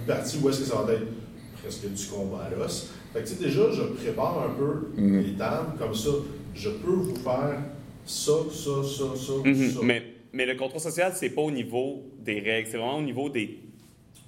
[0.00, 1.06] une partie où est-ce que ça va être
[1.62, 2.90] presque du combat à l'os.
[3.12, 6.10] Fait que tu sais, déjà, je prépare un peu les tables, comme ça,
[6.54, 7.58] je peux vous faire
[8.06, 9.70] ça, ça, ça, ça, Mhm.
[9.70, 9.80] ça.
[9.82, 13.28] mais, mais le contrat social, c'est pas au niveau des règles, c'est vraiment au niveau
[13.28, 13.58] des,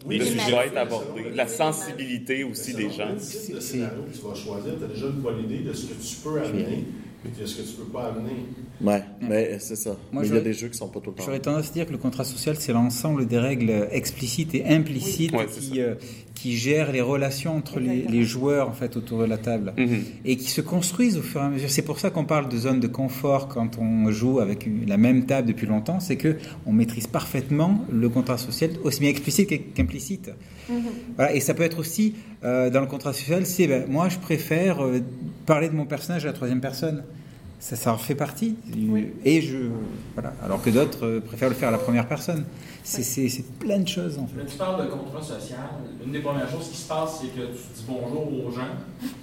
[0.07, 3.09] Oui, des sujets c'est- à être abordés, de la c'est- sensibilité aussi des gens.
[3.13, 5.73] Le type de scénario que tu vas choisir, tu as déjà une bonne idée de
[5.73, 6.85] ce que tu peux amener
[7.25, 8.45] et de ce que tu peux pas amener.
[8.81, 9.97] Ouais, mais c'est ça.
[10.13, 11.25] Moi, mais il y a des jeux qui sont pas tout le temps.
[11.25, 15.31] J'aurais tendance à dire que le contrat social, c'est l'ensemble des règles explicites et implicites
[15.33, 15.39] Oui.
[15.39, 15.95] Ouais, c'est qui, euh,
[16.35, 20.03] qui gèrent les relations entre les, joueurs en fait autour de la table Mhm.
[20.25, 21.71] et qui se construisent au fur et à mesure.
[21.71, 24.97] C'est pour ça qu'on parle de zone de confort quand on joue avec une- la
[24.97, 26.37] même table depuis longtemps, c'est que
[26.67, 30.31] on maîtrise parfaitement le contrat social, aussi bien explicite qu'implicite.
[31.17, 34.19] Voilà, et ça peut être aussi euh, dans le contrat social, c'est ben, moi je
[34.19, 35.01] préfère euh,
[35.47, 37.05] parler de mon personnage à la troisième personne.
[37.65, 38.57] Ça, ça en fait partie.
[39.25, 39.57] Et je
[40.15, 42.45] voilà, alors que d'autres euh, préfèrent le faire à la première personne.
[42.83, 44.45] C'est c'est- c'est plein de choses en fait.
[44.51, 45.61] Tu parles de contrat social.
[46.05, 48.73] Une des premières choses qui se passe, c'est que tu dis bonjour aux gens,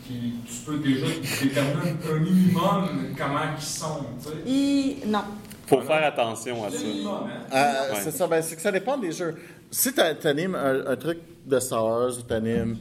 [0.06, 1.06] puis tu peux déjà
[1.42, 4.06] déterminer un minimum comment ils sont.
[4.24, 4.50] Tu sais.
[4.50, 5.24] I- Non.
[5.68, 6.78] Faut faire attention à ça.
[6.78, 7.54] Un minimum, hein?
[7.54, 8.00] Euh, Ouais.
[8.02, 9.36] C'est ça, ben, c'est que ça dépend des jeux.
[9.70, 12.78] Si tu animes un, un truc de Star Wars, tu animes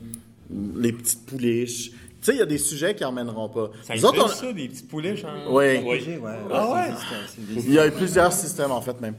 [0.76, 1.90] les petites pouliches,
[2.26, 3.70] sais, il y a des sujets qui n'emmèneront pas.
[3.82, 5.30] Ça Nous autres, existe, ça, des petits poulets, genre?
[5.50, 5.78] Oui.
[5.84, 6.18] Ouais,
[6.52, 6.80] Ah ouais?
[6.86, 9.14] c'est juste, c'est juste- Il y a plusieurs systèmes, en fait, même.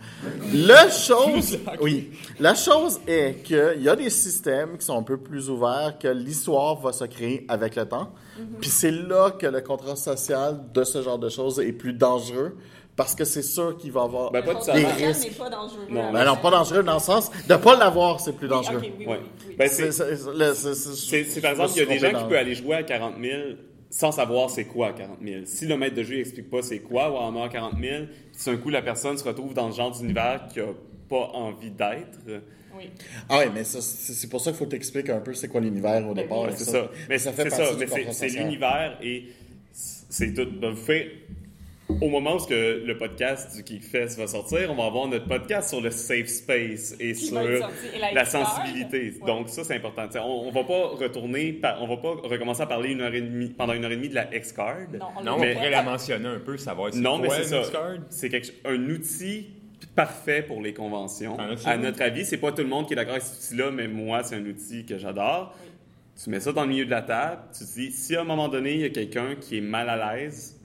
[0.53, 5.17] La chose, oui, la chose est qu'il y a des systèmes qui sont un peu
[5.17, 8.11] plus ouverts, que l'histoire va se créer avec le temps.
[8.61, 12.55] Puis c'est là que le contrat social de ce genre de choses est plus dangereux,
[12.99, 15.23] Parce que c'est sûr qu'il va avoir Ben, pas de des risques.
[15.29, 15.85] n'est pas dangereux.
[15.89, 16.11] Non.
[16.11, 18.79] Ben non, pas dangereux dans le sens de pas l'avoir, c'est plus dangereux.
[18.81, 19.19] oui, oui, Ouais.
[19.47, 19.55] oui.
[19.57, 23.15] Ben, C'est- par exemple, il y a des gens qui peuvent aller jouer à 40
[23.21, 23.37] 000
[23.89, 25.41] sans savoir c'est quoi à 40 000.
[25.45, 28.57] Si le maître de jeu n'explique pas c'est quoi Warhammer 40 000, puis tout d'un
[28.57, 30.69] coup la personne se retrouve dans le genre d'univers qu'il n'a
[31.09, 32.19] pas envie d'être,
[32.77, 32.89] Oui.
[33.29, 36.05] Ah oui, mais ça, c'est pour ça qu'il faut t'expliquer un peu c'est quoi l'univers
[36.05, 36.45] au Ben départ.
[36.55, 36.89] c'est ça.
[37.07, 39.23] Mais ça c'est fait ça, mais c'est, l'univers et
[39.73, 40.45] c'est tout.
[40.45, 41.11] Donc, fait,
[41.89, 45.27] au moment où ce que le podcast du Geekfest va sortir, on va avoir notre
[45.27, 47.41] podcast sur le safe space et Qui sur.
[47.41, 47.59] Et
[48.13, 49.13] la sensibilité.
[49.19, 49.27] Ouais.
[49.27, 50.07] Donc ça c'est important.
[50.07, 53.13] T'sais, on, on va pas retourner, par- on va pas recommencer à parler une heure
[53.13, 54.77] et demie, pendant une heure et demie de la X-Card.
[54.93, 57.43] Non, on Non, mais on pourrait la mentionner un peu, savoir c'est Non, quoi mais
[57.43, 57.79] c'est une ça.
[58.09, 59.47] C'est un outil
[59.95, 61.37] parfait pour les conventions.
[61.65, 63.87] À notre avis, c'est pas tout le monde qui est d'accord avec cet outil-là, mais
[63.87, 65.55] moi, c'est un outil que j'adore.
[66.21, 68.25] Tu mets ça dans le milieu de la table, tu te dis, si à un
[68.25, 70.58] moment donné, il y a quelqu'un qui est mal à l'aise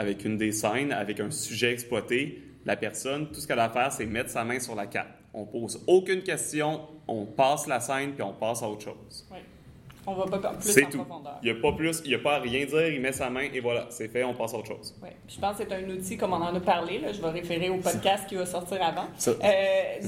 [0.00, 3.68] avec une des scènes, avec un sujet exploité, la personne, tout ce qu'elle a à
[3.68, 5.10] faire, c'est mettre sa main sur la carte.
[5.34, 9.28] On pose aucune question, on passe la scène, puis on passe à autre chose.
[10.10, 10.98] On va pas plus C'est en tout.
[11.04, 11.38] profondeur.
[11.42, 13.30] Il n'y a pas plus, il n'y a pas à rien dire, il met sa
[13.30, 14.94] main et voilà, c'est fait, on passe à autre chose.
[15.02, 15.14] Ouais.
[15.28, 17.70] Je pense que c'est un outil, comme on en a parlé, là, je vais référer
[17.70, 19.06] au podcast qui va sortir avant.
[19.16, 20.06] Ça- Euh,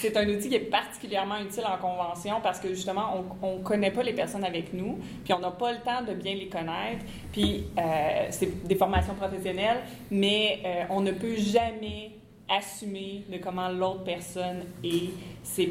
[0.00, 3.90] c'est un outil qui est particulièrement utile en convention parce que justement, on ne connaît
[3.92, 7.04] pas les personnes avec nous, puis on n'a pas le temps de bien les connaître.
[7.32, 12.10] Puis euh, c'est des formations professionnelles, mais euh, on ne peut jamais
[12.48, 15.10] assumer de comment l'autre personne est.
[15.42, 15.70] C'est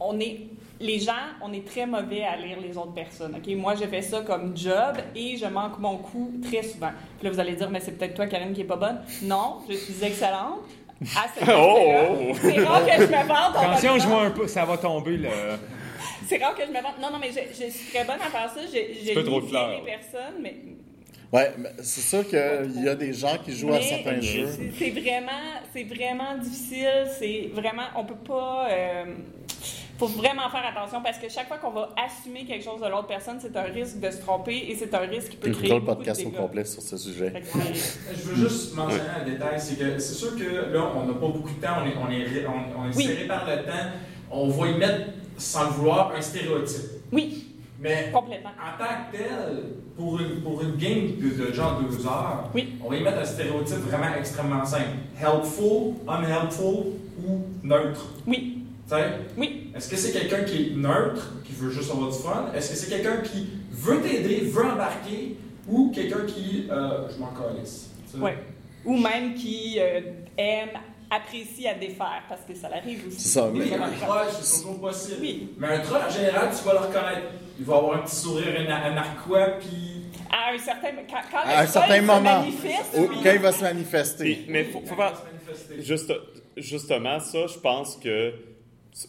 [0.00, 0.40] on est
[0.80, 1.12] les gens,
[1.42, 3.34] on est très mauvais à lire les autres personnes.
[3.36, 6.90] Ok, moi j'ai fait ça comme job et je manque mon coup très souvent.
[7.18, 9.00] Puis là vous allez dire mais c'est peut-être toi Karine qui est pas bonne.
[9.22, 10.60] Non, je suis excellente.
[11.16, 11.26] À.
[11.56, 12.32] Oh!
[12.40, 13.56] C'est rare que je me vante.
[13.56, 15.30] en Attention, je vois un peu, ça va tomber là.
[16.26, 16.98] C'est rare que je me vante.
[17.00, 18.60] Non non mais je, je suis très bonne à faire ça.
[18.66, 19.70] Je, je peu trop de fleurs.
[19.84, 20.56] les personnes, mais
[21.32, 24.48] Ouais, c'est sûr qu'il y a des gens qui jouent à certains jeux.
[24.48, 25.30] c'est- C'est vraiment,
[25.72, 27.06] c'est vraiment difficile.
[27.18, 28.66] C'est vraiment, on peut pas.
[28.68, 29.04] euh,
[30.00, 33.06] faut vraiment faire attention parce que chaque fois qu'on va assumer quelque chose de l'autre
[33.06, 35.80] personne, c'est un risque de se tromper et c'est un risque qui peut créer le
[35.80, 37.32] de podcast au complet sur ce sujet.
[38.14, 41.28] Je veux juste mentionner un détail, c'est que c'est sûr que là, on n'a pas
[41.28, 43.04] beaucoup de temps, on est, on est, on, on est Oui.
[43.04, 43.90] serré par le temps,
[44.30, 46.90] on va y mettre, sans le vouloir, un stéréotype.
[47.12, 47.48] Oui,
[47.78, 48.50] Mais complètement.
[48.50, 49.28] en tant que tel,
[49.96, 52.74] pour une, pour une game de, de genre deux heures, Oui.
[52.82, 54.96] on va y mettre un stéréotype vraiment extrêmement simple.
[55.20, 56.86] Helpful, unhelpful
[57.26, 58.06] ou neutre.
[58.26, 58.59] Oui,
[59.36, 62.50] Oui, Est-ce que c'est quelqu'un qui est neutre, qui veut juste avoir du fun?
[62.54, 65.36] Est-ce que c'est quelqu'un qui veut t'aider, veut embarquer,
[65.68, 67.90] ou quelqu'un qui, euh, je m'en calisse?
[68.18, 68.36] ouais.
[68.84, 70.00] Ou même qui euh,
[70.38, 70.70] aime,
[71.10, 73.20] apprécie à défaire parce que ça l'arrive aussi.
[73.20, 75.18] C'est ça, Oui, mais- un troll, c'est toujours possible.
[75.20, 75.48] Oui.
[75.58, 77.26] Mais un troll, en général, tu vas le reconnaître.
[77.58, 80.04] Il va avoir un petit sourire, un, un narquois, puis.
[80.32, 83.18] À un certain, quand, quand À un certain se moment, oui.
[83.22, 84.30] quand il va se manifester.
[84.30, 85.82] Et- mais faut, faut manifester.
[85.82, 86.12] Juste,
[86.56, 88.32] justement, ça, je pense que,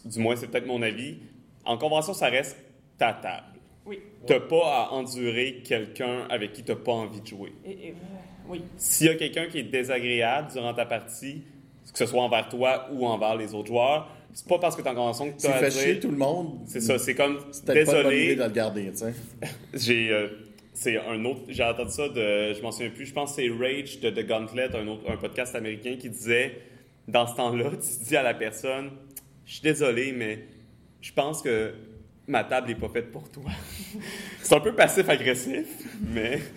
[0.04, 1.16] du moins, c'est peut-être mon avis,
[1.64, 2.56] en convention, ça reste
[2.98, 3.46] ta table.
[3.86, 4.00] Oui.
[4.26, 7.52] T'as pas à endurer quelqu'un avec qui t'as pas envie de jouer.
[7.64, 7.94] Et- et-
[8.48, 8.62] oui.
[8.76, 11.42] S'il y a quelqu'un qui est désagréable durant ta partie,
[11.92, 14.88] que ce soit envers toi ou envers les autres joueurs, c'est pas parce que t'es
[14.88, 17.64] en convention que t'as fait dire- chier tout le monde, C'est ça, c'est comme, c'est
[17.64, 19.14] peut-être pas une bonne idée désolé, de le garder, tu sais.
[19.74, 20.10] j'ai...
[20.10, 20.28] euh,
[20.74, 21.40] c'est un autre...
[21.48, 22.54] J'ai entendu ça de...
[22.54, 25.16] Je m'en souviens plus, je pense que c'est Rage de The Gauntlet, un, autre, un
[25.18, 26.56] podcast américain qui disait,
[27.06, 28.90] dans ce temps-là, tu dis à la personne,
[29.46, 30.46] je suis désolé, mais
[31.00, 31.74] je pense que
[32.26, 33.50] ma table n'est pas faite pour toi.
[34.42, 35.66] c'est un peu passif-agressif,
[36.00, 36.40] mais...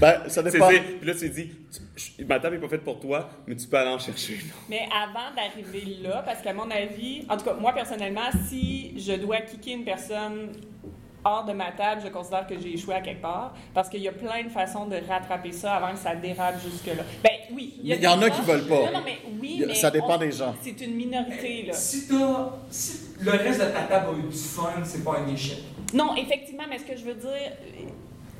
[0.00, 0.70] Ben, ça C'est dépend.
[0.70, 1.50] dire, puis là, tu dis,
[1.96, 4.38] tu- ma table n'est pas faite pour toi, mais tu peux aller en chercher.
[4.68, 9.14] Mais avant d'arriver là, parce qu'à mon avis, en tout cas, moi personnellement, si je
[9.14, 10.52] dois kicker une personne
[11.28, 14.08] hors de ma table, je considère que j'ai échoué à quelque part, parce qu'il y
[14.08, 17.02] a plein de façons de rattraper ça avant que ça dérape jusque-là.
[17.22, 18.74] Ben oui, Il y en a qui veulent pas.
[18.86, 20.54] Non, non, mais oui, a- mais ça dépend on- des gens.
[20.62, 21.72] C'est une minorité, là.
[21.74, 25.28] Si, t'as- si le reste de ta table a eu du fun, c'est pas un
[25.32, 25.58] échec.
[25.94, 27.52] Non, effectivement, mais ce que je veux dire,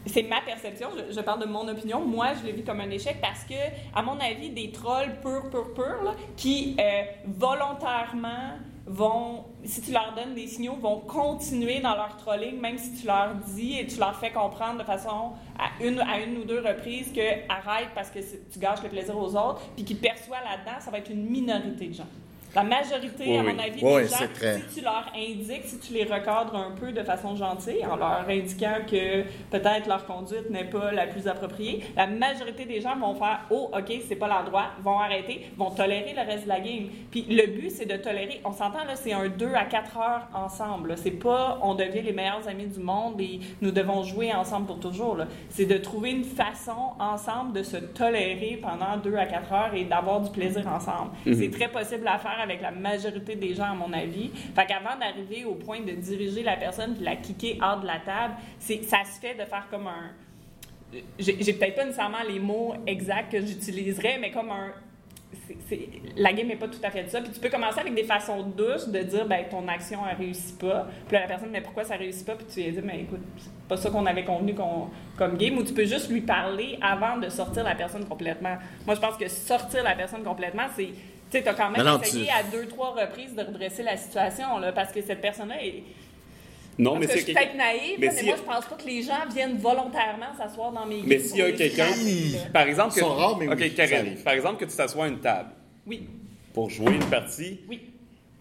[0.06, 2.00] c'est ma perception, je, je parle de mon opinion.
[2.00, 3.54] Moi, je le vis comme un échec parce que,
[3.94, 8.56] à mon avis, des trolls purs, purs, purs, là, qui euh, volontairement
[8.88, 13.06] vont, si tu leur donnes des signaux, vont continuer dans leur trolling, même si tu
[13.06, 16.60] leur dis et tu leur fais comprendre de façon à une, à une ou deux
[16.60, 20.80] reprises que arrête parce que tu gâches le plaisir aux autres, puis qu'ils perçoivent là-dedans,
[20.80, 22.06] ça va être une minorité de gens.
[22.54, 25.78] La majorité, Oui, à mon avis, Oui, des gens, très- si tu leur indiques, si
[25.78, 30.48] tu les recadres un peu de façon gentille, en leur indiquant que peut-être leur conduite
[30.50, 34.28] n'est pas la plus appropriée, la majorité des gens vont faire «Oh, OK, c'est pas
[34.28, 36.86] l'endroit», vont arrêter, vont tolérer le reste de la game.
[37.10, 40.28] Puis le but, c'est de tolérer, on s'entend là, c'est un 2 à 4 heures
[40.34, 40.94] ensemble.
[40.96, 44.80] C'est pas «on devient les meilleurs amis du monde et nous devons jouer ensemble pour
[44.80, 45.18] toujours».
[45.50, 49.84] C'est de trouver une façon ensemble de se tolérer pendant 2 à 4 heures et
[49.84, 51.10] d'avoir du plaisir ensemble.
[51.24, 54.30] C'est très possible à faire avec la majorité des gens, à mon avis.
[54.54, 57.98] Fait qu'avant d'arriver au point de diriger la personne puis la kicker hors de la
[57.98, 60.12] table, ça se fait de faire comme un...
[61.18, 64.72] J'ai, peut-être pas nécessairement les mots exacts que j'utiliserais, mais comme un...
[66.16, 67.20] la game n'est pas tout à fait de ça.
[67.20, 70.58] Puis tu peux commencer avec des façons douces de dire, ben ton action, elle réussit
[70.58, 70.86] pas.
[71.06, 72.36] Puis là, la personne, mais pourquoi ça réussit pas?
[72.36, 75.58] Puis tu lui dis, mais écoute, c'est pas ça qu'on avait convenu comme game.
[75.58, 78.56] Ou tu peux juste lui parler avant de sortir la personne complètement.
[78.86, 80.88] Moi, je pense que sortir la personne complètement, c'est...
[81.30, 83.96] Tu sais, t'as quand même non, essayé tu- à deux, trois reprises de redresser la
[83.96, 85.82] situation, là, parce que cette personne-là est...
[86.78, 88.42] Non, Parce mais que c'est je suis peut-être naïve, mais là, mais, si- moi, je
[88.42, 91.88] pense pas que les gens viennent volontairement s'asseoir dans mes Mais s'il y a quelqu'un,
[92.52, 94.22] par exemple, que, Ils sont rares, mais ok, oui, ça Karine, arrive.
[94.22, 95.50] par exemple que tu t'assois à une table
[95.88, 96.08] Oui,
[96.54, 97.80] pour jouer une partie oui.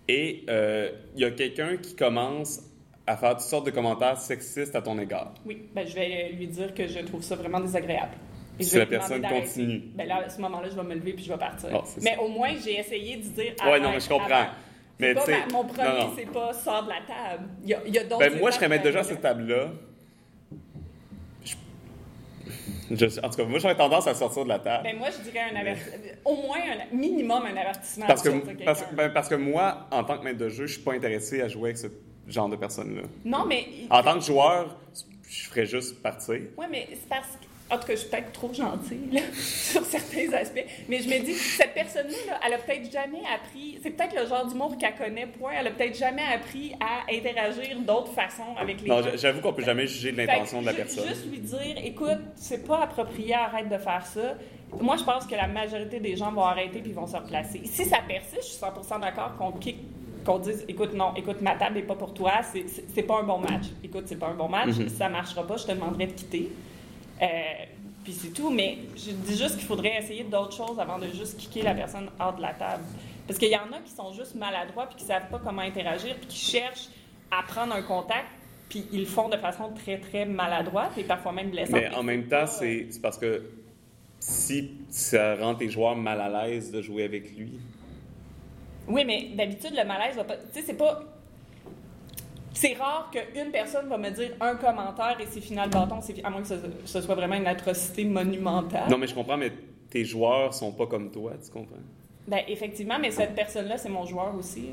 [0.07, 2.61] et euh, il y a quelqu'un qui commence
[3.07, 5.34] à faire toutes sortes de commentaires sexistes à ton égard.
[5.45, 8.11] Oui, ben, je vais lui dire que je trouve ça vraiment désagréable.
[8.59, 9.81] Si la personne continue.
[9.95, 11.69] Ben là, à ce moment-là, je vais me lever puis je vais partir.
[11.85, 12.21] C'est mais ça.
[12.21, 13.53] au moins, j'ai essayé de dire.
[13.65, 14.25] Ouais, non, mais je comprends.
[14.25, 14.49] avant.
[14.99, 17.47] Mais pas tu sais, ma- mon premier, c'est pas sort de la table.
[17.63, 18.17] Il y a, y a d'autres.
[18.19, 19.69] Ben, moi, je serais mettre déjà à cette table-là.
[22.89, 24.84] Je- je- en tout cas, moi, j'aurais tendance à sortir de la table.
[24.84, 25.97] Ben, moi, je dirais un avertissement.
[26.25, 28.05] Au moins, un minimum, un avertissement.
[28.07, 28.29] parce, que,
[28.63, 31.41] parce, ben, parce que moi, en tant que maître de jeu, je suis pas intéressé
[31.41, 31.88] à jouer avec ce
[32.27, 33.03] genre de personnes-là.
[33.25, 33.65] Non, mais.
[33.89, 34.77] En tant que joueur,
[35.29, 36.39] je ferais juste partir.
[36.57, 37.45] Oui, mais c'est parce que.
[37.69, 40.64] En tout cas, je suis peut-être trop gentille là, sur certains aspects.
[40.88, 43.77] Mais je me dis, cette personne-là, là, elle a peut-être jamais appris.
[43.84, 45.52] C'est peut-être le genre d'humour qu'elle connaît, point.
[45.60, 49.10] Elle a peut-être jamais appris à interagir d'autres façons avec les Non, gens.
[49.15, 51.07] j'avoue qu'on peut jamais juger de l'intention de la personne.
[51.07, 54.35] Juste lui dire, écoute, c'est pas approprié, arrête de faire ça.
[54.80, 57.61] Moi, je pense que la majorité des gens vont arrêter puis vont se replacer.
[57.65, 59.77] Si ça persiste, je suis 100% d'accord qu'on kick
[60.26, 63.38] qu'on dise, écoute, non, écoute, ma table n'est pas pour toi, c'est- pas un bon
[63.39, 63.64] match.
[63.81, 64.89] Écoute, c'est pas un bon match, Mhm.
[64.89, 66.49] si ça marchera pas, je te demanderai de quitter.
[67.22, 67.26] Euh,
[68.03, 71.38] puis c'est tout, mais je dis juste qu'il faudrait essayer d'autres choses avant de juste
[71.38, 72.84] kicker la personne hors de la table.
[73.27, 76.15] Parce qu'il y en a qui sont juste maladroits puis qui savent pas comment interagir
[76.15, 76.88] puis qui cherchent
[77.31, 78.27] à prendre un contact
[78.69, 81.76] puis ils le font de façon très, très maladroite et parfois même blessante.
[81.76, 83.44] Mais en même temps, c'est c'est parce que
[84.19, 87.60] si ça rend tes joueurs mal à l'aise de jouer avec lui.
[88.88, 90.38] Oui, mais d'habitude, le malaise va pas...
[90.38, 91.03] Tu sais, c'est pas...
[92.59, 96.41] C'est rare qu'une personne va me dire un commentaire et c'est final bâton, à moins
[96.41, 96.55] que ce,
[96.85, 98.89] ce soit vraiment une atrocité monumentale.
[98.89, 99.51] Non, mais je comprends, mais
[99.91, 101.75] tes joueurs sont pas comme toi, tu comprends?
[102.27, 104.69] Ben, effectivement, mais cette personne-là, c'est mon joueur aussi.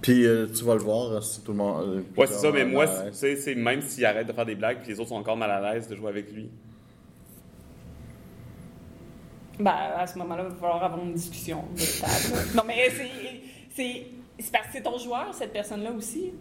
[0.00, 1.82] Puis euh, tu vas le voir euh, si tout le monde.
[1.86, 4.46] euh, Ouais, c'est ça, mais euh, moi, tu sais, c'est même s'il arrête de faire
[4.46, 6.48] des blagues puis les autres sont encore mal à l'aise de jouer avec lui.
[9.60, 12.48] Ben, à ce moment-là, il va falloir avoir une discussion de table.
[12.56, 12.88] non, mais
[13.74, 16.32] c'est parce que c'est ton joueur, cette personne-là aussi.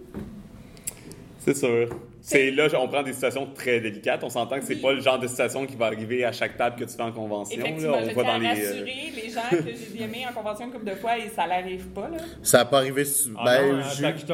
[1.47, 1.87] C'est sûr.
[2.29, 4.21] C'est là, on prend des situations très délicates.
[4.21, 4.81] On s'entend que c'est Oui.
[4.81, 7.13] pas le genre de situation qui va arriver à chaque table que tu fais en
[7.13, 7.57] convention.
[7.57, 8.03] Effectivement, là.
[8.03, 8.47] je On voit tiens dans les.
[8.47, 9.57] euh, rassurer les gens que
[9.95, 12.17] j'ai aimés en convention couple de fois et ça n'arrive pas, là.
[12.43, 13.05] Ça n'a pas arrivé.
[13.05, 13.81] su- Ah ben, non,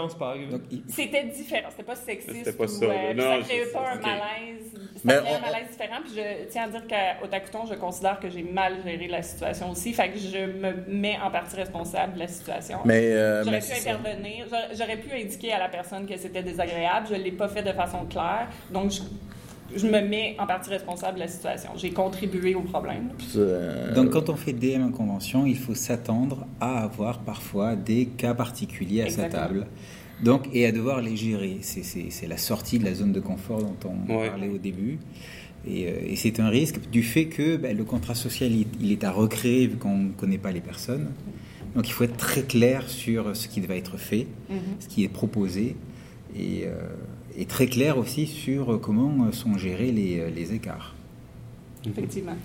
[0.09, 0.47] c'est pas arrivé.
[0.89, 2.35] C'était différent, c'était pas sexiste.
[2.35, 4.71] C'était pas ou, ça, euh, puis Non, ça je- créait pas un malaise.
[4.73, 5.97] Ça Mais créait un malaise différent.
[6.03, 9.69] Puis je tiens à dire qu'au Tacuton, je considère que j'ai mal géré la situation
[9.69, 9.93] aussi.
[9.93, 12.79] Fait que je me mets en partie responsable de la situation.
[12.85, 17.07] mais, euh, J'aurais pu intervenir, j'aurais- j'aurais pu indiquer à la personne que c'était désagréable.
[17.11, 18.47] Je ne l'ai pas fait de façon claire.
[18.73, 19.01] Donc, je,
[19.77, 21.71] je me mets en partie responsable de la situation.
[21.75, 23.09] J'ai contribué au problème.
[23.35, 28.05] Euh, Donc, quand on fait DM en convention, il faut s'attendre à avoir parfois des
[28.07, 29.67] cas particuliers à sa table.
[30.23, 31.57] Donc, et à devoir les gérer.
[31.61, 33.75] C'est- la sortie de la zone de confort dont
[34.09, 34.29] on Ouais.
[34.29, 34.99] parlait au début.
[35.65, 38.91] Et, euh, et c'est un risque du fait que ben, le contrat social, il, il
[38.91, 41.07] est à recréer vu qu'on ne connaît pas les personnes.
[41.75, 44.27] Donc, il faut être très clair sur ce qui va être fait,
[44.79, 45.75] ce qui est proposé,
[46.35, 46.71] et, euh,
[47.37, 50.95] et très clair aussi sur comment sont gérés les, les écarts.
[51.85, 52.35] Effectivement.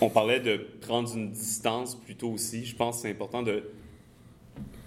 [0.00, 2.64] On parlait de prendre une distance plutôt aussi.
[2.64, 3.64] Je pense que c'est important de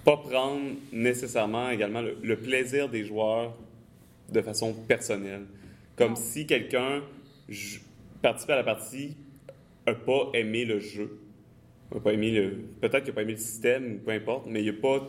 [0.06, 0.62] pas prendre
[0.92, 3.54] nécessairement également le, le plaisir des joueurs
[4.32, 5.44] de façon personnelle.
[5.96, 6.16] Comme Non.
[6.16, 7.02] si quelqu'un
[8.22, 9.16] participait à la partie
[9.86, 11.20] n'a pas aimé le jeu.
[11.94, 14.64] A pas aimé le peut-être qu'il n'a pas aimé le système ou peu importe, mais
[14.64, 15.06] il n'a pas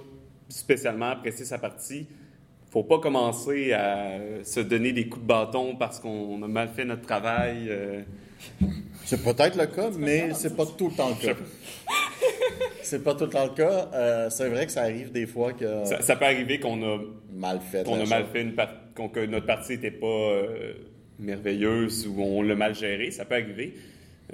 [0.48, 2.06] spécialement apprécié sa partie.
[2.72, 6.86] Faut pas commencer à se donner des coups de bâton parce qu'on a mal fait
[6.86, 7.66] notre travail.
[7.68, 8.00] euh.
[9.04, 11.34] C'est peut-être le cas, mais c'est pas tout le temps le cas.
[12.82, 13.90] c'est pas tout le temps le cas.
[13.92, 16.98] Euh, c'est vrai que ça arrive des fois que Ça, ça peut arriver qu'on a,
[17.32, 17.84] mal fait.
[17.84, 20.72] qu'on a mal fait une par- qu'on- que notre partie n'était pas euh,
[21.18, 23.10] merveilleuse ou on l'a mal géré.
[23.10, 23.74] Ça peut arriver.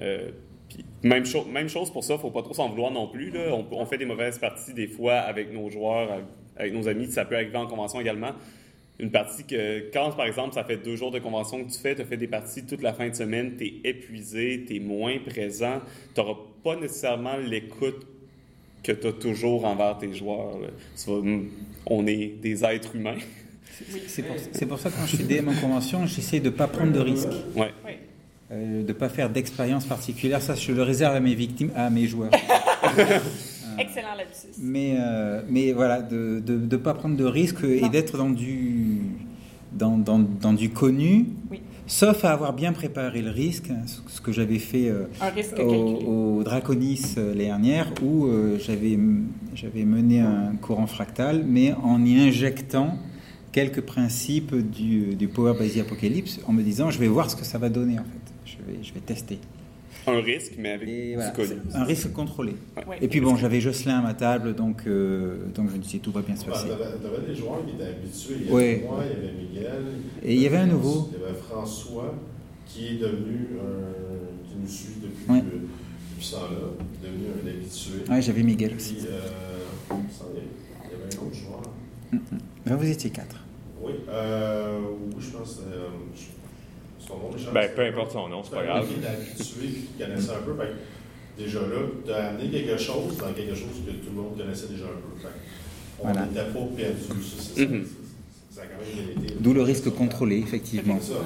[0.01, 0.31] Euh,
[1.03, 3.31] même, cho- même chose pour ça, faut pas trop s'en vouloir non plus.
[3.31, 3.53] Là.
[3.53, 6.09] On, on fait des mauvaises parties des fois avec nos joueurs,
[6.59, 7.11] avec, nos amis.
[7.11, 8.33] Ça peut arriver en convention également.
[9.01, 11.95] Une partie que, quand par exemple, ça fait deux jours de convention que tu fais,
[11.95, 14.81] tu as fait des parties toute la fin de semaine, tu es épuisé, tu es
[14.81, 15.81] moins présent,
[16.15, 18.07] tu n'auras pas nécessairement l'écoute
[18.83, 20.59] que tu as toujours envers tes joueurs.
[20.61, 20.69] là.
[21.07, 21.41] Vas-
[21.87, 23.17] on est des êtres humains.
[24.09, 26.51] C'est pour, c'est pour ça que quand je suis DM en convention, j'essaie de ne
[26.51, 27.71] pas prendre de risques, Ouais.
[27.87, 27.93] Oui.
[28.51, 30.43] euh, de ne pas faire d'expérience particulière.
[30.43, 32.33] Ça, je le réserve à mes victimes, à mes joueurs.
[33.79, 34.59] Excellent lapsus.
[34.61, 38.99] Mais, euh, mais voilà, de ne pas prendre de risques et d'être dans du,
[39.73, 41.61] dans, dans, dans du connu, Oui.
[41.87, 45.05] sauf à avoir bien préparé le risque, hein, ce que j'avais fait euh,
[45.59, 48.99] au, au Draconis euh, l'année dernière, où euh, j'avais
[49.55, 52.97] j'avais mené un courant fractal, mais en y injectant
[53.53, 57.45] quelques principes du, du Power Basic Apocalypse, en me disant je vais voir ce que
[57.45, 58.33] ça va donner en fait.
[58.45, 59.39] Je vais, je vais tester.
[60.07, 61.49] Un risque, mais avec Et du voilà, connu.
[61.71, 62.55] c'est un risque contrôlé.
[62.87, 62.99] Ouais.
[63.03, 66.13] Et puis bon, j'avais Jocelyn à ma table, donc, euh, donc je me disais tout
[66.13, 66.69] va bien se passer.
[66.69, 68.35] T'avais t'avais des joueurs qui étaient habitués.
[68.41, 68.85] Il y avait Ouais.
[68.87, 69.85] moi, il y avait Miguel.
[70.23, 71.11] Et il y avait un nouveau.
[71.13, 72.15] Il y avait François
[72.67, 74.49] qui est devenu un.
[74.49, 75.39] qui nous suit depuis, Ouais.
[75.41, 75.59] euh,
[76.13, 76.57] depuis ce temps-là,
[77.03, 78.11] devenu un habitué.
[78.11, 78.95] Ouais, j'avais Miguel aussi.
[78.95, 79.21] Puis, euh,
[79.91, 81.63] il y avait un autre joueur.
[82.65, 83.37] Ben, vous étiez quatre.
[83.83, 84.79] Oui, euh,
[85.15, 86.23] oui, je pense euh, je-
[86.99, 87.55] son nom m'échappe.
[87.55, 88.87] Ben, peu importe son nom, c'est pas grave.
[88.87, 90.53] habitué et qui connaissait un peu.
[90.55, 94.37] Que déjà là, tu as amené quelque chose dans quelque chose que tout le monde
[94.37, 95.21] connaissait déjà un peu.
[95.21, 95.29] Fait
[96.01, 96.27] on Voilà.
[96.27, 97.23] n'était pas perdu.
[98.51, 99.35] Ça, été.
[99.39, 100.99] D'où le risque contrôlé, effectivement.
[101.01, 101.21] C'est ça.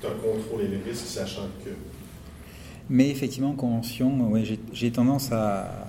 [0.00, 1.70] Tu as contrôlé les risques, sachant que.
[2.90, 4.42] Mais effectivement, en convention, ouais,
[4.72, 5.86] j'ai tendance à,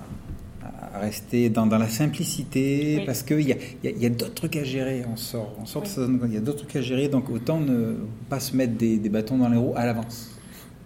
[0.96, 3.06] à rester dans, dans la simplicité Oui.
[3.06, 5.04] parce qu'il y a, il y a- il y a d'autres trucs à gérer.
[5.12, 5.94] On sort, on sort de Oui.
[5.94, 7.96] sa zone, il y a d'autres trucs à gérer, donc autant ne
[8.30, 10.32] pas se mettre des, des bâtons dans les roues à l'avance.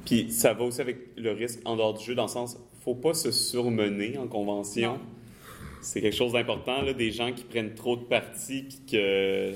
[0.05, 2.95] Puis ça va aussi avec le risque en dehors du jeu, dans le sens, faut
[2.95, 4.97] pas se surmener en convention.
[5.81, 9.53] C'est quelque chose d'important, là, des gens qui prennent trop de parties puis que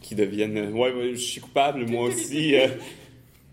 [0.00, 0.72] qui deviennent.
[0.72, 2.54] Ouais, ouais, je suis coupable, moi aussi.
[2.56, 2.68] euh,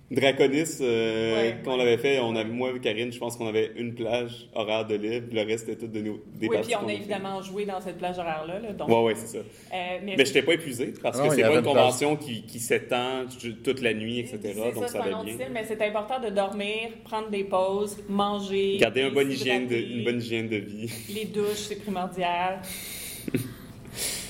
[0.10, 1.58] Draconis, euh, Ouais.
[1.66, 4.48] quand on l'avait fait, on avait, moi et Karine, je pense qu'on avait une plage
[4.56, 6.90] horaire de libre, le reste était tout de nous, des Oui, puis on qu'on a
[6.90, 6.96] fait.
[6.96, 8.60] évidemment joué dans cette plage horaire-là.
[8.60, 9.38] là, donc, Ouais, ouais, c'est ça.
[9.40, 9.44] euh,
[10.06, 11.66] mais Mais je n'étais pas épuisé parce Ah, que il y c'est pas avait une
[11.66, 13.26] convention qui, qui s'étend
[13.66, 14.40] toute la nuit, etc.
[14.74, 15.34] Donc ça, ça allait bien.
[15.34, 18.78] style, mais c'est important de dormir, prendre des pauses, manger.
[18.78, 19.94] Garder un bon hygiène de, s'hydrater.
[19.98, 20.90] une bonne hygiène de vie.
[21.14, 22.62] Les douches, c'est primordial.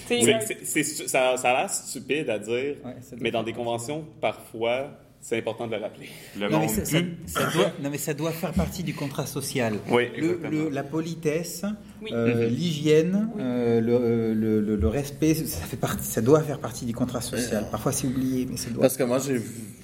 [0.08, 4.06] C'est- c'est- c'est ça, ça a l'air stupide à dire, Ouais, mais dans des conventions,
[4.22, 4.92] parfois,
[5.30, 6.08] c'est important de le rappeler.
[6.40, 7.18] Le Non mais, ça, ça- pue.
[7.26, 9.74] ça doit, non, mais ça doit faire partie du contrat social.
[9.92, 11.66] Oui, Le- la politesse,
[12.02, 12.12] Oui.
[12.14, 13.42] euh, l'hygiène, Oui.
[13.44, 17.20] euh, le, le- le- le respect, ça, fait partie, ça doit faire partie du contrat
[17.20, 17.66] social.
[17.70, 18.80] Parfois c'est oublié, mais ça doit.
[18.84, 19.20] Parce que moi,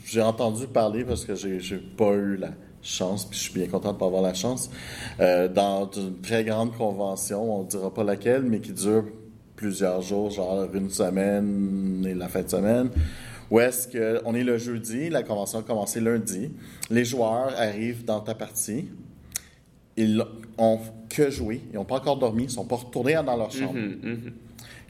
[0.05, 2.51] j'ai entendu parler, parce que j'ai j'ai pas eu la
[2.81, 4.69] chance, puis je suis bien content de pas avoir la chance,
[5.19, 9.03] euh, dans une très grande convention, on ne dira pas laquelle, mais qui dure
[9.57, 12.89] plusieurs jours, genre une semaine et la fin de semaine,
[13.53, 16.51] où est-ce qu'on est le jeudi, la convention a commencé lundi,
[16.89, 18.87] les joueurs arrivent dans ta partie,
[19.95, 20.25] ils
[20.57, 23.75] ont que joué, ils n'ont pas encore dormi, ils sont pas retournés dans leur chambre.
[23.75, 24.33] Mhm, mhm.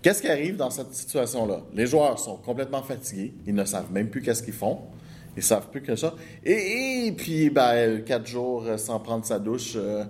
[0.01, 1.59] Qu'est-ce qui arrive dans cette situation-là?
[1.73, 3.33] Les joueurs sont complètement fatigués.
[3.45, 4.79] Ils ne savent même plus qu'est-ce qu'ils font.
[5.35, 6.13] Ils savent plus que ça.
[6.45, 10.03] Et, et puis, ben, quatre jours euh, sans prendre sa douche, euh,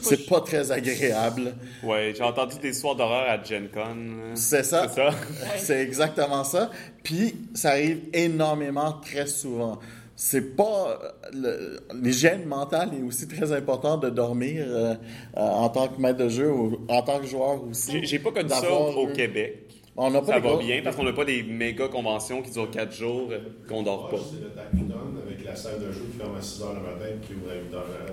[0.00, 1.54] c'est pas très agréable.
[1.82, 4.34] Ouais, j'ai entendu des histoires d'horreur à Gen Con.
[4.34, 4.86] C'est ça.
[4.88, 5.10] C'est ça.
[5.56, 6.70] C'est exactement ça.
[7.02, 9.78] Puis, ça arrive énormément, très souvent.
[10.20, 10.98] C'est pas.
[11.32, 16.18] euh, L'hygiène mentale est aussi très importante de dormir euh, euh, en tant que maître
[16.18, 18.04] de jeu ou en tant que joueur aussi.
[18.04, 19.77] J'ai pas connu ça au, Québec.
[20.00, 22.52] On n'a pas Ça va gros- bien parce qu'on n'a pas des méga conventions qui
[22.52, 24.16] durent quatre jours, euh, qu'on dort pas.
[24.16, 24.94] C'est le Takuton
[25.26, 27.50] avec la salle de jeu qui ferme à 6 h le matin et qui ouvre
[27.50, 28.12] à 8 h.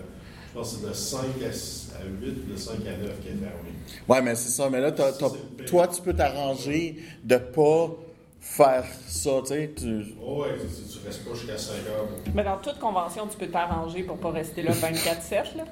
[0.49, 3.27] Je pense que c'est de 5 à, 6 à 8, de 5 à 9 qui
[3.27, 3.69] est fermé.
[4.07, 4.67] Ouais, mais c'est ça.
[4.71, 5.11] Mais là, toi,
[5.87, 7.91] tu peux t'arranger de pas
[8.39, 9.71] faire ça, tu sais.
[9.77, 10.05] Tu...
[10.25, 12.31] Oh, ouais, tu, tu restes pas jusqu'à 5 h.
[12.33, 15.57] Mais dans toute convention, tu peux t'arranger pour pas rester là 24-7.
[15.57, 15.65] là.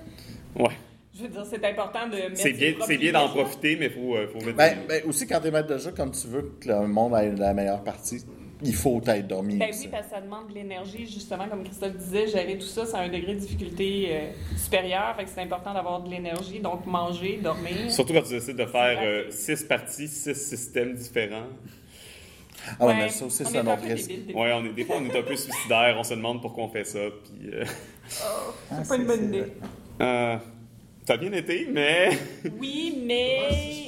[0.57, 0.69] Ouais.
[1.15, 3.91] Je veux dire, c'est important de mettre C'est bien, c'est bien d'en profiter, mais il
[3.91, 4.57] faut, euh, faut mettre.
[4.57, 7.31] Ben, ben, aussi, quand t'es maître de jeu, comme tu veux que le monde ait
[7.35, 8.23] la meilleure partie,
[8.64, 9.57] il faut être dormi.
[9.57, 12.85] Ben oui, parce que ça demande de l'énergie, justement, comme Christophe disait, gérer tout ça,
[12.85, 16.85] c'est un degré de difficulté euh, supérieur, fait que c'est important d'avoir de l'énergie, donc
[16.88, 17.91] manger, dormir.
[17.91, 21.48] Surtout quand tu décides de faire euh, six parties, six systèmes différents.
[22.80, 24.07] Ah ouais, Ouais, mais ça aussi, c'est est un autre peu risque.
[24.07, 26.41] débile, des Ouais, on est, des fois, on est un peu suicidaire, on se demande
[26.41, 26.99] pourquoi on fait ça.
[26.99, 27.65] Puis, euh,
[28.07, 29.44] C'est pas une bonne idée.
[31.05, 32.09] Ça a bien été, mais.
[32.59, 33.88] Oui, mais.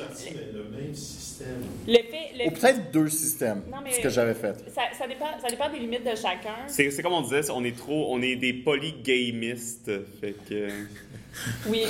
[0.54, 1.48] le même système.
[1.88, 2.32] Le fait.
[2.38, 4.54] le- Ou peut-être deux systèmes, Non, mais- ce que j'avais fait.
[4.70, 6.56] ça, ça dépend, ça dépend des limites de chacun.
[6.68, 8.14] C'est c'est comme on disait, on est trop.
[8.14, 9.92] On est des polygamistes.
[10.20, 10.68] Fait que.
[11.68, 11.84] Oui.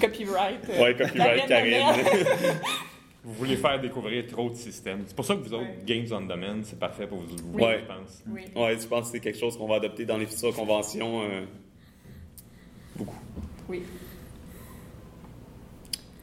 [0.00, 0.68] Copyright.
[0.68, 1.82] Ouais, copyright, Karine.
[3.24, 5.04] Vous voulez faire découvrir trop de systèmes.
[5.06, 5.78] C'est pour ça que vous autres, Ouais.
[5.86, 7.80] Games on Demand, c'est parfait pour vous, vous Ouais.
[7.80, 8.22] je pense.
[8.28, 8.42] Oui.
[8.54, 11.22] Ouais, tu penses que c'est quelque chose qu'on va adopter dans les futures conventions?
[11.22, 11.44] euh,
[12.96, 13.16] Beaucoup.
[13.68, 13.82] Oui.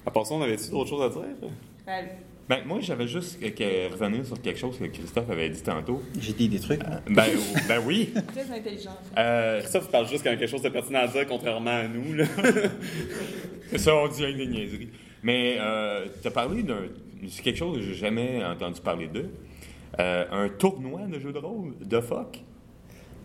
[0.06, 1.50] À part ça, on avait-tu d'autres choses à dire?
[1.86, 2.06] Ben,
[2.50, 6.02] Ben, moi, j'avais juste que- revenir sur quelque chose que Christophe avait dit tantôt.
[6.20, 6.82] J'ai dit des trucs.
[7.10, 7.26] Ben,
[7.68, 8.12] ben oui.
[8.34, 8.98] très intelligent.
[9.18, 11.26] Euh, Ça, vous parle juste quand il y a quelque chose de pertinent à dire,
[11.28, 12.14] contrairement à nous.
[12.14, 12.26] Là.
[13.78, 14.90] ça, on dit des niaiseries.
[15.24, 16.82] Mais euh, tu as parlé d'un.
[17.30, 19.26] C'est quelque chose que j'ai jamais entendu parler de.
[20.00, 22.40] Euh, un tournoi de jeux de rôle de fuck.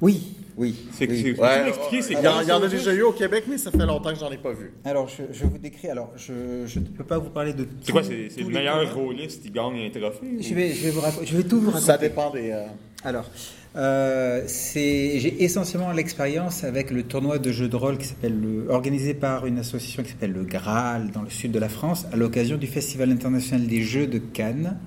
[0.01, 0.75] Oui, oui.
[0.93, 1.23] C'est oui.
[1.23, 1.63] peux-tu Ouais,
[1.93, 4.19] il y, il y en a déjà eu au Québec, mais ça fait longtemps que
[4.19, 4.73] j'en ai pas vu.
[4.85, 5.89] Alors, je, je vous décris.
[5.89, 6.33] Alors, je
[6.79, 7.67] ne peux pas vous parler de.
[7.83, 10.27] C'est quoi, c'est le meilleur rôliste qui gagne un trophée?
[10.41, 11.27] Je vais, je vais vous raconter.
[11.27, 11.87] Je vais tout vous raconter.
[11.87, 12.51] Ça dépend des.
[12.51, 12.65] euh,
[13.05, 13.31] Alors,
[13.77, 18.71] euh, c'est- j'ai essentiellement l'expérience avec le tournoi de jeux de rôle qui s'appelle le,
[18.71, 22.17] organisé par une association qui s'appelle le Graal dans le sud de la France à
[22.17, 24.79] l'occasion du Festival international des jeux de Cannes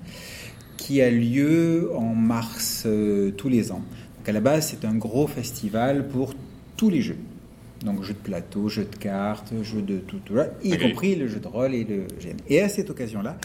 [0.76, 3.82] qui a lieu en mars euh, tous les ans.
[4.20, 6.34] Donc à la base, c'est un gros festival pour
[6.76, 7.16] tous les jeux.
[7.82, 11.26] Donc jeux de plateau, jeux de cartes, jeux de tout, tout là, y compris le
[11.26, 12.36] jeu de rôle et le GN.
[12.46, 13.38] Et à cette occasion-là,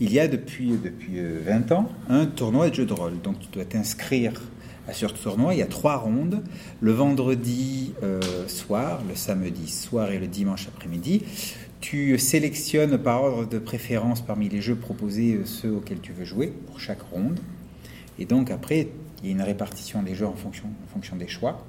[0.00, 3.20] il y a depuis, depuis euh, 20 ans un tournoi de jeux de rôle.
[3.20, 4.40] Donc tu dois t'inscrire
[4.86, 5.54] à ce tournoi.
[5.54, 6.44] Il y a trois rondes.
[6.80, 11.24] Le vendredi euh, soir, le samedi soir et le dimanche après-midi.
[11.80, 16.24] Tu sélectionnes par ordre de préférence parmi les jeux proposés euh, ceux auxquels tu veux
[16.24, 17.40] jouer pour chaque ronde.
[18.20, 18.86] Et donc après,
[19.22, 21.64] il y a une répartition des jeux en fonction, en fonction des choix.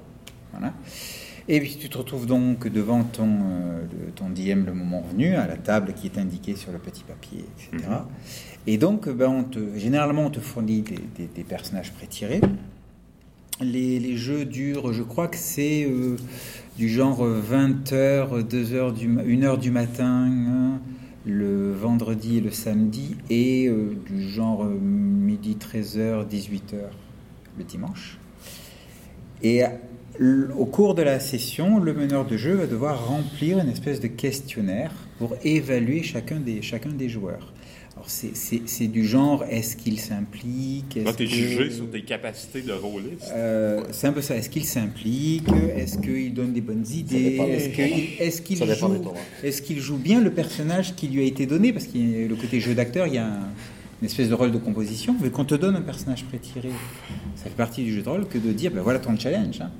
[0.52, 0.72] Voilà.
[1.48, 3.84] Et puis tu te retrouves donc devant ton, euh,
[4.14, 7.44] ton DM le moment venu, à la table qui est indiquée sur le petit papier,
[7.58, 7.88] etc.
[8.68, 12.40] Et donc, ben, on te, généralement, on te fournit des, des- des personnages pré-tirés.
[13.60, 16.16] Les, les jeux durent, je crois que c'est euh,
[16.78, 20.80] du genre 20h, 2h du, 1h du matin, hein,
[21.26, 26.76] le vendredi et le samedi, et euh, du genre euh, midi 13h, 18h
[27.58, 28.18] le dimanche.
[29.42, 29.62] Et
[30.56, 34.06] au cours de la session, le meneur de jeu va devoir remplir une espèce de
[34.08, 37.52] questionnaire pour évaluer chacun des, chacun des joueurs.
[37.94, 40.94] Alors c'est- c'est c'est du genre, est-ce qu'il s'implique?
[40.96, 43.30] Là, est-ce t'es que- jugé sur tes capacités de rôliste.
[43.34, 44.34] euh, c'est un peu ça.
[44.36, 45.46] Est-ce qu'il s'implique?
[45.76, 47.36] Est-ce qu'il donne des bonnes idées?
[47.36, 47.68] Est-ce
[48.40, 49.12] qu'il est joue,
[49.42, 51.72] est-ce qu'il joue bien le personnage qui lui a été donné?
[51.74, 53.48] Parce qu'il y a le côté jeu d'acteur, il y a un-
[54.02, 55.14] une espèce de rôle de composition.
[55.22, 56.70] Vu qu'on te donne un personnage pré-tiré,
[57.36, 59.60] ça fait partie du jeu de rôle que de dire ben voilà ton challenge.
[59.60, 59.70] hein.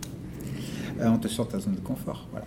[1.00, 2.28] Euh, on te sort de ta zone de confort.
[2.30, 2.46] Voilà.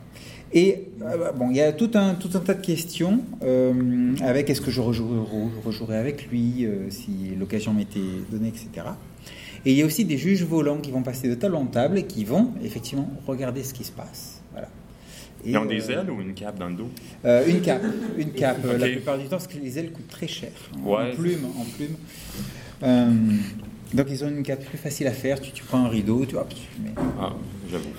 [0.53, 4.49] Et euh, bon, il y a tout un, tout un tas de questions euh, avec
[4.49, 5.19] est-ce que je rejouerai,
[5.65, 7.99] rejouerai avec lui, si l'occasion m'était
[8.31, 8.88] donnée, etc.
[9.65, 11.97] Et il y a aussi des juges volants qui vont passer de table en table
[11.97, 14.34] et qui vont effectivement regarder ce qui se passe.
[15.45, 16.89] Et, Ils ont des euh, ailes ou une cape dans le dos?
[17.26, 17.84] euh, Une cape,
[18.17, 18.57] une cape.
[18.80, 20.51] La plupart du temps, parce que les ailes coûtent très cher.
[20.85, 21.95] En plume, en plume.
[22.84, 23.11] Euh,
[23.93, 25.39] donc ils ont une cape plus facile à faire.
[25.39, 26.91] Tu, tu prends un rideau, tu, mets.
[27.19, 27.34] Ah,
[27.72, 27.89] j'avoue.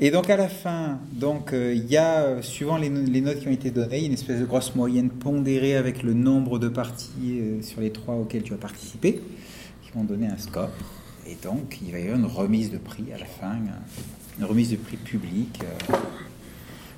[0.00, 3.48] Et donc à la fin, donc euh, il y a, suivant les, les notes qui
[3.48, 7.80] ont été données, une espèce de grosse moyenne pondérée avec le nombre de parties sur
[7.80, 9.20] les trois auxquelles tu as participé,
[9.84, 10.70] qui vont donner un score.
[11.26, 13.52] Et donc il va y avoir une remise de prix à la fin,
[14.38, 15.60] une remise de prix publique.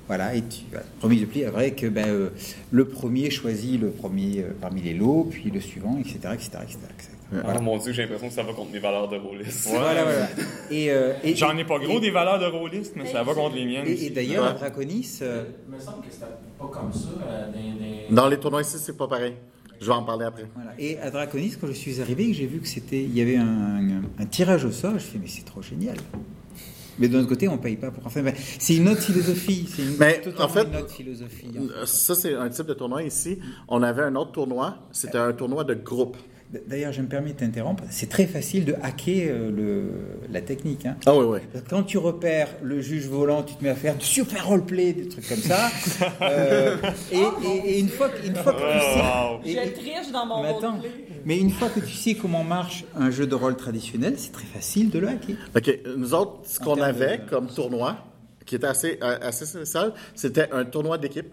[0.07, 2.29] Voilà, et tu, voilà, remise de prix avec ben, euh,
[2.71, 6.19] le premier choisit le premier euh, parmi les lots, puis le suivant, etc.
[6.35, 7.11] etc., etc., etc.
[7.33, 7.55] Voilà.
[7.59, 9.69] Oh mon dieu, j'ai l'impression que ça va contre mes valeurs de rôliste.
[9.71, 10.29] Voilà, voilà.
[10.71, 13.35] Et, euh, et- J'en ai pas gros et- des valeurs de rôliste, mais ça va
[13.35, 13.87] contre les miennes.
[13.89, 14.51] Et, d'ailleurs, Ouais.
[14.51, 16.27] à Draconis, euh, Il me semble que c'était
[16.59, 17.47] pas comme ça euh,
[18.11, 19.35] dans, les tournois ici, c'est pas pareil.
[19.81, 20.45] Je vais en parler après.
[20.55, 20.71] Voilà.
[20.79, 23.45] Et à Draconis, quand je suis arrivé, j'ai vu que c'était, il y avait un,
[23.47, 24.93] un- un tirage au sort.
[24.95, 25.97] Je fais mais c'est trop génial.
[26.99, 28.05] Mais d'un autre côté, on paye pas pour.
[28.23, 29.69] Ben, c'est une autre philosophie.
[29.69, 31.51] C'est une, Mais, totalement en fait, une autre philosophie.
[31.59, 31.87] en fait.
[31.87, 33.39] Ça, c'est un type de tournoi ici.
[33.69, 34.79] On avait un autre tournoi.
[34.93, 36.17] C'était un tournoi de groupe.
[36.67, 37.83] D'ailleurs, je me permets de t'interrompre.
[37.91, 39.91] C'est très facile de hacker euh, le,
[40.33, 40.87] la technique.
[40.87, 40.97] hein.
[41.07, 41.39] Ah oui, oui.
[41.53, 44.47] Parce que Quand tu repères le juge volant, tu te mets à faire du super
[44.47, 45.69] roleplay, des trucs comme ça.
[46.23, 46.77] Euh,
[47.13, 49.41] et, et- et une fois, que- une fois que tu sais, Wow.
[49.45, 50.81] et- Je triche dans mon Mais attends,
[51.25, 54.47] mais une fois que tu sais comment marche un jeu de rôle traditionnel, c'est très
[54.47, 55.37] facile de le hacker.
[55.57, 55.79] OK.
[55.97, 57.97] Nous autres, ce qu'on avait de- comme tournoi,
[58.47, 61.27] qui était assez, euh, assez spécial, c'était un tournoi d'équipe.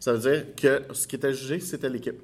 [0.00, 2.20] Ça veut dire que ce qui était jugé, c'était l'équipe.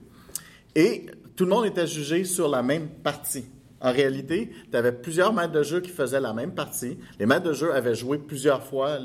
[0.75, 1.07] Et
[1.39, 3.45] tout le monde était jugé sur la même partie.
[3.81, 6.99] En réalité, tu avais plusieurs maîtres de jeu qui faisaient la même partie.
[7.21, 8.99] Les maîtres de jeu avaient joué plusieurs fois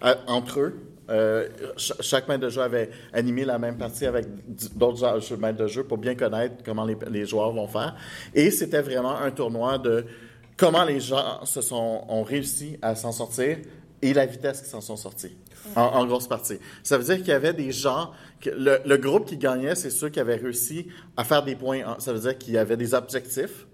[0.00, 0.74] à- entre eux.
[1.10, 1.46] Euh,
[1.76, 4.24] ch- chaque maître de jeu avait animé la même partie avec
[4.74, 7.94] d'autres jeux- maîtres de jeu pour bien connaître comment les, joueurs vont faire.
[8.34, 10.06] Et c'était vraiment un tournoi de
[10.56, 13.58] comment les gens se sont, ont réussi à s'en sortir
[14.00, 15.36] et la vitesse qu'ils s'en sont sortis.
[15.74, 16.58] En, grosse partie.
[16.84, 18.12] Ça veut dire qu'il y avait des gens,
[18.44, 21.82] le, groupe qui gagnait, c'est ceux qui avaient réussi à faire des points.
[21.98, 23.66] Ça veut dire qu'il y avait des objectifs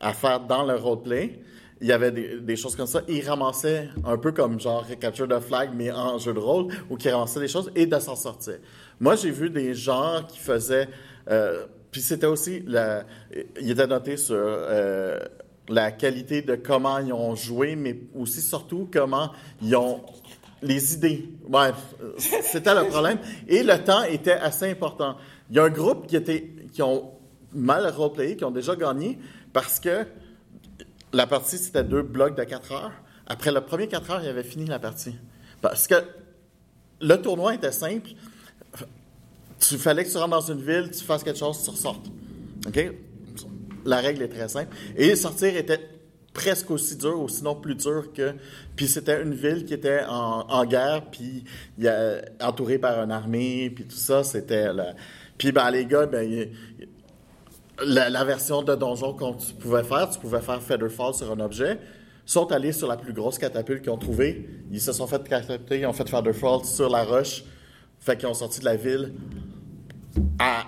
[0.00, 1.40] à faire dans le roleplay.
[1.80, 3.02] Il y avait des, choses comme ça.
[3.08, 6.96] Ils ramassaient un peu comme genre Capture the Flag, mais en jeu de rôle, où
[6.96, 8.58] qui ramassaient des choses et de s'en sortir.
[9.00, 10.88] Moi, j'ai vu des gens qui faisaient.
[11.30, 12.64] euh, puis c'était aussi.
[13.60, 15.18] Il était noté sur euh,
[15.68, 19.30] la qualité de comment ils ont joué, mais aussi surtout comment
[19.62, 20.00] ils ont.
[20.64, 21.28] Les idées.
[21.46, 21.72] Ouais,
[22.18, 23.18] c'était le problème.
[23.46, 25.16] Et le temps était assez important.
[25.50, 27.10] Il y a un groupe qui, était, qui ont
[27.52, 29.18] mal roleplayé, qui ont déjà gagné,
[29.52, 30.06] parce que
[31.12, 32.92] la partie, c'était deux blocs de 4 heures.
[33.26, 35.14] Après le premier 4 heures, il avait fini la partie.
[35.60, 35.96] Parce que
[37.00, 38.10] le tournoi était simple.
[39.60, 42.06] Tu fallait que tu rentres dans une ville, tu fasses quelque chose, tu ressortes.
[42.66, 42.90] OK?
[43.84, 44.74] La règle est très simple.
[44.96, 45.93] Et sortir était
[46.34, 48.34] presque aussi dur, ou sinon plus dur que.
[48.76, 51.44] Puis c'était une ville qui était en, guerre, puis
[51.78, 54.66] y a- entourée par une armée, puis tout ça, c'était.
[55.38, 56.50] Puis ben, les gars, ben,
[57.86, 61.78] la, version de donjon qu'on tu pouvais faire, tu pouvais faire Featherfall sur un objet,
[62.26, 64.48] sont allés sur la plus grosse catapulte qu'ils ont trouvée.
[64.70, 67.44] Ils se sont fait catapulter, ils ont fait Featherfall sur la roche.
[68.00, 69.14] Fait qu'ils ont sorti de la ville
[70.38, 70.64] à-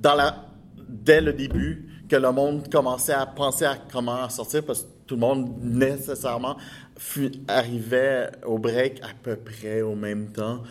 [0.00, 0.44] dans la,
[0.88, 5.20] dès le début que le monde commençait à penser à comment sortir parce tout le
[5.22, 6.56] monde nécessairement
[6.96, 10.62] fu- arrivait au break à peu près au même temps,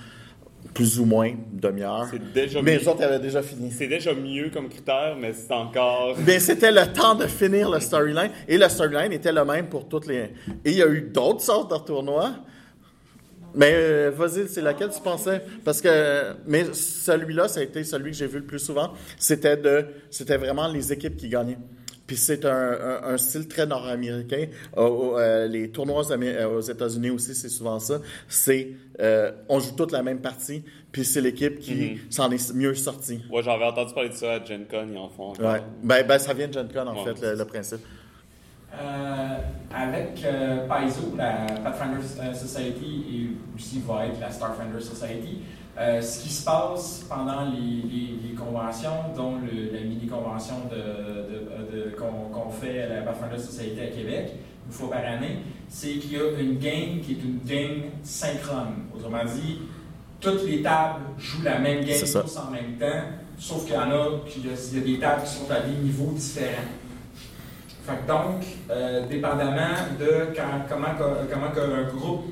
[0.74, 2.08] plus ou moins demi-heure.
[2.64, 3.72] Mais les autres avaient déjà fini.
[3.72, 6.16] C'est déjà mieux comme critère, mais c'est encore.
[6.26, 8.30] Mais c'était le temps de finir le storyline.
[8.48, 10.18] Et le storyline était le même pour toutes les.
[10.64, 12.32] Et il y a eu d'autres sortes de tournois.
[13.56, 15.42] Mais euh, vas-y, c'est laquelle tu pensais?
[15.66, 16.34] Parce que.
[16.46, 18.94] Mais celui-là, ça a été celui que j'ai vu le plus souvent.
[19.18, 19.86] C'était de.
[20.12, 21.58] C'était vraiment les équipes qui gagnaient.
[22.08, 24.46] Puis c'est un, un- un style très nord-américain.
[24.78, 28.00] Euh, les tournois aux, euh, aux États-Unis aussi, c'est souvent ça.
[28.30, 28.70] C'est.
[29.02, 33.20] euh, on joue toute la même partie, puis c'est l'équipe qui s'en est mieux sortie.
[33.30, 35.52] Ouais, j'avais entendu parler de ça à Gen Con, ils en font encore.
[35.52, 35.62] Ouais.
[35.84, 37.14] Ben, ben, ça vient de Gen Con, en Ouais.
[37.14, 37.82] fait, le- le principe.
[38.74, 39.38] Euh,
[39.74, 42.02] avec euh, Paizo, la Pathfinder
[42.34, 45.40] Society et aussi va être la Starfinder Society,
[45.80, 50.76] euh, ce qui se passe pendant les, les- les conventions, dont le- la mini-convention de,
[50.76, 54.34] de- de- qu'on fait à la Pathfinder Society à Québec,
[54.66, 55.40] une fois par année,
[55.70, 58.86] c'est qu'il y a une game qui est une game synchrone.
[58.96, 59.60] Autrement dit,
[60.20, 63.04] toutes les tables jouent la même game tous en même temps,
[63.38, 65.74] sauf qu'il y en a, qu'il y y a des tables qui sont à des
[65.84, 66.72] niveaux différents.
[67.86, 70.88] Fait que donc, euh, dépendamment de quand- comment,
[71.64, 72.26] un groupe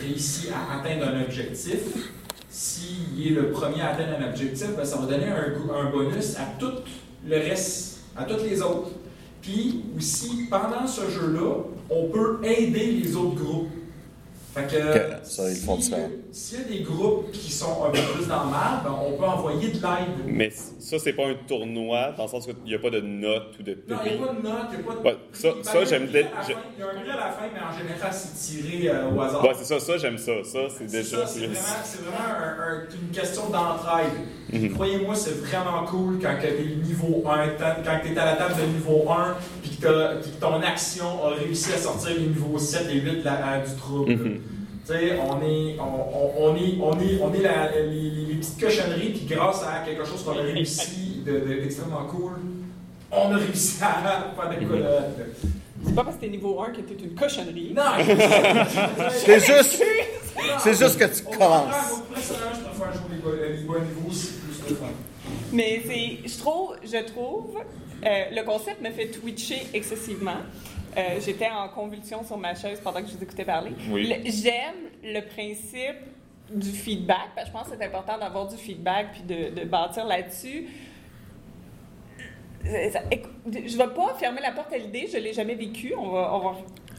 [0.00, 1.80] réussit à atteindre un objectif,
[2.50, 6.46] s'il est le premier à atteindre un objectif, ben, ça va donner un, bonus à
[6.58, 6.72] tout
[7.26, 8.90] le reste, à toutes les autres.
[9.40, 13.68] Puis aussi, pendant ce jeu-là, on peut aider les autres groupes.
[14.52, 15.92] Fait que, Ok, ça, ils font si-.
[16.32, 19.12] S'il y a des groupes qui sont un peu plus dans le mal, ben, on
[19.18, 20.24] peut envoyer de l'aide.
[20.26, 23.54] Mais ça, c'est pas un tournoi, dans le sens qu'il n'y a pas de notes
[23.58, 25.00] ou de Non, il n'y a pas de notes, il n'y a pas de.
[25.06, 25.48] Ouais, ça-
[25.82, 28.34] il j'aime fin- Il y a un prix à la fin, mais en général, c'est
[28.62, 29.42] tiré euh, au hasard.
[29.44, 30.32] Ouais, c'est ça, ça, j'aime ça.
[30.44, 31.54] Ça, c'est déjà c'est vraiment,
[31.84, 34.12] c'est vraiment un- un- une question d'entraide.
[34.52, 34.72] Mhm.
[34.74, 38.54] Croyez-moi, c'est vraiment cool quand tu es niveau 1, quand tu es à la table
[38.60, 39.86] de niveau 1, puis que,
[40.22, 43.74] que ton action a réussi à sortir les niveaux 7 et 8 de la- du
[43.76, 44.12] trouble.
[44.12, 44.40] Mhm.
[44.88, 49.26] On est, on, on- on est, on est, on est la- les, petites cochonneries, puis
[49.36, 52.32] grâce à quelque chose qu'on a réussi de- de- d'extrêmement cool,
[53.12, 54.84] on a réussi à faire des de- de-
[55.86, 57.72] C'est pas parce que t'es niveau 1 que t'es une cochonnerie.
[57.74, 57.82] Non!
[59.10, 59.82] C'est juste,
[60.58, 61.74] c'est juste que tu commences.
[61.92, 64.86] au précédent, je préfère jouer les bas, les bas niveaux, c'est plus le fun.
[65.52, 67.56] Mais c'est, je trouve, je trouve,
[68.04, 70.36] euh, le concept me fait twitcher excessivement.
[70.96, 73.72] Euh, j'étais en convulsion sur ma chaise pendant que je vous écoutais parler.
[73.90, 74.12] Oui.
[74.24, 75.96] J'aime le principe
[76.52, 79.64] du feedback, parce que je pense que c'est important d'avoir du feedback puis de, de
[79.66, 80.66] bâtir là-dessus.
[82.66, 82.90] Euh,
[83.46, 85.94] Je ne vais pas fermer la porte à l'idée, je ne l'ai jamais vécu.
[85.96, 86.56] On va, on va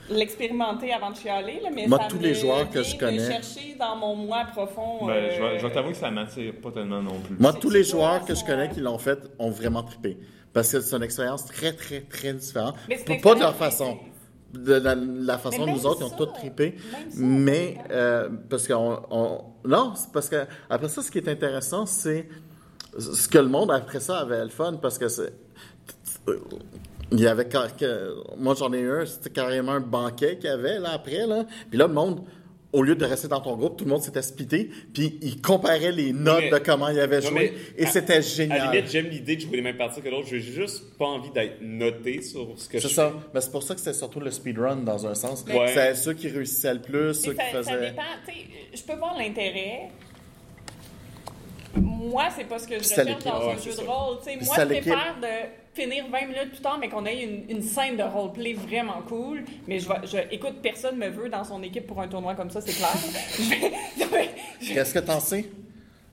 [0.10, 1.60] l'expérimenter avant de chialer.
[1.62, 5.06] Là, mais Moi, ça tous les joueurs que je connais- chercher dans mon moi profond.
[5.06, 7.36] Ben, je vais, euh, je vais t'avouer que ça m'attire pas tellement non plus.
[7.38, 10.18] Moi, tous les joueurs que je connais qui l'ont fait ont vraiment trippé.
[10.54, 12.76] Parce que c'est une expérience très, très, très différente.
[12.90, 13.98] Mais Pas de leur façon.
[14.54, 16.76] De la, la façon dont nous autres, ils ont tous trippé.
[17.16, 19.00] Mais, euh, parce qu'on.
[19.10, 20.46] on- non, c'est parce que.
[20.70, 22.28] Après ça, ce qui est intéressant, c'est
[23.00, 24.74] ce que le monde, après ça, avait le fun.
[24.82, 25.34] Parce que c'est.
[27.14, 27.48] Il y avait
[28.38, 31.46] moi j'en ai eu un, c'était carrément un banquet qu'il y avait là après là.
[31.70, 32.22] Puis là le monde
[32.74, 35.92] au lieu de rester dans ton groupe, tout le monde s'était splitté, puis il comparait
[35.92, 38.72] les notes mais- de comment il avait Non, joué et c'était À la génial.
[38.72, 40.28] limite, j'aime l'idée de jouer les mêmes parties que l'autre.
[40.30, 43.14] J'ai juste pas envie d'être noté sur ce que je C'est ça.
[43.34, 45.44] Mais c'est pour ça que c'était surtout le speedrun dans un sens.
[45.48, 45.72] Ouais.
[45.74, 47.90] C'est ceux qui réussissaient le plus, ceux qui ça, ça faisaient.
[47.90, 48.02] dépend.
[48.26, 48.38] tu sais,
[48.74, 49.90] Je peux voir l'intérêt.
[51.76, 53.82] Moi, c'est pas ce que je recherche dans un jeu ça.
[53.82, 54.18] de rôle.
[54.44, 57.96] Moi, je préfère de finir 20 minutes plus tard, mais qu'on ait une, une scène
[57.98, 59.44] de roleplay vraiment cool.
[59.68, 62.60] Mais je, je- écoute, personne me veut dans son équipe pour un tournoi comme ça,
[62.62, 62.92] c'est clair.
[64.62, 65.46] Je Qu'est-ce que t'en sais?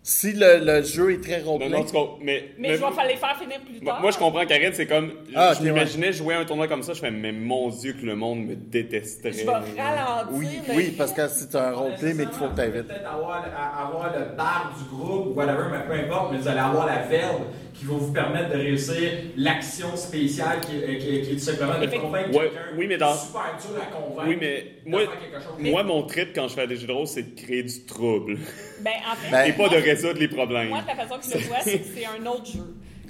[0.01, 2.19] Si le, le jeu est très Non, roleplay, non, tu comprends.
[2.23, 4.01] Mais, mais je vais falloir les faire finir plus tard.
[4.01, 5.13] moi, je comprends, Karine, c'est comme.
[5.35, 8.07] Ah, je m'imaginais jouer à un tournoi comme ça, je fais, mais mon Dieu, que
[8.07, 9.33] le monde me détesterait.
[9.33, 9.53] Je vais
[9.83, 10.29] ralentir.
[10.33, 12.87] oui, oui, parce que c'est un roleplay, mais qu'il faut que t'invites.
[12.87, 16.61] Peut-être avoir, à- avoir le bar du groupe, whatever, mais peu importe, mais vous allez
[16.61, 17.43] avoir la verbe
[17.79, 21.79] qui va vous permettre de réussir l'action spéciale qui, euh, qui- qui est tout simplement
[21.79, 24.29] de convaincre Ouais, quelqu'un oui, mais dans- super dur à convaincre.
[24.29, 25.03] Oui, mais moi,
[25.59, 28.39] moi, mon trip quand je fais des jeux de rôle, c'est de créer du trouble.
[28.81, 30.69] Ben, en fait, Ben- Et pas de résoudre les problèmes.
[30.69, 32.63] moi, la façon que je le vois, c'est que c'est un autre jeu.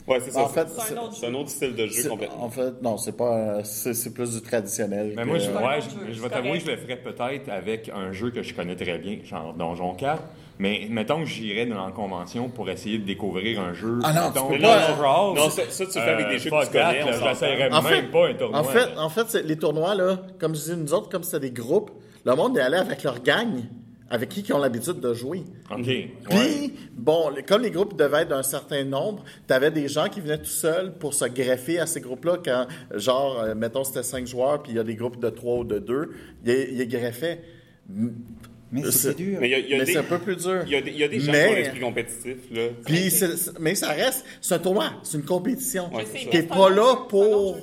[0.07, 0.41] Ouais, c'est ça.
[0.41, 2.45] En fait, C'est un autre c'est un autre style de jeu complètement.
[2.45, 5.13] en fait, non, c'est pas, c'est plus du traditionnel.
[5.15, 6.65] Mais que- moi, je, ouais, je, je vais t'avouer, correct.
[6.65, 10.23] je le ferais peut-être avec un jeu que je connais très bien, genre Donjon 4.
[10.59, 14.01] Mais mettons que j'irais dans la convention pour essayer de découvrir un jeu.
[14.03, 16.29] Ah non, mettons, tu peux Non, pas- Brawl, non, ça- ça, tu le fais avec
[16.29, 18.59] des jeux que tu connais, là, En même fait, pas un tournoi.
[18.61, 19.03] En fait, là.
[19.03, 21.93] en fait c'est- les tournois, là, comme je disais, nous autres, comme c'était des groupes,
[22.25, 23.49] le monde est allé avec leur gang,
[24.11, 25.45] avec qui ils ont l'habitude de jouer.
[25.71, 25.83] OK.
[25.85, 26.71] Puis, ouais.
[26.93, 30.39] bon, comme les groupes devaient être d'un certain nombre, tu avais des gens qui venaient
[30.39, 34.63] tout seuls pour se greffer à ces groupes-là quand, genre, euh, mettons, c'était cinq joueurs,
[34.63, 36.11] puis il y a des groupes de trois ou de deux,
[36.45, 37.43] ils greffaient.
[38.71, 39.39] Mais C'est- c'est dur.
[39.41, 40.63] Mais c'est un peu plus dur.
[40.67, 42.63] il y a des, il y a des gens Mais- qui ont l'esprit compétitif, là.
[42.85, 43.13] Puis,
[43.61, 45.91] mais ça reste, c'est un tournoi, c'est une compétition.
[45.95, 47.57] Ouais, c'est pas un autre là un pour-.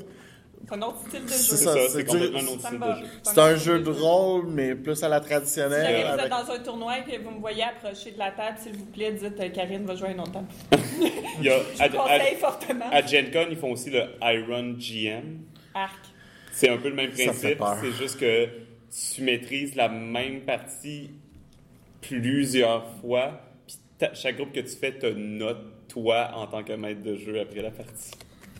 [0.67, 1.33] C'est un autre style de jeu.
[1.35, 1.75] C'est ça,
[2.07, 3.07] complètement un autre style de jeu.
[3.21, 5.85] C'est un jeu de rôle, mais plus à la Si traditionnelle.
[6.01, 8.57] jamais vous êtes dans un tournoi et que vous me voyez approcher de la table,
[8.59, 10.47] s'il vous plaît, dites euh, Karine va jouer à une autre table.
[11.39, 12.85] Il y a, Je à, vous conseille à- fortement.
[12.91, 15.37] à Gen Con, ils font aussi le Iron GM.
[15.75, 15.99] Arc.
[16.51, 17.59] C'est un peu le même principe.
[17.81, 18.47] C'est juste que
[18.91, 21.09] tu maîtrises la même partie
[22.01, 23.39] plusieurs fois.
[23.67, 25.57] Puis chaque groupe que tu fais te note,
[25.87, 28.11] toi, en tant que maître de jeu après la partie.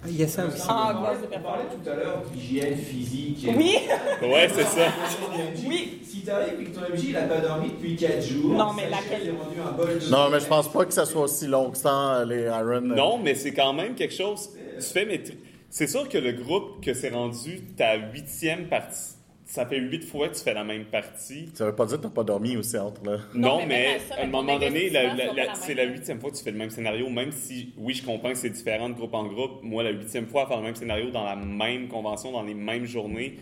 [0.04, 0.62] Ah, Il y a ça aussi.
[0.68, 3.48] Ah, on, parlait, c'est on parlait tout à l'heure d'hygiène physique.
[3.58, 3.78] Oui!
[4.22, 4.88] Ouais, c'est ça.
[5.68, 6.02] Oui.
[6.04, 8.90] Si t'arrives et que ton MJ il a pas dormi depuis 4 jours, Non, mais
[8.90, 11.24] laquelle- qu'il est rendu un bol de Non, mais je pense pas que ça soit
[11.24, 12.82] aussi long que ça, les Iron.
[12.82, 14.50] Non, mais c'est quand même quelque chose.
[14.78, 15.38] Tu fais maîtri-
[15.70, 19.15] C'est sûr que le groupe que c'est rendu ta huitième partie,
[19.46, 21.50] ça fait huit fois que tu fais la même partie.
[21.54, 23.18] Ça veut pas dire que t'as pas dormi aussi entre là.
[23.34, 24.90] Non, Non, mais à un moment donné,
[25.54, 28.30] c'est la huitième fois que tu fais le même scénario, même si, oui, je comprends
[28.32, 29.62] que c'est différent de groupe en groupe.
[29.62, 32.54] Moi, la huitième fois à faire le même scénario dans la même convention, dans les
[32.56, 33.36] mêmes journées,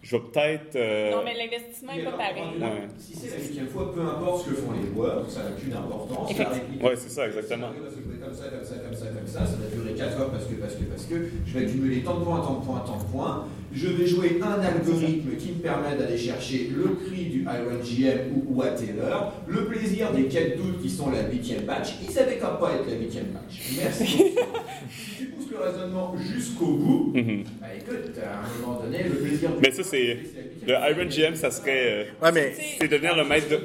[0.00, 0.76] je vais peut-être.
[0.76, 2.42] euh, Non, mais l'investissement n'est pas pareil.
[2.60, 2.88] Ouais.
[2.98, 5.70] Si c'est la huitième fois, peu importe ce que font les joueurs, ça n'a plus
[5.70, 6.30] d'importance.
[6.30, 6.50] Effectivement.
[6.54, 7.68] La réplique- Ouais, c'est ça, exactement.
[7.68, 10.54] Comme ça, comme ça, comme ça, comme ça, ça va durer 4 heures parce que,
[10.54, 11.14] parce que, parce que,
[11.46, 13.46] je vais accumuler tant de points, tant de points, tant de points.
[13.80, 18.32] Je vais jouer un algorithme qui me permet d'aller chercher le prix du Iron GM
[18.34, 19.14] ou whatever,
[19.46, 21.90] le plaisir des 4 doutes qui sont la huitième batch.
[22.02, 23.60] Il savait quand pas être la huitième batch.
[23.76, 24.04] Merci.
[24.06, 24.16] si
[25.18, 27.44] tu pousses le raisonnement jusqu'au bout, Mhm.
[27.60, 29.50] bah écoute, à un moment donné, le plaisir.
[29.62, 30.18] Mais ça, c'est-
[30.66, 31.90] Le Iron GM, ça serait.
[31.90, 33.58] euh, Ouais, mais c'est devenir le maître de.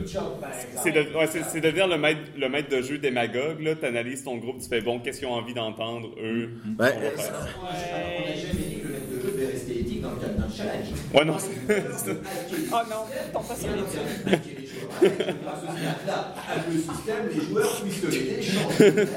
[0.81, 3.57] C'est de- ouais, c'est- c'est devenir le maître, le maître de jeu démagogue.
[3.80, 6.52] Tu analyses ton groupe, tu fais bon, qu'est-ce qu'ils ont envie d'entendre, eux?
[6.80, 7.57] Ouais, on faire.
[7.60, 8.94] On n'a jamais dit que le
[10.04, 10.88] dans le cadre d'un challenge.
[11.14, 11.38] Ouais, non,
[12.72, 14.90] Oh non, tombe pas sur les les joueurs.
[15.02, 19.08] Grâce au là, avec le système, les joueurs puissent se l'aider, changer.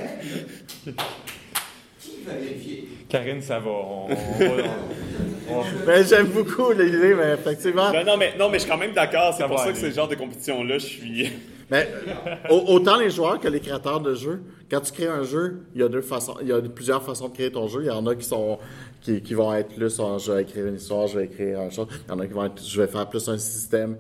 [2.01, 3.71] Qui va vérifier Karine, ça va.
[3.71, 4.09] On,
[5.51, 7.91] on mais j'aime beaucoup l'idée, mais effectivement.
[7.93, 9.35] Ben non, mais, non, mais je suis quand même d'accord.
[9.37, 11.33] C'est pour ça que le genre de compétition-là, je suis.
[11.71, 11.89] Mais
[12.51, 14.41] au- autant les joueurs que les créateurs de jeux,
[14.71, 17.29] quand tu crées un jeu, il y a deux façons, il y a plusieurs façons
[17.29, 17.81] de créer ton jeu.
[17.83, 18.59] Il y en a qui sont
[19.03, 21.71] qui, qui vont être plus en je vais écrire une histoire, je vais écrire un
[21.71, 21.89] chose.
[22.07, 23.97] Il y en a qui vont être je vais faire plus un système.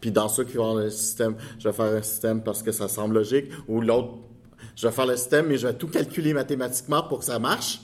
[0.00, 2.72] Puis dans ceux qui vont avoir le système, je vais faire un système parce que
[2.72, 3.46] ça semble logique.
[3.68, 4.14] Ou l'autre,
[4.76, 7.80] je vais faire le système, mais je vais tout calculer mathématiquement pour que ça marche.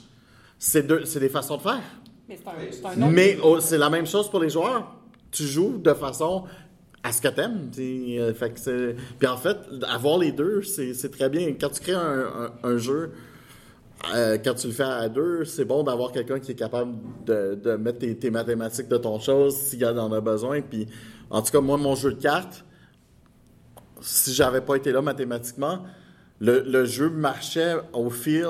[0.57, 1.79] C'est deux, c'est des façons de faire.
[2.27, 3.11] Mais c'est un, c'est un autre.
[3.11, 4.95] Mais oh, c'est la même chose pour les joueurs.
[5.31, 6.43] Tu joues de façon
[7.03, 7.71] à ce que t'aimes.
[7.79, 8.33] euh,
[9.17, 9.57] Puis en fait,
[9.87, 11.53] avoir les deux, c'est très bien.
[11.59, 13.11] Quand tu crées un, jeu,
[14.13, 16.95] euh, quand tu le fais à deux, c'est bon d'avoir quelqu'un qui est capable
[17.25, 20.61] de, mettre tes, tes mathématiques de ton chose s'il en a besoin.
[20.61, 20.87] Puis
[21.29, 22.65] en tout cas, moi, mon jeu de cartes,
[24.01, 25.83] si j'avais pas été là mathématiquement,
[26.39, 28.47] le, le jeu marchait au fil,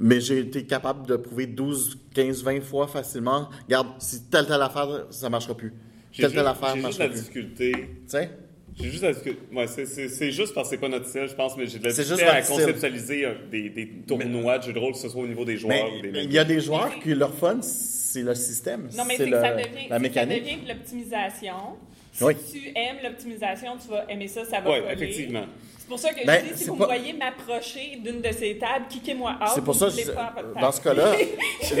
[0.00, 3.48] Mais j'ai été capable de prouver 12, 15, 20 fois facilement.
[3.66, 5.72] Regarde, si telle, telle affaire, ça marchera plus.
[6.12, 7.72] J'ai Telle, telle juste, affaire j'ai juste la difficulté.
[7.72, 8.30] Tu sais?
[8.78, 9.40] J'ai juste la difficulté.
[9.54, 11.78] Ouais, c'est, c'est, c'est juste parce que c'est pas notre style, je pense, mais j'ai
[11.78, 14.92] de la C'est difficulté juste à conceptualiser euh, des, des tournois de jeux de rôle,
[14.92, 16.98] que ce soit au niveau des joueurs Mais ou des il y a des joueurs
[17.00, 18.88] qui, leur fun, c'est le système.
[18.96, 20.42] Non, mais c'est c'est que le- ça devient, la c'est que ça mécanique.
[20.44, 21.54] devient de l'optimisation.
[22.12, 22.34] Si Oui.
[22.52, 24.92] tu aimes l'optimisation, tu vas aimer ça, ça va Oui, coller.
[24.94, 25.46] effectivement.
[25.82, 28.20] C'est pour ça que Ben, je dis, si c'est vous pas- me voyez m'approcher d'une
[28.22, 29.48] de ces tables, kickez-moi out.
[29.54, 31.74] C'est pour ça que pas à votre dans ce cas-là, été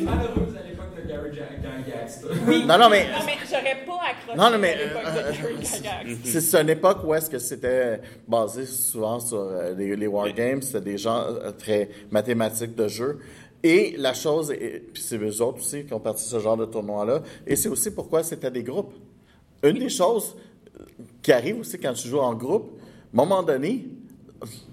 [0.00, 2.22] malheureuse à l'époque de Gary Jack- Gygax.
[2.22, 2.28] là.
[2.46, 2.64] Oui.
[2.66, 5.34] Non, non, mais- Non, mais j'aurais pas accroché Non, non, mais, à l'époque euh, de
[5.34, 6.20] Jerry Gygax.
[6.24, 10.62] c'est c'est une époque où est-ce que c'était basé souvent sur euh, les, les wargames,
[10.62, 13.18] c'était des gens euh, très mathématiques de jeu.
[13.62, 16.66] Et la chose, et- puis c'est eux autres aussi qui ont parti ce genre de
[16.66, 18.94] tournoi-là, et c'est aussi pourquoi c'était des groupes.
[19.64, 20.36] Une des choses
[20.78, 20.84] euh,
[21.22, 22.75] qui arrive aussi quand tu joues en groupe,
[23.16, 23.86] moment donné,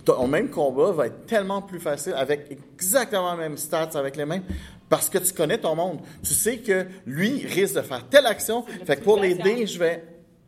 [0.05, 4.25] ton même combat va être tellement plus facile avec exactement les mêmes stats, avec les
[4.25, 4.43] mêmes,
[4.89, 5.99] parce que tu connais ton monde.
[6.21, 10.03] Tu sais que lui risque de faire telle action, fait que pour l'aider, je vais...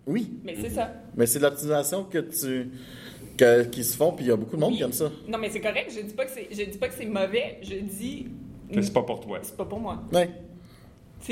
[0.08, 0.94] Oui, Mais c'est ça.
[1.16, 2.70] mais c'est de l'optimisation que tu...
[3.38, 5.10] que- qui se font, puis il y a beaucoup de monde qui aime ça.
[5.28, 5.92] Non, mais c'est correct.
[5.96, 7.58] Je dis pas que c'est, je dis pas que c'est mauvais.
[7.64, 8.28] Je dis,
[8.72, 9.40] Que c'est pas pour toi.
[9.42, 10.04] c'est pas pour moi.
[10.14, 10.30] Ouais.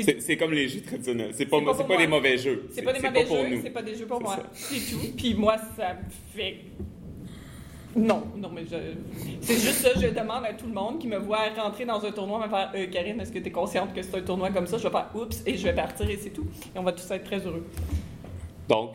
[0.02, 1.30] C'est, comme les jeux traditionnels.
[1.34, 2.68] C'est pas, pas pas des mauvais jeux.
[2.72, 4.36] c'est pas des mauvais pour jeux, c'est pas des jeux pour moi.
[4.52, 5.00] C'est tout.
[5.16, 6.00] Puis moi, ça me
[6.36, 6.56] fait.
[7.96, 8.76] Non, non, mais je.
[9.40, 12.10] C'est juste ça, je demande à tout le monde qui me voit rentrer dans un
[12.10, 14.66] tournoi, me faire euh, Karine, est-ce que tu es consciente que c'est un tournoi comme
[14.66, 14.78] ça?
[14.78, 16.46] Je vais faire oups et je vais partir et c'est tout.
[16.74, 17.64] Et on va tous être très heureux.
[18.68, 18.94] Donc,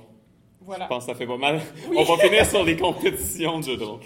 [0.66, 0.84] Voilà.
[0.84, 1.62] je pense que ça fait pas mal.
[1.96, 4.02] On va finir sur les compétitions de jeux de rôle.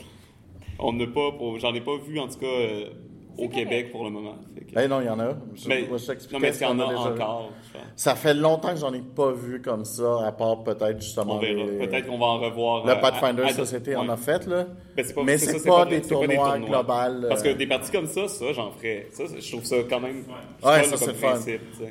[0.78, 2.90] On n'a pas, pour- j'en ai pas vu en tout cas euh,
[3.38, 3.54] au correct.
[3.54, 4.36] Québec pour le moment.
[4.56, 5.34] Que- Ben non, il y en a.
[5.56, 7.22] Je, Mais- moi, je non, mais ce est-ce qu'il y en a déjà vu.
[7.22, 7.50] encore?
[7.96, 11.40] Ça fait longtemps que j'en ai pas vu comme ça, à part peut-être justement On
[11.40, 11.54] verra.
[11.64, 12.86] les- Peut-être qu'on va en revoir.
[12.86, 14.14] le euh, Pathfinder à- à- Society en ouais.
[14.14, 14.66] a fait, là.
[14.96, 17.26] Ben, c'est pas- mais c'est c'est ça, pas, des c'est pas tournois globales.
[17.30, 19.08] Parce que euh, des parties comme ça, ça, j'en ferais.
[19.12, 20.24] Ça, je trouve ça quand même.
[20.64, 21.36] Ouais, ça c'est fun.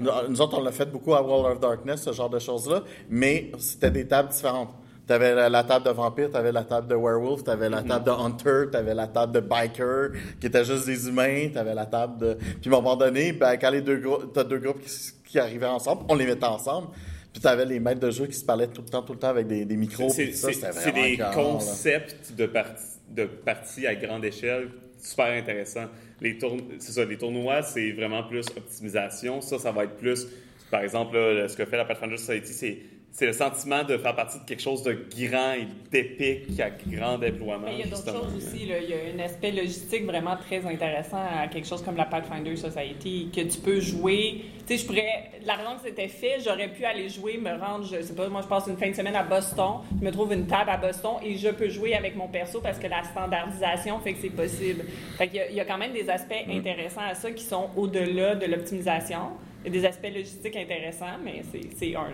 [0.01, 2.83] Nous nous autres, on l'a fait beaucoup à World of Darkness, ce genre de choses-là,
[3.09, 4.71] mais c'était des tables différentes.
[5.07, 7.69] Tu avais la, la table de vampire, tu avais la table de werewolf, tu avais
[7.69, 10.11] la table de hunter, tu avais la table de biker,
[10.41, 12.35] qui étaient juste des humains, tu avais la table de...
[12.35, 14.91] Puis à un moment donné, ben, quand les deux groupes, t'as deux groupes qui,
[15.27, 16.89] qui arrivaient ensemble, on les mettait ensemble.
[17.33, 19.19] Puis tu avais les maîtres de jeu qui se parlaient tout le temps, tout le
[19.19, 20.09] temps avec des, des micros.
[20.11, 21.33] C'est ça, c'est- des là.
[21.35, 24.69] concepts de parties de parties à grande échelle
[25.03, 25.87] super intéressants.
[26.21, 29.41] Les, tourn- ça, les tournois, c'est vraiment plus optimisation.
[29.41, 30.27] Ça, ça va être plus,
[30.71, 32.79] par exemple, là, ce que fait la Pathfinder Society, c'est
[33.15, 37.19] c'est le sentiment de faire partie de quelque chose de grand et d'épique à grand
[37.19, 37.67] déploiement.
[37.67, 38.65] Mais il y a d'autres choses aussi.
[38.65, 38.77] là.
[38.83, 42.57] Il y a un aspect logistique vraiment très intéressant à quelque chose comme la Pathfinder
[42.57, 44.45] Society, que tu peux jouer.
[44.67, 45.31] Tu sais, je pourrais.
[45.45, 48.41] La raison que c'était fait, j'aurais pu aller jouer, me rendre, je sais pas, moi
[48.43, 51.17] je passe une fin de semaine à Boston, je me trouve une table à Boston
[51.23, 54.85] et je peux jouer avec mon perso parce que la standardisation fait que c'est possible.
[55.19, 57.45] Fait qu'il y a- il y, a quand même des aspects intéressants à ça qui
[57.45, 59.33] sont au-delà de l'optimisation.
[59.65, 61.43] Il y a des aspects logistiques intéressants, mais
[61.77, 62.09] c'est un.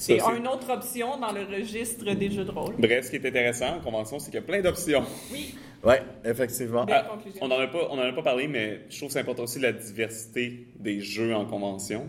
[0.00, 2.74] C'est une autre option dans le registre des jeux de rôle.
[2.78, 5.04] Bref, ce qui est intéressant en convention, c'est qu'il y a plein d'options.
[5.32, 5.54] Oui,
[5.84, 6.84] Ouais, effectivement.
[6.90, 7.06] Ah,
[7.40, 9.44] on n'en a, pas- on en a pas parlé, mais je trouve que c'est important
[9.44, 12.06] aussi la diversité des jeux en convention.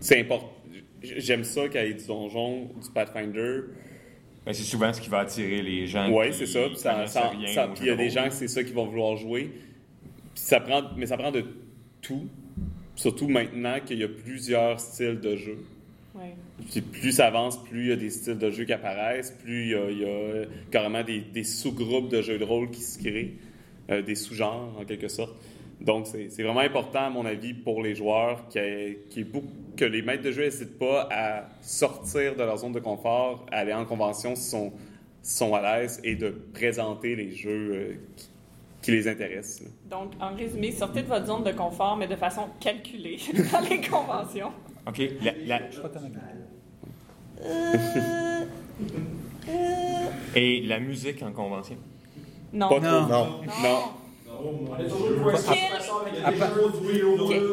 [0.00, 0.52] C'est important.
[1.02, 3.60] J'aime ça qu'il y ait du donjon, du Pathfinder.
[4.44, 6.10] Ben, c'est souvent ce qui va attirer les gens.
[6.12, 6.66] Oui, c'est ça.
[6.66, 9.52] Puis ça- ça- ça- il y a des gens c'est ça qui vont vouloir jouer.
[10.34, 11.44] Ça prend, mais ça prend de
[12.00, 12.26] tout.
[12.96, 15.58] Surtout maintenant qu'il y a plusieurs styles de jeu.
[16.14, 16.34] Ouais.
[16.70, 19.62] Puis plus ça avance, plus il y a des styles de jeu qui apparaissent, plus
[19.62, 22.82] il y a, il y a carrément des, des sous-groupes de jeux de rôle qui
[22.82, 23.34] se créent,
[23.90, 25.34] euh, des sous-genres en quelque sorte.
[25.80, 30.44] Donc c'est vraiment important, à mon avis, pour les joueurs que les maîtres de jeu
[30.44, 34.72] n'hésitent pas à sortir de leur zone de confort, à aller en convention s'ils sont,
[35.22, 38.28] sont à l'aise et de présenter les jeux euh, qui,
[38.82, 39.68] qui les intéressent.
[39.90, 43.18] Donc, en résumé, sortez de votre zone de confort, mais de façon calculée
[43.52, 44.52] dans les conventions.
[44.86, 44.98] OK.
[45.22, 46.20] La- as bien.
[50.34, 51.76] Et la musique en convention.
[52.52, 52.68] Non.
[52.68, 53.06] Pas Non.
[53.06, 53.08] trop.
[53.08, 53.26] Non.
[53.62, 53.78] Non.
[53.84, 54.01] On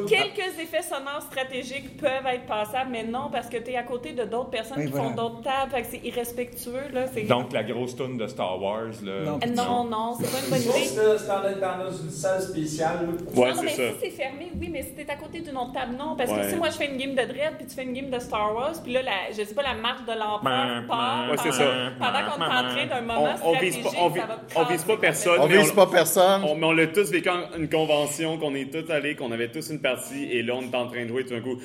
[0.08, 4.14] quelques effets sonores stratégiques peuvent être passables, mais non, parce que tu es à côté
[4.14, 5.10] de d'autres personnes Oui, qui voilà.
[5.10, 6.90] font d'autres tables, fait que c'est irrespectueux.
[6.94, 9.22] Là, c'est- Donc, la grosse tune de Star Wars, là.
[9.26, 9.40] Non.
[9.56, 10.86] Non, non, c'est pas une bonne idée.
[10.86, 13.08] c'était dans, dans une salle spéciale.
[13.36, 13.84] Ouais, non, c'est mais ça.
[13.94, 16.16] si c'est fermé, oui, mais si t'es à côté d'une autre table, non.
[16.18, 18.10] Parce que si moi je fais une game de Dread, puis tu fais une game
[18.10, 21.38] de Star Wars, puis là, la, je sais pas, la marche de l'empereur part Ouais,
[21.38, 21.92] c'est pendant, ça.
[22.00, 24.36] pendant qu'on est en train d'un On, moment on vise stratégique, pas, on, ça va
[24.56, 25.40] on vise pas personne.
[25.40, 26.44] On vise pas personne.
[26.44, 29.50] On, mais on l'a tous vécu en une convention, qu'on est tous allés, qu'on avait
[29.50, 31.60] tous une partie, et là, on est en train de jouer tout d'un coup.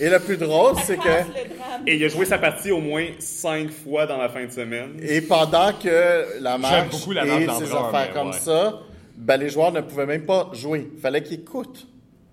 [0.00, 1.08] Et le plus drôle, c'est que.
[1.86, 5.00] Et il a joué sa partie au moins cinq fois dans la fin de semaine.
[5.02, 8.38] Et pendant que la marche beaucoup la et d'Empereur, affaires comme ouais.
[8.38, 8.80] ça,
[9.16, 10.90] ben, les joueurs ne pouvaient même pas jouer.
[10.94, 11.86] Il fallait qu'ils écoutent.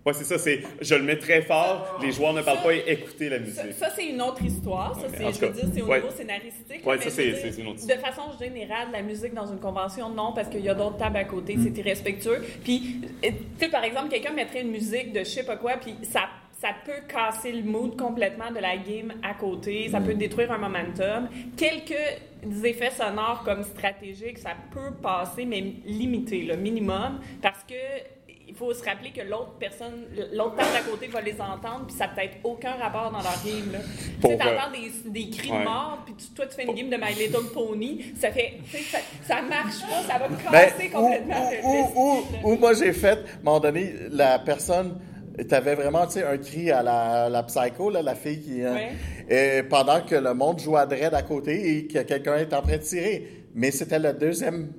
[0.05, 2.83] Ouais, c'est ça, c'est je le mets très fort, les joueurs ne parlent pas et
[2.87, 3.73] écoutez la musique.
[3.73, 4.93] ça, c'est une autre histoire.
[4.99, 5.99] Ça, c'est, je veux dire, c'est au ouais.
[6.01, 6.81] niveau scénaristique.
[6.85, 10.47] Mais ça, c'est- une autre De façon générale, la musique dans une convention, non, parce
[10.49, 12.43] qu'il y a d'autres tables à côté, c'est irrespectueux.
[12.63, 15.95] Puis, tu sais, par exemple, quelqu'un mettrait une musique de je sais pas quoi, puis
[16.03, 16.25] ça,
[16.61, 20.59] ça peut casser le mood complètement de la game à côté, ça peut détruire un
[20.59, 21.29] momentum.
[21.57, 21.95] Quelques
[22.63, 27.73] effets sonores comme stratégiques, ça peut passer, mais limité, le minimum, parce que
[28.47, 31.95] il faut se rappeler que l'autre personne, l'autre table à côté va les entendre, puis
[31.95, 33.71] ça n'a peut-être aucun rapport dans leur game.
[33.71, 33.79] Là.
[34.21, 35.59] Tu sais, t'entends des, des cris ouais.
[35.59, 38.53] de mort, puis tu- toi, tu fais une game de My Little Pony, ça fait,
[38.91, 38.97] ça,
[39.27, 40.37] ça marche pas, ça va Ben,
[40.69, 44.99] casser ou, complètement le- ou, moi j'ai fait, à un moment donné, la personne,
[45.49, 48.61] t'avais vraiment, tu sais, un cri à la, la psycho, là, la fille qui...
[48.63, 48.77] hein,
[49.27, 49.63] Ouais.
[49.63, 52.77] pendant que le monde jouait à dread à côté et que quelqu'un était en train
[52.77, 53.27] de tirer.
[53.55, 54.71] Mais c'était le deuxième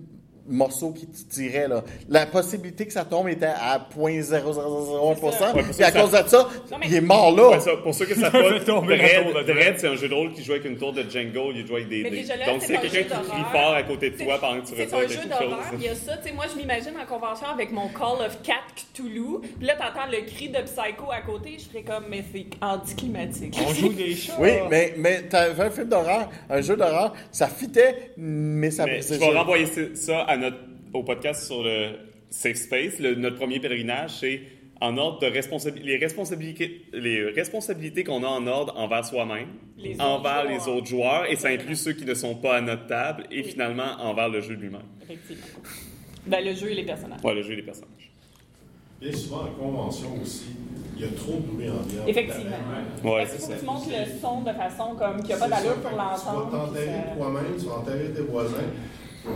[0.48, 1.82] morceau qui tirait, là.
[2.09, 5.55] La possibilité que ça tombe était à 0.0001%.
[5.55, 7.48] Ouais, pour et à ça, cause de ça, Non, mais- il est mort là.
[7.51, 10.32] Ouais, ça, pour ceux que ça pas, tomber Dread, Dread, c'est un jeu de rôle
[10.32, 12.24] qui joue avec une tour de Django, il joue avec des dés.
[12.47, 14.40] Donc c'est s'il y a un quelqu'un qui crie fort à côté de toi C'est-
[14.40, 16.16] pendant que tu C'est ressors un quelque jeu d'horreur, il y a ça.
[16.18, 19.40] Tu sais, moi, je m'imagine en convention avec mon Call of Cat Cthulhu.
[19.59, 21.56] Puis là, t'entends le cri de Psycho à côté.
[21.59, 23.56] Je serais comme, mais c'est anticlimatique.
[23.66, 24.35] On joue des chats.
[24.39, 29.01] Oui, mais, mais t'avais un film d'horreur, un jeu d'horreur, ça fitait, mais ça Mais
[29.01, 30.58] je brisait vais renvoyer ça à notre,
[30.92, 31.90] au podcast sur le
[32.30, 32.98] Safe Space.
[32.98, 34.40] Le- notre premier pèlerinage, c'est
[34.80, 39.48] en ordre de responsabilité, les responsabilités, les responsabilités qu'on a en ordre envers soi-même,
[39.98, 40.48] envers joueurs.
[40.52, 43.42] les autres joueurs, et ça inclut ceux qui ne sont pas à notre table, et
[43.42, 44.82] finalement envers le jeu lui-même.
[45.02, 45.46] Effectivement.
[46.26, 47.22] Ben, le jeu et les personnages.
[47.24, 48.10] Ouais, le jeu et les personnages.
[49.00, 50.46] Bien souvent, en convention aussi,
[50.96, 52.06] il y a trop de bruit ambiant.
[52.06, 52.56] Effectivement.
[53.04, 53.54] Ouais, c'est faut ça.
[53.54, 55.96] que tu montes le son de façon comme qu'il n'y a pas d'allure pour Tu
[55.96, 56.50] l'entendre.
[56.50, 58.56] vas puis t'enterrer toi-même, tu vas enterrer tes voisins.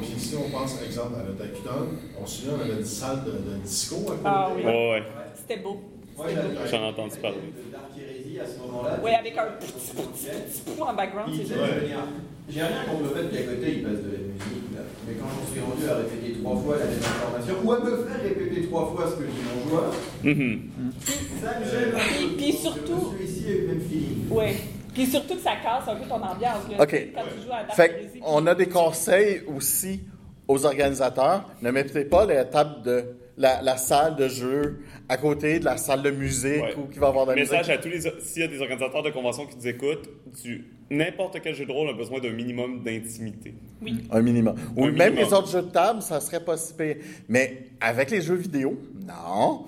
[0.01, 1.89] Puis si on pense, par exemple, à notre Akuton,
[2.21, 4.21] on se souvient, on avait une salle de, de disco à côté.
[4.25, 4.63] Ah oui.
[4.65, 5.03] Ouais, ouais.
[5.35, 5.81] C'était beau.
[6.71, 7.37] J'en ai entendu parler.
[8.41, 8.99] à ce moment-là.
[9.03, 11.55] Oui, avec un petit, en background, c'est je
[12.49, 14.81] J'ai rien contre le fait qu'à côté il passe de la musique, là.
[15.07, 17.97] mais quand j'en suis rendu à répéter trois fois la même information, ou à me
[18.05, 19.93] faire répéter trois fois ce que dit mon joueur,
[20.25, 20.61] Mhm.
[21.41, 22.37] ça me gêne.
[22.37, 24.25] Puis- surtout- Celui-ci a eu le même feeling.
[24.31, 24.47] Oui.
[24.95, 26.63] Puis surtout que ça casse un peu ton ambiance.
[26.71, 27.09] Là, OK.
[27.15, 30.03] Quand tu joues à Fait Heresy, on a des conseils aussi
[30.49, 31.49] aux organisateurs.
[31.63, 33.05] Ne mettez pas la table de
[33.37, 36.75] la, la salle de jeu à côté de la salle de musique Ouais.
[36.77, 37.73] ou qui va avoir de la Message musique.
[37.75, 38.01] à tous les.
[38.21, 40.09] S'il y a des organisateurs de conventions qui nous écoutent,
[40.43, 43.55] du n'importe quel jeu de rôle a besoin d'un minimum d'intimité.
[43.81, 44.05] Oui.
[44.11, 44.57] Un minimum.
[44.77, 45.17] Ou Un même minimum.
[45.31, 46.97] les autres jeux de table, ça serait pas si pire.
[47.29, 48.77] Mais avec les jeux vidéo,
[49.07, 49.65] non.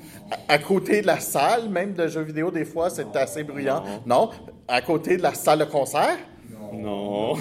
[0.48, 3.84] À, à côté de la salle, même de jeux vidéo, des fois, c'est assez bruyant.
[4.04, 4.30] Non.
[4.68, 6.16] À côté de la salle de concert,
[6.72, 7.34] Non.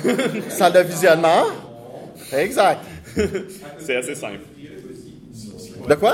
[0.49, 1.43] salle de visionnement?
[2.33, 2.79] Exact.
[3.79, 4.39] c'est assez simple.
[5.87, 6.13] De quoi?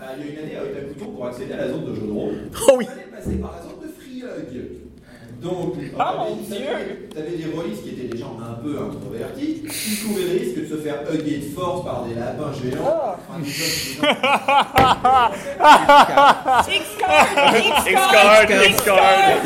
[0.00, 1.94] Ah, Il y a une année avec un couteau pour accéder à la zone de
[1.94, 2.34] jeu de rôle.
[2.68, 2.86] Oh oui.
[2.86, 4.81] Passer par la zone de
[5.42, 7.08] Donc, Ah, mon t'avais- Dieu!
[7.12, 10.66] T'avais des rôlistes qui étaient des gens un peu introvertis, qui couraient le risque de
[10.66, 13.16] se faire hugger de force par des lapins géants.
[13.42, 14.02] Gens-
[16.68, 17.56] X-Card!
[17.58, 19.42] X-Card, X-Card!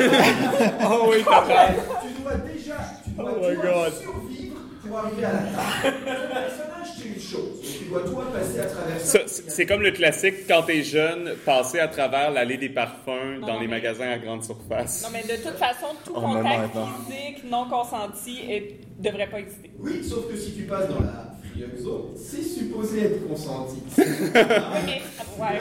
[0.90, 1.68] Oh oui, papa.
[2.02, 3.92] Tu dois déjà, tu dois, Oh my God.
[4.00, 4.56] survivre
[4.86, 5.96] pour arriver à la table.
[6.04, 7.65] Ton personnage, c'est une chose.
[7.96, 10.82] Mais Tu dois, toi, passer à travers Ça, C'est c'est comme le classique quand t'es
[10.82, 15.02] jeune, passer à travers l'allée des parfums dans les mais- magasins à grande surface.
[15.02, 16.74] Non, mais de toute façon, tout Oh, contact
[17.06, 18.40] physique non consenti
[18.98, 19.70] ne devrait pas exister.
[19.78, 21.32] Oui, sauf que si tu passes dans la
[22.14, 23.76] c'est supposé être consenti.
[23.96, 25.00] Mais,
[25.38, 25.60] ouais,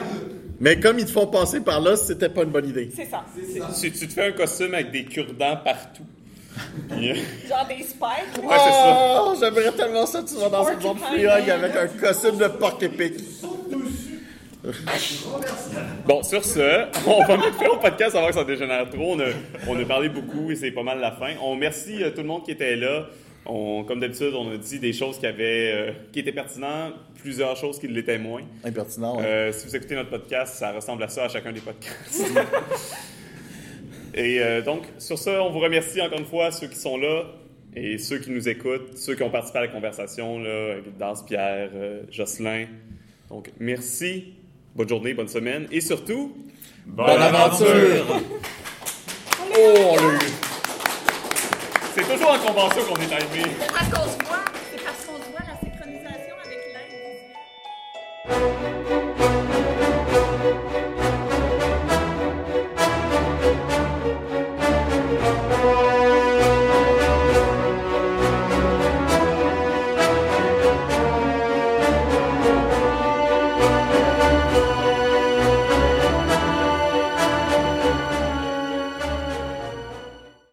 [0.60, 2.90] Mais comme ils te font passer par là, c'était pas une bonne idée.
[2.94, 3.24] c'est ça.
[3.34, 3.68] Ça.
[3.80, 6.04] Tu, tu te fais un costume avec des cure-dents partout.
[6.90, 8.42] Genre des spikes?
[8.42, 9.22] Ouais, c'est ça.
[9.22, 12.48] Oh, j'aimerais tellement ça, tu vas dans une zone free hug avec un costume de
[12.48, 13.14] porc épic.
[16.06, 19.14] Bon, sur ce, on va mettre fin au podcast avant que ça dégénère trop.
[19.14, 19.26] On a,
[19.68, 21.34] on a parlé beaucoup et c'est pas mal la fin.
[21.40, 23.06] On remercie euh, tout le monde qui était là.
[23.44, 27.56] On, comme d'habitude, on a dit des choses qui, avaient, euh, qui étaient pertinentes, plusieurs
[27.56, 28.42] choses qui l'étaient moins.
[28.64, 29.24] Impertinent, ouais.
[29.24, 32.24] Euh, si vous écoutez notre podcast, ça ressemble à ça à chacun des podcasts.
[34.16, 37.24] Et euh, donc, sur ça, on vous remercie encore une fois ceux qui sont là
[37.74, 41.22] et ceux qui nous écoutent, ceux qui ont participé à la conversation, là, avec Danse,
[41.22, 42.64] Pierre, euh, Jocelyn.
[43.28, 44.32] Donc, merci,
[44.74, 46.34] bonne journée, bonne semaine et surtout,
[46.86, 48.22] bonne, aventure!
[49.38, 49.96] oh, on!
[51.94, 53.50] C'est toujours en convention qu'on est arrivé.
[53.60, 56.60] C'est parce qu'on se voit, c'est parce qu'on la synchronisation avec
[58.30, 58.55] l'aide.